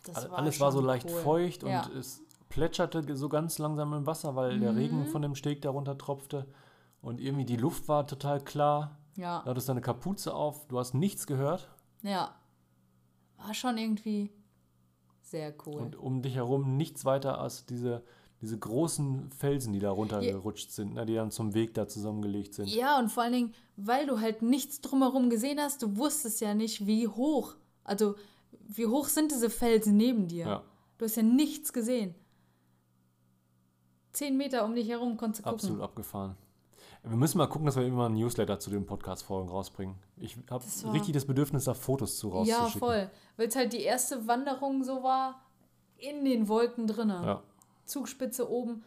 Das 0.05 0.17
All- 0.25 0.31
Alles 0.35 0.59
war 0.61 0.73
so 0.73 0.79
schon 0.79 0.87
leicht 0.87 1.07
cool. 1.09 1.21
feucht 1.23 1.63
und 1.63 1.71
Ja. 1.71 1.89
es 1.99 2.21
plätscherte 2.51 3.17
so 3.17 3.29
ganz 3.31 3.59
langsam 3.59 3.95
im 3.95 4.07
Wasser, 4.07 4.37
weil 4.37 4.61
der 4.61 4.73
Mhm. 4.73 4.79
Regen 4.79 5.07
von 5.07 5.23
dem 5.23 5.35
Steg 5.35 5.63
darunter 5.63 5.97
tropfte. 5.97 6.47
Und 7.01 7.21
irgendwie 7.21 7.47
die 7.47 7.57
Luft 7.57 7.89
war 7.89 8.07
total 8.07 8.41
klar. 8.45 8.99
Ja, 9.17 9.41
Du 9.45 9.51
hattest 9.51 9.69
deine 9.69 9.81
Kapuze 9.81 10.35
auf, 10.35 10.69
du 10.69 10.79
hast 10.79 10.93
nichts 10.95 11.27
gehört. 11.27 11.69
ja. 12.03 12.35
War 13.39 13.55
schon 13.55 13.79
irgendwie 13.79 14.31
sehr 15.23 15.55
cool. 15.65 15.81
Und 15.81 15.97
um 15.97 16.21
dich 16.21 16.35
herum 16.35 16.77
nichts 16.77 17.07
weiter 17.07 17.41
als 17.41 17.65
diese, 17.65 18.03
diese 18.43 18.59
großen 18.59 19.31
Felsen, 19.31 19.73
die 19.73 19.79
da 19.79 19.91
runtergerutscht 19.91 20.71
sind, 20.73 20.93
ne, 20.93 21.07
die 21.07 21.15
dann 21.15 21.31
zum 21.31 21.55
Weg 21.55 21.73
da 21.73 21.89
zusammengelegt 21.89 22.53
sind. 22.53 22.69
Ja, 22.69 22.99
und 22.99 23.09
vor 23.09 23.23
allen 23.23 23.33
Dingen, 23.33 23.55
weil 23.77 24.07
du 24.07 24.21
halt 24.21 24.43
nichts 24.43 24.83
drumherum 24.83 25.31
gesehen 25.31 25.59
hast, 25.59 25.81
du 25.83 25.97
wusstest 25.97 26.43
ja 26.43 26.53
nicht, 26.53 26.87
wie 26.87 27.09
hoch. 27.09 27.55
Also, 27.83 28.15
wie 28.69 28.87
hoch 28.87 29.07
sind 29.07 29.31
diese 29.33 29.49
Felsen 29.49 29.97
neben 29.97 30.29
dir? 30.29 30.47
Ja, 30.47 30.63
Du 30.99 31.07
hast 31.07 31.17
ja 31.17 31.23
nichts 31.23 31.73
gesehen. 31.73 32.15
Zehn 34.13 34.37
Meter 34.37 34.65
um 34.65 34.75
dich 34.75 34.89
herum 34.89 35.17
konntest 35.17 35.41
du 35.41 35.45
gucken. 35.45 35.55
absolut 35.57 35.83
abgefahren. 35.83 36.37
Wir 37.03 37.17
müssen 37.17 37.39
mal 37.39 37.47
gucken, 37.47 37.65
dass 37.67 37.77
wir 37.77 37.87
immer 37.87 38.09
ein 38.09 38.15
Newsletter 38.15 38.59
zu 38.59 38.69
den 38.71 38.85
Podcast-Folgen 38.85 39.49
rausbringen. 39.49 39.95
Ich 40.19 40.37
habe 40.51 40.65
richtig 40.93 41.15
das 41.15 41.25
Bedürfnis, 41.25 41.65
da 41.65 41.73
Fotos 41.75 42.19
zu 42.19 42.29
Ja, 42.29 42.35
rauszuschicken. 42.59 42.79
voll. 42.81 43.11
Weil 43.37 43.49
es 43.49 43.57
halt 43.57 43.73
die 43.73 43.81
erste 43.81 44.27
Wanderung 44.27 44.85
so 44.85 45.03
war, 45.03 45.41
in 45.97 46.25
den 46.25 46.49
Wolken 46.49 46.87
drinne. 46.87 47.23
Ja. 47.25 47.43
Zugspitze 47.87 48.51
oben 48.51 48.85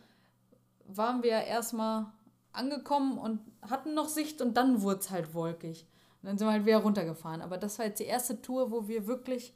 waren 0.88 1.24
wir 1.24 1.32
ja 1.32 1.40
erstmal 1.42 2.06
angekommen 2.52 3.18
und 3.18 3.40
hatten 3.62 3.96
noch 3.96 4.08
Sicht 4.10 4.42
und 4.42 4.56
dann 4.58 4.82
wurde 4.84 5.00
es 5.00 5.10
halt 5.10 5.34
wolkig. 5.34 5.88
Und 6.22 6.28
dann 6.28 6.38
sind 6.38 6.48
wir 6.48 6.52
halt 6.54 6.66
wieder 6.66 6.78
runtergefahren. 6.84 7.42
Aber 7.42 7.58
das 7.58 7.80
war 7.80 7.86
jetzt 7.88 8.00
die 8.00 8.06
erste 8.06 8.42
Tour, 8.42 8.70
wo 8.72 8.88
wir 8.88 9.08
wirklich 9.08 9.54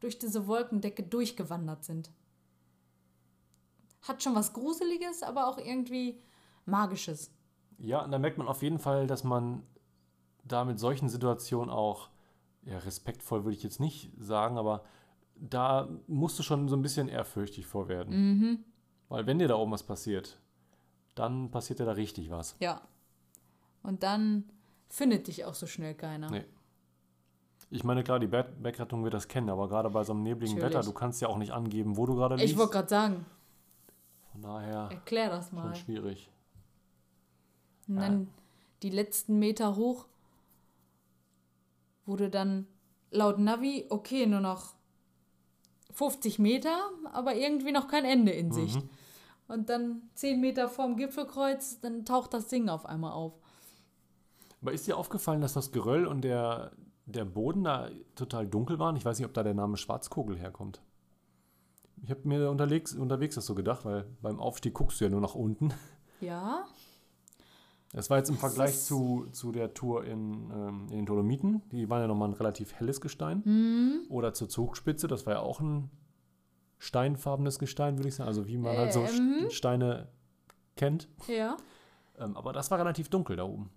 durch 0.00 0.18
diese 0.18 0.46
Wolkendecke 0.46 1.02
durchgewandert 1.02 1.84
sind. 1.84 2.10
Hat 4.06 4.22
schon 4.22 4.34
was 4.34 4.52
Gruseliges, 4.52 5.22
aber 5.22 5.48
auch 5.48 5.58
irgendwie 5.58 6.20
Magisches. 6.66 7.30
Ja, 7.78 8.02
und 8.04 8.10
da 8.12 8.18
merkt 8.18 8.38
man 8.38 8.48
auf 8.48 8.62
jeden 8.62 8.78
Fall, 8.78 9.06
dass 9.06 9.24
man 9.24 9.62
da 10.44 10.64
mit 10.64 10.78
solchen 10.78 11.08
Situationen 11.08 11.70
auch, 11.70 12.08
ja, 12.62 12.78
respektvoll 12.78 13.44
würde 13.44 13.56
ich 13.56 13.62
jetzt 13.62 13.80
nicht 13.80 14.12
sagen, 14.18 14.58
aber 14.58 14.84
da 15.36 15.88
musst 16.06 16.38
du 16.38 16.42
schon 16.42 16.68
so 16.68 16.76
ein 16.76 16.82
bisschen 16.82 17.08
ehrfürchtig 17.08 17.66
vor 17.66 17.88
werden. 17.88 18.38
Mhm. 18.38 18.64
Weil 19.08 19.26
wenn 19.26 19.38
dir 19.38 19.48
da 19.48 19.56
oben 19.56 19.72
was 19.72 19.82
passiert, 19.82 20.40
dann 21.14 21.50
passiert 21.50 21.80
dir 21.80 21.84
da 21.84 21.92
richtig 21.92 22.30
was. 22.30 22.56
Ja. 22.60 22.80
Und 23.82 24.02
dann 24.02 24.44
findet 24.88 25.26
dich 25.26 25.44
auch 25.44 25.54
so 25.54 25.66
schnell 25.66 25.94
keiner. 25.94 26.30
Nee. 26.30 26.44
Ich 27.70 27.84
meine, 27.84 28.04
klar, 28.04 28.20
die 28.20 28.26
Berg- 28.28 28.62
Bergrettung 28.62 29.02
wird 29.02 29.14
das 29.14 29.26
kennen, 29.28 29.50
aber 29.50 29.68
gerade 29.68 29.90
bei 29.90 30.04
so 30.04 30.12
einem 30.12 30.22
nebligen 30.22 30.54
Natürlich. 30.54 30.74
Wetter, 30.76 30.86
du 30.86 30.92
kannst 30.92 31.20
ja 31.20 31.28
auch 31.28 31.38
nicht 31.38 31.52
angeben, 31.52 31.96
wo 31.96 32.06
du 32.06 32.14
gerade 32.14 32.36
liegst. 32.36 32.52
Ich 32.52 32.58
wollte 32.58 32.72
gerade 32.72 32.88
sagen, 32.88 33.26
Von 34.34 34.42
daher 34.42 34.88
erklär 34.90 35.30
das 35.30 35.52
mal. 35.52 35.62
schon 35.62 35.74
schwierig. 35.76 36.28
Und 37.86 37.96
dann 37.96 38.28
die 38.82 38.90
letzten 38.90 39.38
Meter 39.38 39.76
hoch 39.76 40.06
wurde 42.04 42.28
dann 42.30 42.66
laut 43.12 43.38
Navi, 43.38 43.86
okay, 43.90 44.26
nur 44.26 44.40
noch 44.40 44.74
50 45.92 46.40
Meter, 46.40 46.90
aber 47.12 47.36
irgendwie 47.36 47.70
noch 47.70 47.86
kein 47.86 48.04
Ende 48.04 48.32
in 48.32 48.50
Sicht. 48.50 48.82
Und 49.46 49.68
dann 49.68 50.02
10 50.14 50.40
Meter 50.40 50.68
vorm 50.68 50.96
Gipfelkreuz, 50.96 51.78
dann 51.80 52.04
taucht 52.04 52.34
das 52.34 52.48
Ding 52.48 52.68
auf 52.68 52.86
einmal 52.86 53.12
auf. 53.12 53.34
Aber 54.60 54.72
ist 54.72 54.86
dir 54.86 54.96
aufgefallen, 54.96 55.40
dass 55.40 55.52
das 55.52 55.70
Geröll 55.70 56.06
und 56.06 56.22
der, 56.22 56.72
der 57.06 57.24
Boden 57.24 57.62
da 57.64 57.90
total 58.16 58.48
dunkel 58.48 58.78
waren? 58.78 58.96
Ich 58.96 59.04
weiß 59.04 59.18
nicht, 59.18 59.26
ob 59.26 59.34
da 59.34 59.44
der 59.44 59.54
Name 59.54 59.76
Schwarzkogel 59.76 60.36
herkommt. 60.36 60.82
Ich 62.04 62.10
habe 62.10 62.20
mir 62.28 62.50
unterwegs, 62.50 62.94
unterwegs 62.94 63.34
das 63.34 63.46
so 63.46 63.54
gedacht, 63.54 63.84
weil 63.84 64.04
beim 64.20 64.38
Aufstieg 64.38 64.74
guckst 64.74 65.00
du 65.00 65.04
ja 65.04 65.10
nur 65.10 65.20
nach 65.22 65.34
unten. 65.34 65.72
Ja, 66.20 66.64
Das 67.92 68.10
war 68.10 68.18
jetzt 68.18 68.28
im 68.28 68.34
Das 68.36 68.40
Vergleich 68.40 68.80
zu, 68.82 69.26
zu 69.32 69.52
der 69.52 69.72
Tour 69.74 70.04
in, 70.04 70.50
ähm, 70.50 70.86
in 70.90 70.96
den 70.98 71.06
Dolomiten. 71.06 71.62
Die 71.70 71.88
waren 71.88 72.00
ja 72.02 72.06
nochmal 72.06 72.28
ein 72.28 72.34
relativ 72.34 72.74
helles 72.74 73.00
Gestein. 73.00 73.42
Mhm. 73.44 74.00
Oder 74.10 74.34
zur 74.34 74.48
Zugspitze, 74.48 75.06
das 75.08 75.26
war 75.26 75.34
ja 75.34 75.40
auch 75.40 75.60
ein 75.60 75.90
steinfarbenes 76.78 77.58
Gestein, 77.58 77.96
würde 77.98 78.08
ich 78.08 78.14
sagen. 78.16 78.28
Also 78.28 78.46
wie 78.46 78.58
man 78.58 78.76
halt 78.76 78.92
so 78.92 79.02
Äh, 79.02 79.20
mhm. 79.20 79.50
Steine 79.50 80.08
kennt. 80.76 81.08
ja. 81.28 81.56
Ähm, 82.18 82.36
aber 82.36 82.52
das 82.52 82.70
war 82.70 82.78
relativ 82.78 83.08
dunkel 83.08 83.36
da 83.36 83.44
oben. 83.44 83.70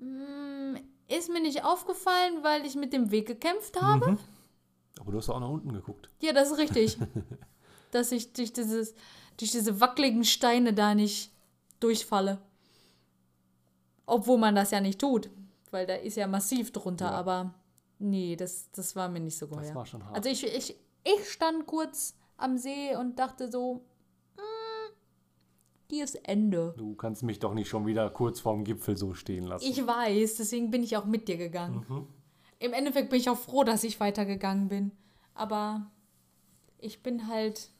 Mm, 0.00 0.76
Ist 1.08 1.30
mir 1.30 1.40
nicht 1.40 1.64
aufgefallen, 1.64 2.38
weil 2.42 2.64
ich 2.66 2.74
mit 2.76 2.92
dem 2.92 3.10
Weg 3.10 3.26
gekämpft 3.26 3.80
habe. 3.80 4.12
Mhm. 4.12 4.18
Aber 5.00 5.12
du 5.12 5.18
hast 5.18 5.28
auch 5.30 5.38
nach 5.40 5.48
unten 5.48 5.72
geguckt. 5.72 6.10
Ja, 6.20 6.32
das 6.32 6.50
ist 6.50 6.58
richtig. 6.58 6.98
Dass 7.90 8.12
ich 8.12 8.32
durch, 8.32 8.52
dieses, 8.52 8.94
durch 9.36 9.50
diese 9.52 9.80
wackeligen 9.80 10.24
Steine 10.24 10.72
da 10.74 10.94
nicht 10.94 11.32
durchfalle. 11.80 12.38
Obwohl 14.06 14.38
man 14.38 14.54
das 14.54 14.70
ja 14.70 14.80
nicht 14.80 15.00
tut, 15.00 15.30
weil 15.70 15.86
da 15.86 15.94
ist 15.94 16.16
ja 16.16 16.26
massiv 16.26 16.72
drunter, 16.72 17.06
Ja. 17.06 17.10
aber 17.12 17.54
nee, 17.98 18.36
das, 18.36 18.70
das 18.72 18.96
war 18.96 19.08
mir 19.08 19.20
nicht 19.20 19.36
so 19.36 19.46
Das 19.46 19.58
geheuer. 19.58 19.74
war 19.74 19.86
schon 19.86 20.04
hart. 20.04 20.16
Also 20.16 20.28
ich, 20.30 20.44
ich, 20.46 20.76
ich 21.04 21.30
stand 21.30 21.66
kurz 21.66 22.14
am 22.38 22.56
See 22.56 22.96
und 22.96 23.18
dachte 23.18 23.50
so, 23.50 23.84
mm, 24.36 24.92
hier 25.90 26.04
ist 26.04 26.14
Ende. 26.26 26.74
Du 26.78 26.94
kannst 26.94 27.22
mich 27.22 27.38
doch 27.38 27.52
nicht 27.52 27.68
schon 27.68 27.86
wieder 27.86 28.08
kurz 28.10 28.40
vorm 28.40 28.64
Gipfel 28.64 28.96
so 28.96 29.12
stehen 29.14 29.44
lassen. 29.44 29.66
Ich 29.68 29.86
weiß, 29.86 30.36
deswegen 30.36 30.70
bin 30.70 30.82
ich 30.82 30.96
auch 30.96 31.04
mit 31.04 31.28
dir 31.28 31.36
gegangen. 31.36 31.84
Mhm. 31.88 32.06
Im 32.60 32.72
Endeffekt 32.72 33.10
bin 33.10 33.20
ich 33.20 33.28
auch 33.28 33.38
froh, 33.38 33.62
dass 33.62 33.84
ich 33.84 34.00
weitergegangen 34.00 34.68
bin. 34.68 34.90
Aber 35.34 35.90
ich 36.78 37.02
bin 37.02 37.28
halt 37.28 37.70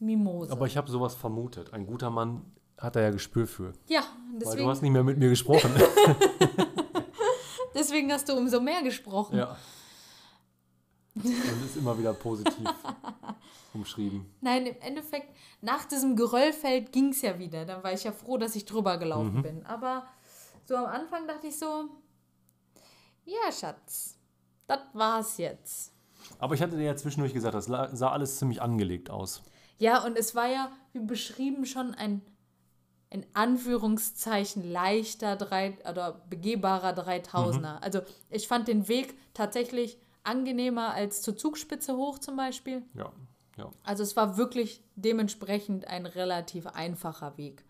Mimose. 0.00 0.50
Aber 0.52 0.66
ich 0.66 0.76
habe 0.76 0.90
sowas 0.90 1.14
vermutet. 1.14 1.72
Ein 1.72 1.86
guter 1.86 2.10
Mann 2.10 2.42
hat 2.78 2.96
da 2.96 3.00
ja 3.00 3.10
Gespür 3.10 3.46
für. 3.46 3.72
ja, 3.86 4.00
Weil 4.32 4.38
deswegen, 4.40 4.64
du 4.64 4.70
hast 4.70 4.82
nicht 4.82 4.90
mehr 4.90 5.04
mit 5.04 5.18
mir 5.18 5.28
gesprochen. 5.28 5.70
deswegen 7.74 8.12
hast 8.12 8.28
du 8.28 8.34
umso 8.36 8.60
mehr 8.60 8.82
gesprochen. 8.82 9.36
ja. 9.38 9.56
Und 11.14 11.24
ist 11.64 11.76
immer 11.76 11.98
wieder 11.98 12.12
positiv 12.14 12.54
umschrieben. 13.74 14.26
Nein, 14.40 14.66
im 14.66 14.76
Endeffekt, 14.80 15.34
nach 15.60 15.84
diesem 15.84 16.16
Geröllfeld 16.16 16.92
ging 16.92 17.10
es 17.10 17.20
ja 17.22 17.38
wieder. 17.38 17.64
Dann 17.66 17.82
war 17.82 17.92
ich 17.92 18.04
ja 18.04 18.12
froh, 18.12 18.38
dass 18.38 18.54
ich 18.56 18.64
drüber 18.64 18.96
gelaufen 18.96 19.38
Mhm. 19.38 19.42
bin. 19.42 19.66
Aber 19.66 20.04
so 20.64 20.76
am 20.76 20.86
Anfang 20.86 21.26
dachte 21.26 21.48
ich 21.48 21.58
so, 21.58 21.86
ja, 23.24 23.52
Schatz, 23.52 24.16
das 24.66 24.78
war's 24.94 25.36
jetzt. 25.38 25.92
Aber 26.38 26.54
ich 26.54 26.62
hatte 26.62 26.76
dir 26.76 26.84
ja 26.84 26.96
zwischendurch 26.96 27.34
gesagt, 27.34 27.54
das 27.54 27.66
sah 27.66 28.10
alles 28.12 28.38
ziemlich 28.38 28.62
angelegt 28.62 29.10
aus. 29.10 29.42
Ja, 29.80 30.04
und 30.04 30.16
es 30.16 30.34
war 30.34 30.46
ja, 30.46 30.70
wie 30.92 31.00
beschrieben, 31.00 31.66
schon 31.66 31.94
ein 31.94 32.22
in 33.08 33.26
Anführungszeichen 33.32 34.70
leichter 34.70 35.34
drei, 35.34 35.76
oder 35.88 36.22
begehbarer 36.30 36.92
Dreitausender. 36.92 37.82
Also 37.82 38.02
ich 38.28 38.46
fand 38.46 38.68
den 38.68 38.86
Weg 38.86 39.14
tatsächlich 39.34 39.98
angenehmer 40.22 40.94
als 40.94 41.22
zur 41.22 41.36
Zugspitze 41.36 41.96
hoch 41.96 42.20
zum 42.20 42.36
Beispiel. 42.36 42.82
Ja, 42.94 43.10
ja. 43.56 43.68
Also 43.82 44.04
es 44.04 44.14
war 44.14 44.36
wirklich 44.36 44.84
dementsprechend 44.94 45.88
ein 45.88 46.06
relativ 46.06 46.68
einfacher 46.68 47.36
Weg. 47.36 47.64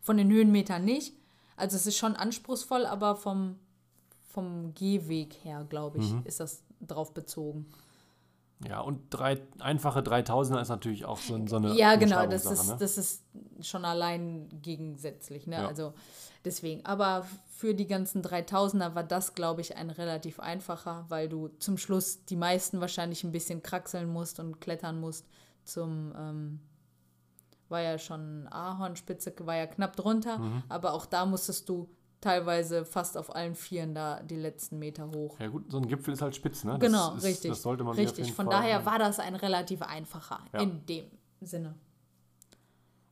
Von 0.00 0.16
den 0.16 0.30
Höhenmetern 0.30 0.84
nicht. 0.84 1.16
Also 1.56 1.76
es 1.76 1.86
ist 1.86 1.96
schon 1.96 2.14
anspruchsvoll, 2.14 2.86
aber 2.86 3.16
vom, 3.16 3.58
vom 4.28 4.74
Gehweg 4.74 5.34
her, 5.42 5.66
glaube 5.68 5.98
ich, 5.98 6.14
ist 6.24 6.38
das 6.38 6.62
drauf 6.80 7.14
bezogen. 7.14 7.66
Ja, 8.68 8.80
und 8.80 9.00
drei, 9.10 9.40
einfache 9.58 10.00
3000er 10.00 10.60
ist 10.60 10.68
natürlich 10.68 11.04
auch 11.04 11.18
so, 11.18 11.40
so 11.46 11.56
eine 11.56 11.74
Ja, 11.74 11.96
genau, 11.96 12.26
das 12.26 12.46
ist, 12.46 12.68
ne? 12.68 12.76
das 12.78 12.96
ist 12.98 13.24
schon 13.60 13.84
allein 13.84 14.48
gegensätzlich. 14.62 15.46
Ne? 15.46 15.56
Ja. 15.56 15.66
Also 15.66 15.94
deswegen. 16.44 16.84
Aber 16.86 17.26
für 17.50 17.74
die 17.74 17.86
ganzen 17.86 18.22
3000er 18.22 18.94
war 18.94 19.04
das, 19.04 19.34
glaube 19.34 19.60
ich, 19.60 19.76
ein 19.76 19.90
relativ 19.90 20.40
einfacher, 20.40 21.04
weil 21.08 21.28
du 21.28 21.48
zum 21.58 21.78
Schluss 21.78 22.24
die 22.24 22.36
meisten 22.36 22.80
wahrscheinlich 22.80 23.24
ein 23.24 23.32
bisschen 23.32 23.62
kraxeln 23.62 24.08
musst 24.12 24.38
und 24.40 24.60
klettern 24.60 25.00
musst 25.00 25.26
zum. 25.64 26.12
Ähm, 26.16 26.60
war 27.68 27.80
ja 27.80 27.98
schon 27.98 28.46
Ahornspitze, 28.48 29.32
war 29.46 29.56
ja 29.56 29.66
knapp 29.66 29.96
drunter, 29.96 30.38
Mhm. 30.38 30.62
aber 30.68 30.92
auch 30.92 31.06
da 31.06 31.24
musstest 31.24 31.70
du 31.70 31.88
teilweise 32.22 32.86
fast 32.86 33.18
auf 33.18 33.34
allen 33.34 33.54
Vieren 33.54 33.94
da 33.94 34.22
die 34.22 34.36
letzten 34.36 34.78
Meter 34.78 35.10
hoch. 35.10 35.38
Ja 35.38 35.48
gut, 35.48 35.70
so 35.70 35.76
ein 35.76 35.86
Gipfel 35.86 36.14
ist 36.14 36.22
halt 36.22 36.34
spitz, 36.34 36.64
ne? 36.64 36.78
Das 36.78 36.80
genau, 36.80 37.14
ist, 37.16 37.24
richtig. 37.24 37.50
Das 37.50 37.60
sollte 37.62 37.84
man 37.84 37.94
richtig. 37.94 38.32
Von 38.32 38.46
Fall- 38.46 38.54
daher 38.54 38.86
war 38.86 38.98
das 38.98 39.18
ein 39.20 39.34
relativ 39.34 39.82
einfacher 39.82 40.40
Ja. 40.54 40.60
in 40.60 40.86
dem 40.86 41.04
Sinne. 41.42 41.74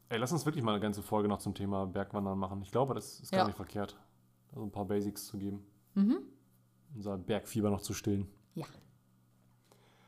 Ey, 0.08 0.18
lass 0.18 0.32
uns 0.32 0.46
wirklich 0.46 0.64
mal 0.64 0.72
eine 0.72 0.80
ganze 0.80 1.02
Folge 1.02 1.28
noch 1.28 1.38
zum 1.38 1.54
Thema 1.54 1.86
Bergwandern 1.86 2.38
machen. 2.38 2.62
Ich 2.62 2.70
glaube, 2.72 2.94
das 2.94 3.20
ist 3.20 3.30
gar 3.30 3.40
Ja. 3.40 3.46
nicht 3.46 3.56
verkehrt, 3.56 3.96
da 4.50 4.56
so 4.58 4.64
ein 4.64 4.70
paar 4.72 4.84
Basics 4.86 5.26
zu 5.26 5.36
geben. 5.38 5.64
Mhm. 5.94 6.18
Unser 6.94 7.18
Bergfieber 7.18 7.70
noch 7.70 7.80
zu 7.82 7.92
stillen. 7.94 8.26
Ja. 8.54 8.66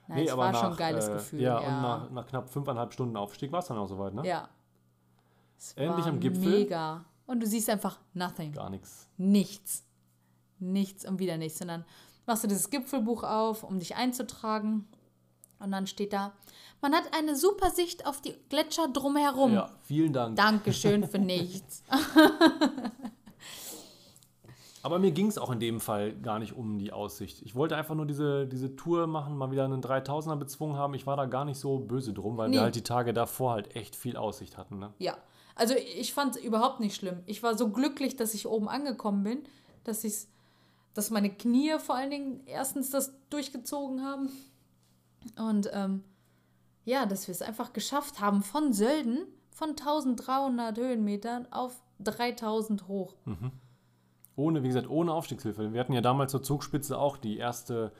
Na, 0.08 0.20
es 0.20 0.36
war 0.36 0.52
schon 0.54 0.70
ein 0.72 0.76
geiles 0.76 1.08
äh, 1.08 1.12
Gefühl. 1.12 1.40
Ja, 1.40 1.60
Ja, 1.60 1.68
und 1.68 1.82
nach, 1.82 2.10
nach 2.10 2.26
knapp 2.26 2.48
fünfeinhalb 2.50 2.92
Stunden 2.92 3.16
Aufstieg 3.16 3.52
war 3.52 3.60
es 3.60 3.66
dann 3.66 3.78
auch 3.78 3.86
soweit, 3.86 4.14
ne? 4.14 4.26
ja. 4.26 4.48
Es 5.56 5.74
Endlich 5.74 6.06
am 6.06 6.18
Gipfel. 6.18 6.50
Mega. 6.50 7.04
Und 7.32 7.40
du 7.40 7.46
siehst 7.46 7.70
einfach 7.70 7.98
nothing. 8.12 8.52
Gar 8.52 8.68
nichts. 8.70 9.08
Nichts. 9.16 9.84
Nichts 10.58 11.04
und 11.08 11.18
wieder 11.18 11.38
nichts. 11.38 11.60
Und 11.62 11.68
dann 11.68 11.84
machst 12.26 12.44
du 12.44 12.48
dieses 12.48 12.68
Gipfelbuch 12.70 13.22
auf, 13.24 13.62
um 13.64 13.78
dich 13.78 13.96
einzutragen. 13.96 14.86
Und 15.58 15.72
dann 15.72 15.86
steht 15.86 16.12
da, 16.12 16.32
man 16.82 16.92
hat 16.94 17.04
eine 17.16 17.34
super 17.36 17.70
Sicht 17.70 18.06
auf 18.06 18.20
die 18.20 18.34
Gletscher 18.50 18.88
drumherum. 18.88 19.54
Ja, 19.54 19.70
vielen 19.84 20.12
Dank. 20.12 20.36
Dankeschön 20.36 21.06
für 21.08 21.18
nichts. 21.20 21.82
Aber 24.84 24.98
mir 24.98 25.12
ging 25.12 25.28
es 25.28 25.38
auch 25.38 25.50
in 25.50 25.60
dem 25.60 25.80
Fall 25.80 26.12
gar 26.12 26.40
nicht 26.40 26.54
um 26.56 26.78
die 26.80 26.92
Aussicht. 26.92 27.40
Ich 27.42 27.54
wollte 27.54 27.76
einfach 27.76 27.94
nur 27.94 28.04
diese, 28.04 28.46
diese 28.48 28.74
Tour 28.74 29.06
machen, 29.06 29.36
mal 29.36 29.52
wieder 29.52 29.64
einen 29.64 29.80
3000er 29.80 30.34
bezwungen 30.34 30.76
haben. 30.76 30.94
Ich 30.94 31.06
war 31.06 31.16
da 31.16 31.26
gar 31.26 31.44
nicht 31.44 31.58
so 31.58 31.78
böse 31.78 32.12
drum, 32.12 32.36
weil 32.36 32.48
Nee. 32.48 32.56
wir 32.56 32.62
halt 32.62 32.74
die 32.74 32.82
Tage 32.82 33.12
davor 33.12 33.52
halt 33.52 33.76
echt 33.76 33.94
viel 33.94 34.16
Aussicht 34.16 34.58
hatten. 34.58 34.80
Ne? 34.80 34.92
Ja, 34.98 35.16
also 35.54 35.74
ich 35.74 36.14
fand 36.14 36.36
es 36.36 36.42
überhaupt 36.42 36.80
nicht 36.80 36.94
schlimm. 36.96 37.22
Ich 37.26 37.42
war 37.42 37.56
so 37.56 37.70
glücklich, 37.70 38.16
dass 38.16 38.34
ich 38.34 38.46
oben 38.46 38.68
angekommen 38.68 39.22
bin, 39.22 39.42
dass 39.84 40.04
ich 40.04 40.26
dass 40.94 41.10
meine 41.10 41.30
Knie 41.30 41.78
vor 41.78 41.94
allen 41.94 42.10
Dingen 42.10 42.40
erstens 42.46 42.90
das 42.90 43.14
durchgezogen 43.30 44.04
haben 44.04 44.28
und 45.38 45.70
ähm, 45.72 46.04
ja, 46.84 47.06
dass 47.06 47.28
wir 47.28 47.32
es 47.32 47.42
einfach 47.42 47.72
geschafft 47.72 48.20
haben 48.20 48.42
von 48.42 48.72
Sölden 48.72 49.26
von 49.50 49.70
1300 49.70 50.76
Höhenmetern 50.76 51.46
auf 51.52 51.82
3000 52.00 52.88
hoch. 52.88 53.14
Ohne, 54.34 54.62
wie 54.62 54.68
gesagt, 54.68 54.88
ohne 54.88 55.12
Aufstiegshilfe. 55.12 55.72
Wir 55.72 55.80
hatten 55.80 55.92
ja 55.92 56.00
damals 56.00 56.32
zur 56.32 56.42
Zugspitze 56.42 56.98
auch 56.98 57.16
die 57.16 57.36
erste 57.36 57.92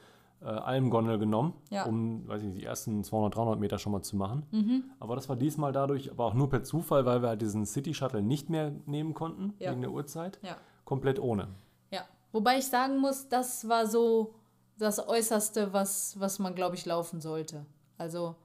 äh, 0.43 0.47
Almgondel 0.47 1.17
genommen, 1.19 1.53
Ja. 1.69 1.85
um, 1.85 2.27
weiß 2.27 2.41
ich 2.41 2.47
nicht, 2.49 2.61
die 2.61 2.65
ersten 2.65 3.03
200, 3.03 3.35
300 3.35 3.59
Meter 3.59 3.77
schon 3.79 3.91
mal 3.93 4.01
zu 4.01 4.15
machen. 4.17 4.45
Mhm. 4.51 4.83
Aber 4.99 5.15
das 5.15 5.29
war 5.29 5.35
diesmal 5.35 5.71
dadurch, 5.71 6.11
aber 6.11 6.25
auch 6.25 6.33
nur 6.33 6.49
per 6.49 6.63
Zufall, 6.63 7.05
weil 7.05 7.21
wir 7.21 7.29
halt 7.29 7.41
diesen 7.41 7.65
City 7.65 7.93
Shuttle 7.93 8.21
nicht 8.21 8.49
mehr 8.49 8.71
nehmen 8.85 9.13
konnten, 9.13 9.53
Ja. 9.59 9.71
wegen 9.71 9.81
der 9.81 9.91
Uhrzeit. 9.91 10.39
Ja. 10.43 10.57
Komplett 10.85 11.19
ohne. 11.19 11.47
Ja, 11.91 12.01
wobei 12.31 12.57
ich 12.57 12.65
sagen 12.67 12.97
muss, 12.99 13.29
das 13.29 13.67
war 13.69 13.87
so 13.87 14.35
das 14.77 15.07
Äußerste, 15.07 15.71
was, 15.71 16.19
was 16.19 16.39
man, 16.39 16.55
glaube 16.55 16.75
ich, 16.75 16.85
laufen 16.85 17.21
sollte. 17.21 17.65
Also 17.97 18.35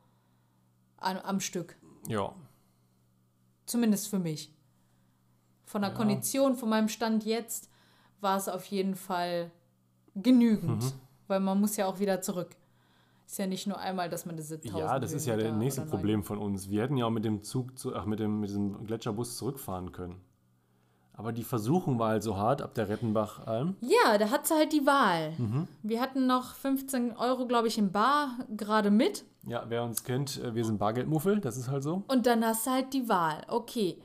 an, 0.98 1.16
am 1.18 1.40
Stück. 1.40 1.76
Ja. 2.06 2.32
Zumindest 3.66 4.08
für 4.08 4.18
mich. 4.18 4.54
Von 5.64 5.82
der 5.82 5.90
Ja. 5.90 5.96
Kondition, 5.96 6.54
von 6.54 6.68
meinem 6.68 6.88
Stand 6.88 7.24
jetzt, 7.24 7.68
war 8.20 8.36
es 8.36 8.48
auf 8.48 8.64
jeden 8.66 8.94
Fall 8.94 9.50
genügend. 10.14 10.82
Mhm. 10.84 10.92
Weil 11.28 11.40
man 11.40 11.60
muss 11.60 11.76
ja 11.76 11.86
auch 11.86 12.00
wieder 12.00 12.20
zurück. 12.20 12.56
Ist 13.26 13.38
ja 13.38 13.46
nicht 13.46 13.66
nur 13.66 13.78
einmal, 13.78 14.08
dass 14.08 14.24
man 14.24 14.36
diese 14.36 14.54
1000 14.54 14.78
Ja, 14.78 14.98
das 14.98 15.12
ist 15.12 15.26
ja 15.26 15.36
das 15.36 15.52
nächste 15.52 15.82
Problem 15.82 16.24
von 16.24 16.38
uns. 16.38 16.70
Wir 16.70 16.82
hätten 16.82 16.96
ja 16.96 17.04
auch 17.04 17.10
mit 17.10 17.26
dem 17.26 17.42
Zug, 17.42 17.78
zu, 17.78 17.94
ach, 17.94 18.06
mit, 18.06 18.18
dem, 18.20 18.40
mit 18.40 18.48
diesem 18.48 18.86
Gletscherbus 18.86 19.36
zurückfahren 19.36 19.92
können. 19.92 20.20
Aber 21.12 21.32
die 21.32 21.42
Versuchung 21.42 21.98
war 21.98 22.10
halt 22.10 22.22
so 22.22 22.36
hart 22.36 22.62
ab 22.62 22.74
der 22.74 22.88
Rettenbach-Alm. 22.88 23.76
Ja, 23.80 24.16
da 24.18 24.30
hat 24.30 24.46
sie 24.46 24.54
halt 24.54 24.72
die 24.72 24.86
Wahl. 24.86 25.32
Mhm. 25.36 25.68
Wir 25.82 26.00
hatten 26.00 26.26
noch 26.28 26.54
15 26.54 27.16
Euro, 27.16 27.46
glaube 27.46 27.66
ich, 27.66 27.76
im 27.76 27.90
Bar 27.90 28.38
gerade 28.56 28.90
mit. 28.92 29.24
Ja, 29.44 29.64
wer 29.68 29.82
uns 29.82 30.04
kennt, 30.04 30.40
äh, 30.42 30.54
wir 30.54 30.64
sind 30.64 30.78
Bargeldmuffel, 30.78 31.40
das 31.40 31.56
ist 31.56 31.68
halt 31.68 31.82
so. 31.82 32.04
Und 32.06 32.26
dann 32.26 32.44
hast 32.44 32.66
du 32.66 32.70
halt 32.70 32.94
die 32.94 33.08
Wahl. 33.08 33.42
Okay, 33.48 33.98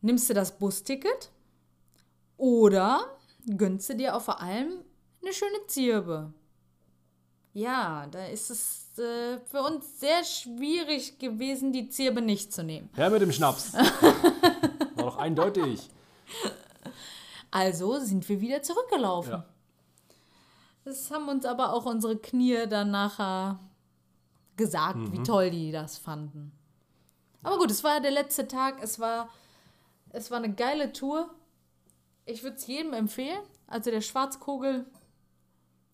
nimmst 0.00 0.30
du 0.30 0.34
das 0.34 0.58
Busticket 0.58 1.32
oder 2.36 3.00
gönnst 3.56 3.90
du 3.90 3.96
dir 3.96 4.14
auf 4.14 4.26
der 4.26 4.40
Alm 4.40 4.68
eine 5.22 5.32
schöne 5.32 5.66
Zirbe? 5.66 6.32
Ja, 7.54 8.06
da 8.10 8.26
ist 8.26 8.50
es 8.50 8.98
äh, 8.98 9.38
für 9.50 9.62
uns 9.62 9.98
sehr 10.00 10.22
schwierig 10.24 11.18
gewesen, 11.18 11.72
die 11.72 11.88
Zirbe 11.88 12.20
nicht 12.22 12.52
zu 12.52 12.62
nehmen. 12.62 12.88
Her 12.94 13.10
mit 13.10 13.20
dem 13.22 13.32
Schnaps. 13.32 13.72
War 13.74 15.04
doch 15.04 15.16
eindeutig. 15.16 15.88
Also 17.50 17.98
sind 17.98 18.28
wir 18.28 18.40
wieder 18.40 18.62
zurückgelaufen. 18.62 19.32
Ja. 19.32 19.46
Das 20.84 21.10
haben 21.10 21.28
uns 21.28 21.44
aber 21.44 21.72
auch 21.72 21.86
unsere 21.86 22.16
Knie 22.18 22.66
dann 22.68 22.90
nachher 22.90 23.58
gesagt, 24.56 24.96
Mhm. 24.96 25.12
wie 25.12 25.22
toll 25.22 25.50
die 25.50 25.72
das 25.72 25.98
fanden. 25.98 26.52
Aber 27.42 27.58
gut, 27.58 27.70
es 27.70 27.84
war 27.84 28.00
der 28.00 28.10
letzte 28.10 28.46
Tag. 28.48 28.82
Es 28.82 28.98
war, 28.98 29.28
es 30.10 30.30
war 30.30 30.38
eine 30.38 30.52
geile 30.52 30.92
Tour. 30.92 31.30
Ich 32.26 32.42
würde 32.42 32.56
es 32.56 32.66
jedem 32.66 32.92
empfehlen. 32.92 33.40
Also 33.66 33.90
der 33.90 34.00
Schwarzkogel 34.00 34.84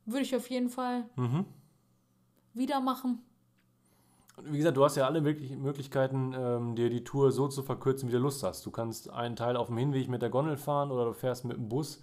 würde 0.07 0.23
ich 0.23 0.35
auf 0.37 0.49
jeden 0.51 0.69
Fall 0.69 1.05
Mhm. 1.17 1.45
wieder 2.53 2.81
machen. 2.81 3.21
Und 4.37 4.53
Wie 4.53 4.59
gesagt, 4.59 4.77
du 4.77 4.85
hast 4.85 4.97
ja 4.97 5.07
alle 5.07 5.21
möglich- 5.21 5.57
Möglichkeiten, 5.57 6.35
ähm, 6.37 6.75
dir 6.75 6.91
die 6.91 7.05
Tour 7.05 7.31
so 7.31 7.47
zu 7.49 7.63
verkürzen, 7.63 8.09
wie 8.09 8.13
du 8.13 8.19
Lust 8.19 8.43
hast. 8.43 8.67
Du 8.67 8.71
kannst 8.73 9.09
einen 9.11 9.37
Teil 9.37 9.57
auf 9.57 9.69
dem 9.69 9.77
Hinweg 9.79 10.09
mit 10.09 10.23
der 10.23 10.31
Gondel 10.31 10.57
fahren 10.57 10.91
oder 10.91 11.05
du 11.05 11.13
fährst 11.13 11.45
mit 11.45 11.57
dem 11.57 11.69
Bus 11.69 12.01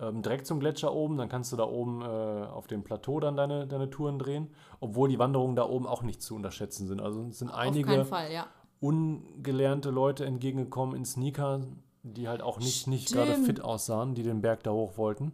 ähm, 0.00 0.22
direkt 0.22 0.46
zum 0.46 0.60
Gletscher 0.60 0.92
oben. 0.92 1.16
Dann 1.16 1.28
kannst 1.28 1.52
du 1.52 1.56
da 1.56 1.64
oben 1.64 2.02
äh, 2.02 2.04
auf 2.04 2.66
dem 2.68 2.82
Plateau 2.84 3.18
dann 3.20 3.36
deine, 3.36 3.66
deine 3.66 3.90
Touren 3.90 4.18
drehen. 4.18 4.48
Obwohl 4.80 5.08
die 5.08 5.18
Wanderungen 5.18 5.54
da 5.56 5.68
oben 5.68 5.86
auch 5.86 6.02
nicht 6.02 6.20
zu 6.22 6.34
unterschätzen 6.36 6.86
sind. 6.86 7.00
Also 7.00 7.24
es 7.28 7.38
sind 7.40 7.50
einige 7.50 8.04
Fall, 8.04 8.32
ja. 8.32 8.46
ungelernte 8.80 9.90
Leute 9.90 10.24
entgegengekommen 10.24 10.96
in 10.96 11.04
Sneaker, 11.04 11.60
die 12.02 12.28
halt 12.28 12.42
auch 12.42 12.58
nicht, 12.58 12.86
nicht 12.86 13.12
gerade 13.12 13.34
fit 13.34 13.60
aussahen, 13.60 14.14
die 14.14 14.22
den 14.22 14.40
Berg 14.40 14.62
da 14.62 14.70
hoch 14.72 14.96
wollten. 14.98 15.32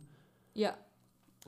Ja, 0.54 0.74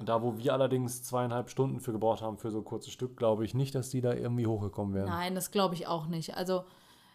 Da, 0.05 0.23
wo 0.23 0.37
wir 0.37 0.53
allerdings 0.53 1.03
zweieinhalb 1.03 1.49
Stunden 1.49 1.81
für 1.81 1.93
gebraucht 1.93 2.21
haben 2.21 2.37
für 2.37 2.51
so 2.51 2.59
ein 2.59 2.65
kurzes 2.65 2.93
Stück, 2.93 3.17
glaube 3.17 3.47
ich 3.47 3.55
nicht, 3.55 3.75
dass 3.75 3.89
die 3.89 4.03
da 4.03 4.13
irgendwie 4.13 4.47
hochgekommen 4.47 4.95
wären. 4.95 5.09
Nein, 5.09 5.35
das 5.35 5.51
glaube 5.51 5.75
ich 5.75 5.87
auch 5.87 6.07
nicht. 6.07 6.37
Also 6.37 6.65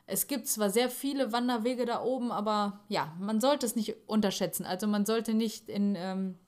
es 0.08 0.26
gibt 0.26 0.48
zwar 0.48 0.72
sehr 0.72 0.90
viele 0.90 1.32
Wanderwege 1.32 1.86
da 1.86 2.02
oben, 2.02 2.32
aber 2.32 2.80
ja, 2.90 3.14
man 3.20 3.40
sollte 3.40 3.68
es 3.68 3.76
nicht 3.76 3.96
unterschätzen. 4.08 4.66
Also 4.66 4.88
man 4.88 5.06
sollte 5.06 5.36
nicht 5.36 5.70
in 5.70 5.96
ähm, 5.96 6.40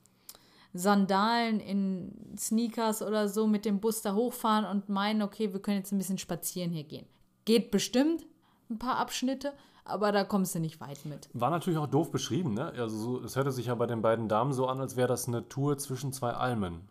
Sandalen, 0.74 1.60
in 1.60 2.36
Sneakers 2.38 3.04
oder 3.04 3.30
so 3.30 3.46
mit 3.46 3.64
dem 3.64 3.80
Bus 3.80 4.02
da 4.02 4.16
hochfahren 4.16 4.66
und 4.66 4.90
meinen, 4.90 5.22
okay, 5.22 5.54
wir 5.54 5.62
können 5.62 5.78
jetzt 5.78 5.92
ein 5.92 6.00
bisschen 6.00 6.18
spazieren 6.18 6.72
hier 6.72 6.84
gehen. 6.84 7.06
Geht 7.46 7.70
bestimmt 7.70 8.26
ein 8.72 8.80
paar 8.80 8.98
Abschnitte, 8.98 9.54
aber 9.86 10.12
da 10.12 10.24
kommst 10.24 10.56
du 10.56 10.60
nicht 10.60 10.80
weit 10.82 11.06
mit. 11.06 11.30
War 11.34 11.50
natürlich 11.50 11.80
auch 11.80 11.88
doof 11.88 12.12
beschrieben, 12.12 12.54
ne? 12.54 12.74
Also 12.78 12.98
so, 12.98 13.22
es 13.24 13.36
hörte 13.36 13.52
sich 13.52 13.66
ja 13.68 13.76
bei 13.76 13.86
den 13.88 14.02
beiden 14.02 14.28
Damen 14.30 14.54
so 14.54 14.68
an, 14.68 14.80
als 14.80 14.96
wäre 14.96 15.08
das 15.08 15.28
eine 15.28 15.48
Tour 15.50 15.78
zwischen 15.78 16.14
zwei 16.14 16.32
Almen. 16.32 16.88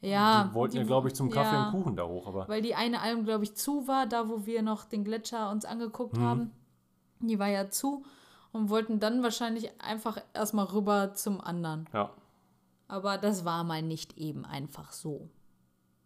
Ja, 0.00 0.44
die 0.44 0.54
wollten 0.54 0.76
ja, 0.76 0.82
die- 0.82 0.86
glaube 0.86 1.08
ich, 1.08 1.14
zum 1.14 1.30
Kaffee 1.30 1.54
ja. 1.54 1.66
und 1.66 1.72
Kuchen 1.72 1.96
da 1.96 2.04
hoch, 2.06 2.26
aber 2.26 2.46
Weil 2.48 2.60
die 2.60 2.74
eine 2.74 3.00
Alm, 3.00 3.24
glaube 3.24 3.44
ich, 3.44 3.54
zu 3.56 3.88
war, 3.88 4.06
da 4.06 4.28
wo 4.28 4.44
wir 4.44 4.60
noch 4.62 4.84
den 4.84 5.02
Gletscher 5.04 5.50
uns 5.50 5.64
angeguckt 5.64 6.16
Mhm. 6.18 6.22
haben. 6.22 6.50
Die 7.20 7.38
war 7.38 7.48
ja 7.48 7.70
zu 7.70 8.04
und 8.52 8.68
wollten 8.68 9.00
dann 9.00 9.22
wahrscheinlich 9.22 9.70
einfach 9.80 10.18
erstmal 10.34 10.66
rüber 10.66 11.14
zum 11.14 11.40
anderen. 11.40 11.88
ja, 11.94 12.10
Aber 12.86 13.16
das 13.16 13.46
war 13.46 13.64
mal 13.64 13.80
nicht 13.80 14.18
eben 14.18 14.44
einfach 14.44 14.92
so. 14.92 15.28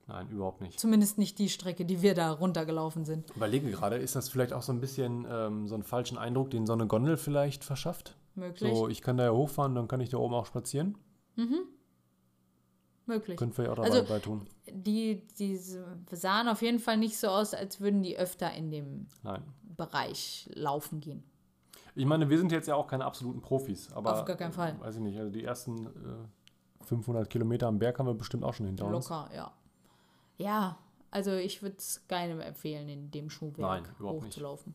Nein, 0.08 0.28
überhaupt 0.30 0.60
nicht. 0.60 0.80
Zumindest 0.80 1.18
nicht 1.18 1.38
die 1.38 1.48
Strecke, 1.48 1.84
die 1.84 2.02
wir 2.02 2.14
da 2.14 2.32
runtergelaufen 2.32 3.04
sind. 3.04 3.30
Überlege 3.36 3.70
gerade, 3.70 3.96
ist 3.96 4.16
das 4.16 4.28
vielleicht 4.28 4.52
auch 4.52 4.62
so 4.62 4.72
ein 4.72 4.80
bisschen 4.80 5.26
ähm, 5.30 5.68
so 5.68 5.74
einen 5.74 5.84
falschen 5.84 6.18
Eindruck, 6.18 6.50
den 6.50 6.66
so 6.66 6.72
eine 6.72 6.86
Gondel 6.86 7.16
vielleicht 7.16 7.64
verschafft? 7.64 8.16
Möglich. 8.34 8.74
So, 8.74 8.88
ich 8.88 9.02
kann 9.02 9.16
da 9.16 9.24
ja 9.24 9.32
hochfahren, 9.32 9.74
dann 9.74 9.86
kann 9.88 10.00
ich 10.00 10.08
da 10.10 10.16
oben 10.18 10.34
auch 10.34 10.46
spazieren. 10.46 10.96
Möglich. 13.06 13.36
Können 13.38 13.56
wir 13.56 13.64
ja 13.64 13.70
auch 13.72 13.76
dabei 13.76 13.88
Also- 13.90 14.04
bei 14.04 14.18
tun. 14.18 14.46
Die, 14.70 15.26
die 15.38 15.56
sahen 16.12 16.46
auf 16.48 16.60
jeden 16.60 16.78
Fall 16.78 16.98
nicht 16.98 17.16
so 17.16 17.28
aus, 17.28 17.54
als 17.54 17.80
würden 17.80 18.02
die 18.02 18.18
öfter 18.18 18.52
in 18.52 18.70
dem 18.70 19.06
Nein. 19.22 19.42
Bereich 19.76 20.48
laufen 20.52 21.00
gehen. 21.00 21.22
Ich 21.94 22.04
meine, 22.04 22.28
wir 22.28 22.38
sind 22.38 22.52
jetzt 22.52 22.68
ja 22.68 22.74
auch 22.74 22.86
keine 22.86 23.06
absoluten 23.06 23.40
Profis, 23.40 23.90
aber 23.92 24.12
Auf 24.20 24.24
gar 24.26 24.36
keinen 24.36 24.52
Fall. 24.52 24.78
Weiß 24.80 24.96
ich 24.96 25.00
nicht, 25.00 25.18
also 25.18 25.30
die 25.32 25.42
ersten 25.42 25.86
äh, 25.86 26.84
500 26.84 27.28
Kilometer 27.30 27.66
am 27.66 27.78
Berg 27.78 27.98
haben 27.98 28.06
wir 28.06 28.14
bestimmt 28.14 28.44
auch 28.44 28.52
schon 28.54 28.66
hinter 28.66 28.84
uns. 28.86 29.08
Locker, 29.08 29.30
ja. 29.34 29.52
Ja, 30.38 30.78
Also 31.10 31.32
ich 31.32 31.62
würde 31.62 31.76
es 31.78 32.06
keinem 32.08 32.40
empfehlen, 32.40 32.88
in 32.88 33.10
dem 33.10 33.30
Schuhwerk 33.30 33.58
Nein, 33.84 33.94
überhaupt 33.98 34.22
nicht. 34.22 34.32
hochzulaufen. 34.34 34.74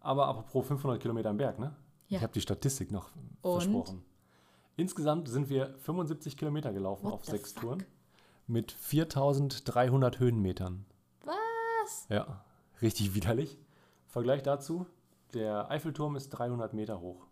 Aber 0.00 0.26
apropos 0.28 0.66
500 0.66 1.00
Kilometer 1.00 1.28
am 1.30 1.36
Berg, 1.36 1.58
ne? 1.58 1.74
Ja. 2.08 2.16
Ich 2.18 2.22
habe 2.22 2.32
die 2.32 2.40
Statistik 2.40 2.90
noch 2.90 3.10
Und? 3.42 3.52
versprochen. 3.62 4.02
Insgesamt 4.76 5.28
sind 5.28 5.48
wir 5.50 5.74
75 5.80 6.36
Kilometer 6.36 6.72
gelaufen 6.72 7.04
What 7.04 7.12
auf 7.12 7.24
sechs 7.26 7.52
fuck? 7.52 7.62
Touren 7.62 7.84
mit 8.46 8.72
4300 8.72 10.18
Höhenmetern. 10.18 10.86
Was? 11.24 12.06
Ja, 12.08 12.42
richtig 12.80 13.14
widerlich. 13.14 13.58
Vergleich 14.06 14.42
dazu, 14.42 14.86
der 15.34 15.70
Eiffelturm 15.70 16.16
ist 16.16 16.30
300 16.30 16.72
Meter 16.72 17.00
hoch. 17.00 17.26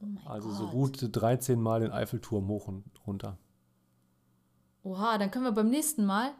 Oh 0.00 0.06
Also 0.28 0.48
Gott. 0.48 0.58
so 0.58 0.66
gut 0.68 1.08
13 1.10 1.60
Mal 1.60 1.80
den 1.80 1.90
Eiffelturm 1.92 2.46
hoch 2.48 2.68
und 2.68 2.84
runter. 3.06 3.36
Oha, 4.84 5.18
dann 5.18 5.30
können 5.30 5.44
wir 5.44 5.52
beim 5.52 5.70
nächsten 5.70 6.04
Mal, 6.06 6.30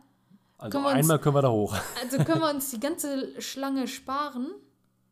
Also 0.57 0.79
Können 0.79 0.85
uns- 0.87 0.95
einmal 0.95 1.19
können 1.19 1.35
wir 1.35 1.43
da 1.43 1.51
hoch. 1.51 1.75
also 2.01 2.19
können 2.25 2.41
wir 2.41 2.51
uns 2.51 2.71
die 2.71 2.79
ganze 2.79 3.41
Schlange 3.43 3.89
sparen, 3.89 4.47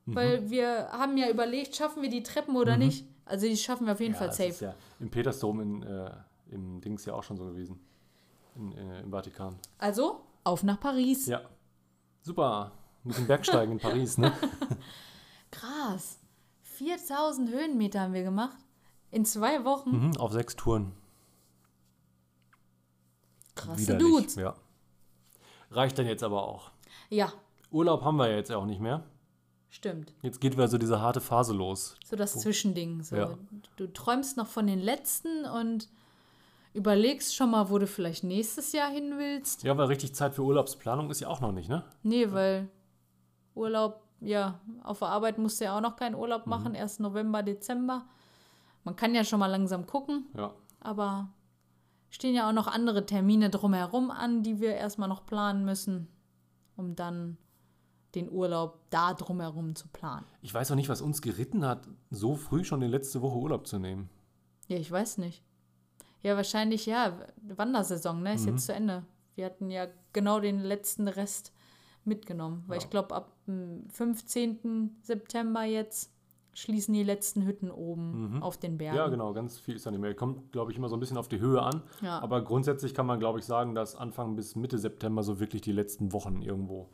Mhm. 0.07 0.15
weil 0.15 0.51
wir 0.51 0.89
haben 0.93 1.17
ja 1.17 1.29
überlegt, 1.29 1.75
schaffen 1.75 2.01
wir 2.03 2.09
die 2.11 2.23
Treppen 2.23 2.55
oder 2.57 2.77
nicht. 2.77 3.05
Also 3.25 3.47
die 3.47 3.57
schaffen 3.57 3.87
wir 3.87 3.95
auf 3.95 4.01
jeden 4.01 4.13
Ja, 4.13 4.19
Fall 4.19 4.29
das 4.29 4.37
safe. 4.37 4.49
ist 4.51 4.61
ja 4.61 4.75
im 5.01 5.11
Petersdom 5.11 5.61
in, 5.61 5.83
äh, 5.83 6.11
im 6.51 6.81
Dings 6.81 7.05
ja 7.07 7.15
auch 7.15 7.23
schon 7.25 7.37
so 7.37 7.45
gewesen. 7.47 7.81
In, 8.55 8.73
äh, 8.73 9.01
Im 9.01 9.11
Vatikan. 9.11 9.57
Also, 9.79 10.21
auf 10.45 10.63
nach 10.63 10.79
Paris. 10.79 11.27
Ja. 11.27 11.41
Super. 12.23 12.73
Mit 13.05 13.17
dem 13.19 13.27
Bergsteigen 13.27 13.73
in 13.73 13.79
Paris, 13.81 14.19
ne? 14.19 14.33
Krass. 15.51 16.19
4000 16.63 17.51
Höhenmeter 17.51 18.01
haben 18.01 18.13
wir 18.15 18.23
gemacht. 18.23 18.57
In 19.11 19.25
zwei 19.25 19.65
Wochen. 19.65 20.09
Mhm, 20.09 20.17
auf 20.19 20.33
sechs 20.33 20.55
Touren. 20.57 20.93
Krasse 23.55 23.81
Widerlich. 23.83 24.07
Dudes. 24.07 24.35
Ja. 24.37 24.55
Reicht 25.71 25.99
dann 25.99 26.07
jetzt 26.07 26.23
aber 26.23 26.47
auch. 26.47 26.71
Ja, 27.09 27.33
Urlaub 27.71 28.03
haben 28.05 28.17
wir 28.17 28.29
ja 28.29 28.37
jetzt 28.37 28.53
auch 28.53 28.67
nicht 28.67 28.81
mehr. 28.81 29.03
stimmt. 29.71 30.13
Jetzt 30.23 30.41
geht 30.41 30.53
wieder 30.55 30.69
so 30.69 30.77
diese 30.79 31.01
harte 31.01 31.21
Phase 31.23 31.55
los. 31.55 31.97
So 32.05 32.17
das 32.17 32.39
Zwischending. 32.39 33.03
So. 33.03 33.17
Ja. 33.17 33.39
Du 33.77 33.87
träumst 33.87 34.37
noch 34.37 34.47
von 34.47 34.67
den 34.67 34.79
letzten 34.81 35.47
und 35.47 35.89
überlegst 36.75 37.35
schon 37.35 37.51
mal, 37.51 37.71
wo 37.71 37.79
du 37.79 37.87
vielleicht 37.87 38.25
nächstes 38.25 38.73
Jahr 38.73 38.91
hin 38.91 39.15
willst. 39.17 39.63
Ja, 39.63 39.77
weil 39.79 39.87
richtig 39.87 40.15
Zeit 40.15 40.35
für 40.35 40.43
Urlaubsplanung 40.43 41.11
ist 41.11 41.21
ja 41.21 41.29
auch 41.29 41.41
noch 41.41 41.53
nicht, 41.53 41.69
ne? 41.71 41.85
Nee, 42.03 42.31
weil 42.33 42.69
Urlaub, 43.55 44.03
ja, 44.21 44.61
auf 44.85 44.99
der 45.01 45.09
Arbeit 45.09 45.39
musst 45.39 45.61
du 45.61 45.65
ja 45.65 45.77
auch 45.77 45.81
noch 45.83 45.97
keinen 45.97 46.15
Urlaub 46.15 46.47
machen, 46.47 46.75
erst 46.75 47.01
November, 47.01 47.43
Dezember. 47.43 48.05
Man 48.85 48.97
kann 48.97 49.15
ja 49.15 49.25
schon 49.25 49.39
mal 49.41 49.47
langsam 49.47 49.87
gucken, 49.87 50.27
Ja. 50.37 50.53
aber 50.81 51.29
stehen 52.13 52.35
ja 52.35 52.49
auch 52.49 52.53
noch 52.53 52.69
andere 52.69 53.05
Termine 53.07 53.51
drumherum 53.51 54.11
an, 54.13 54.43
die 54.45 54.61
wir 54.61 54.75
erstmal 54.77 55.09
noch 55.09 55.27
planen 55.27 55.65
müssen, 55.65 56.07
um 56.77 56.95
dann 56.95 57.37
den 58.15 58.31
Urlaub 58.31 58.79
da 58.91 59.15
drumherum 59.15 59.75
zu 59.75 59.89
planen. 59.89 60.27
Ich 60.43 60.53
weiß 60.53 60.71
auch 60.71 60.77
nicht, 60.77 60.91
was 60.91 61.01
uns 61.01 61.23
geritten 61.23 61.65
hat, 61.67 61.89
so 62.11 62.37
früh 62.37 62.63
schon 62.63 62.81
die 62.81 62.87
letzte 62.87 63.23
Woche 63.23 63.39
Urlaub 63.39 63.67
zu 63.67 63.79
nehmen. 63.79 64.11
Ja, 64.69 64.77
ich 64.77 64.91
weiß 64.91 65.19
nicht. 65.19 65.43
Ja, 66.23 66.37
wahrscheinlich, 66.37 66.87
ja, 66.87 67.19
Wandersaison, 67.43 68.23
ne, 68.23 68.35
ist 68.35 68.45
jetzt 68.47 68.67
zu 68.67 68.75
Ende. 68.75 69.05
Wir 69.35 69.47
hatten 69.47 69.71
ja 69.71 69.87
genau 70.13 70.39
den 70.41 70.61
letzten 70.61 71.09
Rest 71.09 71.53
mitgenommen, 72.05 72.65
weil 72.67 72.77
Ja. 72.79 72.85
ich 72.85 72.91
glaube, 72.91 73.15
ab 73.15 73.33
dem 73.47 73.89
15. 73.89 74.99
September 75.01 75.65
jetzt 75.65 76.13
schließen 76.55 76.93
die 76.95 77.03
letzten 77.03 77.45
Hütten 77.45 77.71
oben 77.71 78.43
auf 78.43 78.59
den 78.59 78.79
Bergen. 78.79 78.97
Ja, 78.97 79.09
genau, 79.09 79.33
ganz 79.33 79.59
viel 79.59 79.77
ist 79.77 79.87
da 79.87 79.91
nicht 79.91 80.01
mehr. 80.01 80.15
Kommt, 80.15 80.53
glaube 80.53 80.71
ich, 80.71 80.79
immer 80.79 80.89
so 80.89 80.97
ein 80.97 81.01
bisschen 81.01 81.17
auf 81.17 81.29
die 81.29 81.41
Höhe 81.41 81.63
an. 81.63 81.83
Ja. 82.03 82.21
Aber 82.21 82.43
grundsätzlich 82.43 82.95
kann 82.95 83.07
man, 83.07 83.19
glaube 83.19 83.39
ich, 83.39 83.45
sagen, 83.45 83.75
dass 83.75 83.97
Anfang 83.97 84.37
bis 84.37 84.55
Mitte 84.57 84.79
September 84.79 85.23
so 85.23 85.41
wirklich 85.41 85.63
die 85.63 85.73
letzten 85.73 86.13
Wochen 86.13 86.43
irgendwo 86.43 86.91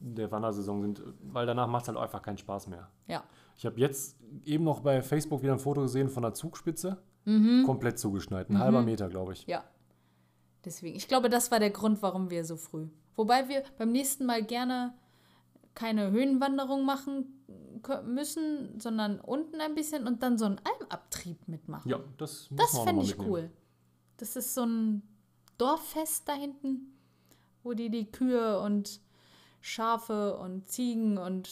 der 0.00 0.30
Wandersaison 0.30 0.82
sind, 0.82 1.02
weil 1.22 1.46
danach 1.46 1.66
macht 1.66 1.82
es 1.82 1.88
halt 1.88 1.98
einfach 1.98 2.22
keinen 2.22 2.38
Spaß 2.38 2.68
mehr. 2.68 2.88
Ja. 3.08 3.24
Ich 3.56 3.66
habe 3.66 3.80
jetzt 3.80 4.16
eben 4.44 4.64
noch 4.64 4.80
bei 4.80 5.02
Facebook 5.02 5.42
wieder 5.42 5.52
ein 5.52 5.58
Foto 5.58 5.82
gesehen 5.82 6.08
von 6.08 6.22
der 6.22 6.34
Zugspitze. 6.34 6.98
Komplett 7.66 7.98
zugeschneit, 7.98 8.48
ein 8.48 8.58
halber 8.58 8.80
Meter, 8.80 9.10
glaube 9.10 9.34
ich. 9.34 9.46
Ja. 9.46 9.62
Deswegen, 10.64 10.96
ich 10.96 11.08
glaube, 11.08 11.28
das 11.28 11.50
war 11.50 11.60
der 11.60 11.68
Grund, 11.68 12.00
warum 12.00 12.30
wir 12.30 12.42
so 12.42 12.56
früh. 12.56 12.88
Wobei 13.16 13.50
wir 13.50 13.64
beim 13.76 13.92
nächsten 13.92 14.24
Mal 14.24 14.42
gerne 14.42 14.94
keine 15.78 16.10
Höhenwanderung 16.10 16.84
machen 16.84 17.44
müssen, 18.04 18.80
sondern 18.80 19.20
unten 19.20 19.60
ein 19.60 19.76
bisschen 19.76 20.08
und 20.08 20.24
dann 20.24 20.36
so 20.36 20.46
einen 20.46 20.60
Almabtrieb 20.64 21.46
mitmachen. 21.46 21.88
Ja, 21.88 22.00
das 22.16 22.50
muss 22.50 22.60
Das 22.60 22.80
fände 22.80 23.04
ich 23.04 23.16
cool. 23.20 23.48
Das 24.16 24.34
ist 24.34 24.54
so 24.54 24.66
ein 24.66 25.02
Dorffest 25.56 26.28
da 26.28 26.34
hinten, 26.34 26.98
wo 27.62 27.74
die 27.74 27.90
die 27.90 28.10
Kühe 28.10 28.58
und 28.58 29.00
Schafe 29.60 30.36
und 30.38 30.68
Ziegen 30.68 31.16
und 31.16 31.48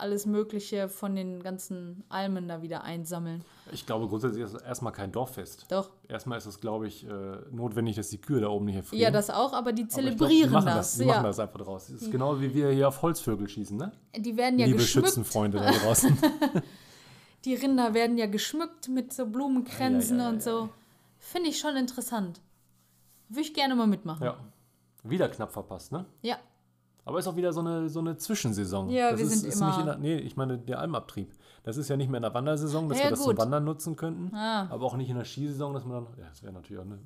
alles 0.00 0.26
Mögliche 0.26 0.88
von 0.88 1.14
den 1.14 1.42
ganzen 1.42 2.04
Almen 2.08 2.48
da 2.48 2.62
wieder 2.62 2.82
einsammeln. 2.82 3.44
Ich 3.72 3.86
glaube, 3.86 4.08
grundsätzlich 4.08 4.42
ist 4.42 4.54
es 4.54 4.62
erstmal 4.62 4.92
kein 4.92 5.12
Dorffest. 5.12 5.66
Doch. 5.68 5.90
Erstmal 6.08 6.38
ist 6.38 6.46
es, 6.46 6.60
glaube 6.60 6.86
ich, 6.86 7.06
äh, 7.06 7.10
notwendig, 7.50 7.96
dass 7.96 8.08
die 8.08 8.18
Kühe 8.18 8.40
da 8.40 8.48
oben 8.48 8.66
nicht 8.66 8.76
erfrieren. 8.76 9.02
Ja, 9.02 9.10
das 9.10 9.30
auch, 9.30 9.52
aber 9.52 9.72
die 9.72 9.82
Aber 9.82 9.90
ich 9.90 9.94
glaub, 9.94 10.04
zelebrieren 10.04 10.48
die 10.48 10.54
machen 10.54 10.66
das. 10.66 10.96
Die 10.96 11.04
ja. 11.04 11.14
machen 11.14 11.24
das 11.24 11.38
einfach 11.38 11.60
draus. 11.60 11.86
Das 11.88 12.02
ist 12.02 12.10
genau 12.10 12.40
wie 12.40 12.54
wir 12.54 12.70
hier 12.70 12.88
auf 12.88 13.02
Holzvögel 13.02 13.48
schießen, 13.48 13.76
ne? 13.76 13.92
Die 14.16 14.36
werden 14.36 14.58
ja 14.58 14.66
Liebe 14.66 14.78
geschmückt. 14.78 15.08
Schützenfreunde 15.08 15.58
da 15.58 15.70
draußen. 15.70 16.16
Die 17.44 17.54
Rinder 17.54 17.94
werden 17.94 18.18
ja 18.18 18.26
geschmückt 18.26 18.88
mit 18.88 19.12
so 19.12 19.26
Blumenkränzen 19.26 20.18
ja, 20.18 20.24
ja, 20.24 20.30
und 20.30 20.42
so. 20.42 20.70
Finde 21.18 21.50
ich 21.50 21.58
schon 21.58 21.76
interessant. 21.76 22.40
Würde 23.28 23.42
ich 23.42 23.54
gerne 23.54 23.74
mal 23.74 23.86
mitmachen. 23.86 24.24
ja. 24.24 24.36
Wieder 25.04 25.28
knapp 25.28 25.52
verpasst, 25.52 25.92
ne? 25.92 26.06
Ja. 26.22 26.38
Aber 27.08 27.18
ist 27.18 27.26
auch 27.26 27.36
wieder 27.36 27.52
so 27.54 27.60
eine, 27.60 27.88
so 27.88 28.00
eine 28.00 28.16
Zwischensaison. 28.18 28.90
Ja, 28.90 29.10
das 29.10 29.18
wir 29.20 29.26
ist, 29.26 29.40
sind 29.40 29.48
ist 29.48 29.56
immer- 29.56 29.68
Nicht 29.68 29.80
in 29.80 29.86
der, 29.86 29.98
nee, 29.98 30.16
ich 30.18 30.36
meine, 30.36 30.58
der 30.58 30.78
Almabtrieb. 30.78 31.32
Das 31.62 31.76
ist 31.78 31.88
ja 31.88 31.96
nicht 31.96 32.08
mehr 32.10 32.18
in 32.18 32.22
der 32.22 32.34
Wandersaison, 32.34 32.88
dass 32.88 32.98
Ja, 32.98 33.04
wir 33.04 33.10
das 33.10 33.20
zum 33.20 33.30
gut. 33.30 33.38
Wandern 33.38 33.64
nutzen 33.64 33.96
könnten. 33.96 34.34
Ah. 34.34 34.68
Aber 34.70 34.84
auch 34.84 34.96
nicht 34.96 35.08
in 35.08 35.16
der 35.16 35.24
Skisaison, 35.24 35.72
dass 35.72 35.84
man 35.86 36.04
dann. 36.04 36.14
Ja, 36.18 36.28
das 36.28 36.42
wäre 36.42 36.52
natürlich 36.52 36.80
auch 36.80 36.84
eine 36.86 36.98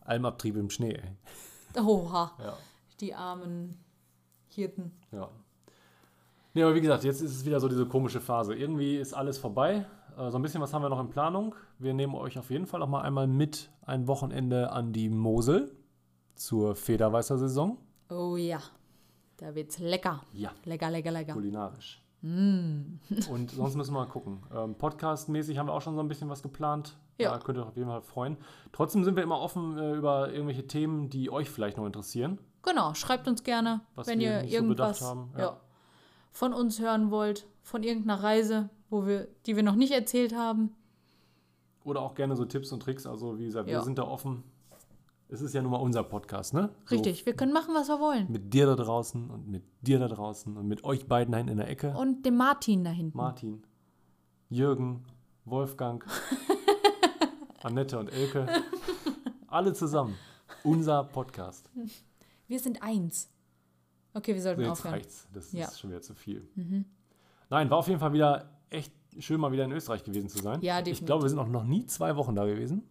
Almabtrieb 0.00 0.56
im 0.56 0.70
Schnee, 0.70 0.94
ey. 0.94 1.80
Oha, 1.82 2.32
Ja. 2.42 2.54
die 3.00 3.14
armen 3.14 3.76
Hirten. 4.48 4.92
Ja. 5.12 5.28
Nee, 6.54 6.62
aber 6.62 6.74
wie 6.74 6.80
gesagt, 6.80 7.04
jetzt 7.04 7.20
ist 7.20 7.32
es 7.36 7.44
wieder 7.44 7.60
so 7.60 7.68
diese 7.68 7.86
komische 7.86 8.20
Phase. 8.20 8.54
Irgendwie 8.54 8.96
ist 8.96 9.14
alles 9.14 9.38
vorbei. 9.38 9.86
Äh, 10.18 10.30
So 10.30 10.36
ein 10.38 10.42
bisschen 10.42 10.60
was 10.62 10.72
haben 10.74 10.82
wir 10.82 10.88
noch 10.90 11.00
in 11.00 11.08
Planung. 11.10 11.54
Wir 11.78 11.94
nehmen 11.94 12.14
euch 12.14 12.38
auf 12.38 12.50
jeden 12.50 12.66
Fall 12.66 12.82
auch 12.82 12.88
mal 12.88 13.02
einmal 13.02 13.26
mit 13.26 13.70
ein 13.86 14.06
Wochenende 14.06 14.70
an 14.72 14.92
die 14.92 15.08
Mosel 15.08 15.74
zur 16.34 16.74
Federweißer 16.74 17.36
Saison. 17.38 17.78
Oh 18.10 18.36
ja, 18.36 18.60
da 19.42 19.54
wird's 19.56 19.78
lecker. 19.80 20.22
Ja. 20.32 20.52
Lecker, 20.64 20.88
lecker, 20.88 21.10
lecker. 21.10 21.32
Kulinarisch. 21.32 22.00
Mm. 22.20 22.98
Und 23.28 23.50
sonst 23.50 23.74
müssen 23.74 23.92
wir 23.92 24.00
mal 24.00 24.06
gucken. 24.06 24.40
Ähm, 24.54 24.76
Podcast-mäßig 24.76 25.58
haben 25.58 25.66
wir 25.66 25.72
auch 25.72 25.82
schon 25.82 25.96
so 25.96 26.00
ein 26.00 26.06
bisschen 26.06 26.28
was 26.28 26.42
geplant. 26.42 26.96
Ja. 27.18 27.32
Da 27.32 27.38
könnt 27.38 27.58
ihr 27.58 27.62
euch 27.62 27.68
auf 27.68 27.76
jeden 27.76 27.88
Fall 27.88 28.02
freuen. 28.02 28.36
Trotzdem 28.70 29.02
sind 29.02 29.16
wir 29.16 29.24
immer 29.24 29.40
offen 29.40 29.76
äh, 29.78 29.94
über 29.94 30.32
irgendwelche 30.32 30.68
Themen, 30.68 31.10
die 31.10 31.28
euch 31.30 31.50
vielleicht 31.50 31.76
noch 31.76 31.86
interessieren. 31.86 32.38
Genau, 32.62 32.94
schreibt 32.94 33.26
uns 33.26 33.42
gerne, 33.42 33.80
Was 33.96 34.06
wenn 34.06 34.20
ihr 34.20 34.42
so 34.42 34.46
irgendwas 34.46 35.02
haben, 35.02 35.32
ja. 35.34 35.40
ja. 35.40 35.60
von 36.30 36.54
uns 36.54 36.78
hören 36.78 37.10
wollt, 37.10 37.48
von 37.62 37.82
irgendeiner 37.82 38.22
Reise, 38.22 38.70
wo 38.90 39.06
wir, 39.06 39.26
die 39.46 39.56
wir 39.56 39.64
noch 39.64 39.74
nicht 39.74 39.92
erzählt 39.92 40.36
haben. 40.36 40.72
Oder 41.82 42.00
auch 42.00 42.14
gerne 42.14 42.36
so 42.36 42.44
Tipps 42.44 42.70
und 42.70 42.80
Tricks. 42.80 43.06
Also 43.06 43.40
wie 43.40 43.46
gesagt, 43.46 43.68
wir 43.68 43.82
sind 43.82 43.98
da 43.98 44.04
offen. 44.04 44.44
Es 45.32 45.40
ist 45.40 45.54
ja 45.54 45.62
nun 45.62 45.70
mal 45.70 45.78
unser 45.78 46.02
Podcast, 46.02 46.52
ne? 46.52 46.68
So 46.84 46.94
Richtig, 46.96 47.24
wir 47.24 47.32
können 47.34 47.54
machen, 47.54 47.74
was 47.74 47.88
wir 47.88 47.98
wollen. 48.00 48.30
mit 48.30 48.52
dir 48.52 48.66
da 48.66 48.74
draußen 48.76 49.30
und 49.30 49.48
mit 49.48 49.62
dir 49.80 49.98
da 49.98 50.06
draußen 50.08 50.54
und 50.58 50.68
mit 50.68 50.84
euch 50.84 51.06
beiden 51.06 51.32
da 51.32 51.38
hinten 51.38 51.52
in 51.52 51.56
der 51.58 51.68
Ecke. 51.70 51.94
Und 51.96 52.26
dem 52.26 52.36
Martin 52.36 52.84
da 52.84 52.90
hinten. 52.90 53.16
Martin, 53.16 53.62
Jürgen, 54.50 55.04
Wolfgang, 55.46 56.04
Annette 57.62 57.98
und 57.98 58.08
Elke. 58.12 58.46
Alle 59.46 59.72
zusammen. 59.72 60.16
Unser 60.64 61.04
Podcast. 61.04 61.70
Wir 62.46 62.58
sind 62.60 62.82
eins. 62.82 63.30
Okay, 64.14 64.34
wir 64.34 64.42
sollten 64.42 64.60
Jetzt 64.60 64.70
aufhören. 64.70 64.94
reicht's. 64.94 65.26
Das 65.32 65.50
Ja. 65.52 65.64
ist 65.66 65.80
schon 65.80 65.90
wieder 65.90 66.02
zu 66.02 66.14
viel. 66.14 66.46
Nein, 67.48 67.70
war 67.70 67.78
auf 67.78 67.88
jeden 67.88 68.00
Fall 68.00 68.12
wieder 68.12 68.50
echt 68.68 68.92
schön, 69.18 69.40
mal 69.40 69.50
wieder 69.52 69.64
in 69.64 69.72
Österreich 69.72 70.04
gewesen 70.04 70.28
zu 70.28 70.42
sein. 70.42 70.60
Ja, 70.60 70.78
Ich 70.78 70.84
definitiv. 70.84 71.06
glaube, 71.06 71.22
wir 71.24 71.30
sind 71.30 71.38
auch 71.38 71.48
noch 71.48 71.64
nie 71.64 71.86
zwei 71.86 72.16
Wochen 72.16 72.34
da 72.34 72.44
gewesen. 72.44 72.82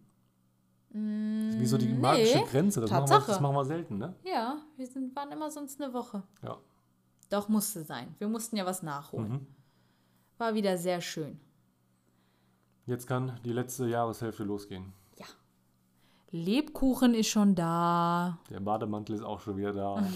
Das 0.92 1.54
ist 1.54 1.60
wie 1.60 1.66
so 1.66 1.78
die 1.78 1.88
magische 1.88 2.38
nee. 2.38 2.44
Grenze. 2.50 2.80
Das 2.80 2.90
machen, 2.90 3.08
wir, 3.08 3.18
das 3.20 3.40
machen 3.40 3.54
wir 3.54 3.64
selten, 3.64 3.98
ne? 3.98 4.14
Ja, 4.24 4.58
wir 4.76 4.86
sind, 4.86 5.14
waren 5.16 5.32
immer 5.32 5.50
sonst 5.50 5.80
eine 5.80 5.92
Woche. 5.94 6.22
Ja. 6.42 6.58
Doch, 7.30 7.48
musste 7.48 7.82
sein. 7.82 8.14
Wir 8.18 8.28
mussten 8.28 8.56
ja 8.56 8.66
was 8.66 8.82
nachholen. 8.82 9.32
Mhm. 9.32 9.46
War 10.36 10.54
wieder 10.54 10.76
sehr 10.76 11.00
schön. 11.00 11.40
Jetzt 12.84 13.06
kann 13.06 13.40
die 13.44 13.52
letzte 13.52 13.86
Jahreshälfte 13.86 14.44
losgehen. 14.44 14.92
Ja. 15.18 15.26
Lebkuchen 16.30 17.14
ist 17.14 17.28
schon 17.28 17.54
da. 17.54 18.38
Der 18.50 18.60
Bademantel 18.60 19.14
ist 19.14 19.22
auch 19.22 19.40
schon 19.40 19.56
wieder 19.56 19.72
da. 19.72 20.02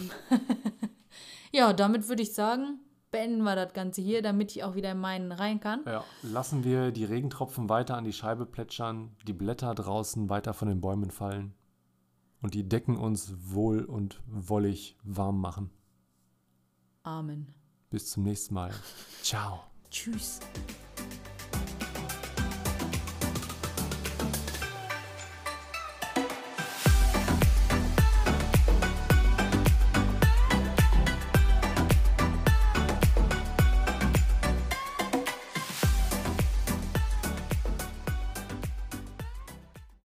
Ja, 1.57 1.72
damit 1.72 2.07
würde 2.09 2.22
ich 2.22 2.35
sagen, 2.35 2.81
beenden 3.16 3.42
wir 3.44 3.56
das 3.56 3.72
Ganze 3.72 4.02
hier, 4.02 4.20
damit 4.20 4.54
ich 4.54 4.62
auch 4.62 4.74
wieder 4.74 4.92
in 4.92 5.00
meinen 5.00 5.32
rein 5.32 5.58
kann. 5.58 5.80
Ja, 5.86 6.04
lassen 6.22 6.64
wir 6.64 6.92
die 6.92 7.04
Regentropfen 7.04 7.70
weiter 7.70 7.96
an 7.96 8.04
die 8.04 8.12
Scheibe 8.12 8.44
plätschern, 8.44 9.16
die 9.26 9.32
Blätter 9.32 9.74
draußen 9.74 10.28
weiter 10.28 10.52
von 10.52 10.68
den 10.68 10.82
Bäumen 10.82 11.10
fallen. 11.10 11.54
und 12.42 12.52
die 12.52 12.68
Decken 12.68 12.96
uns 12.98 13.32
wohl 13.38 13.84
und 13.86 14.22
wollig 14.26 14.96
warm 15.02 15.40
machen. 15.40 15.70
Amen. 17.02 17.54
Bis 17.88 18.10
zum 18.10 18.24
nächsten 18.24 18.52
Mal. 18.54 18.72
Ciao. 19.22 19.60
Tschüss. 19.90 20.40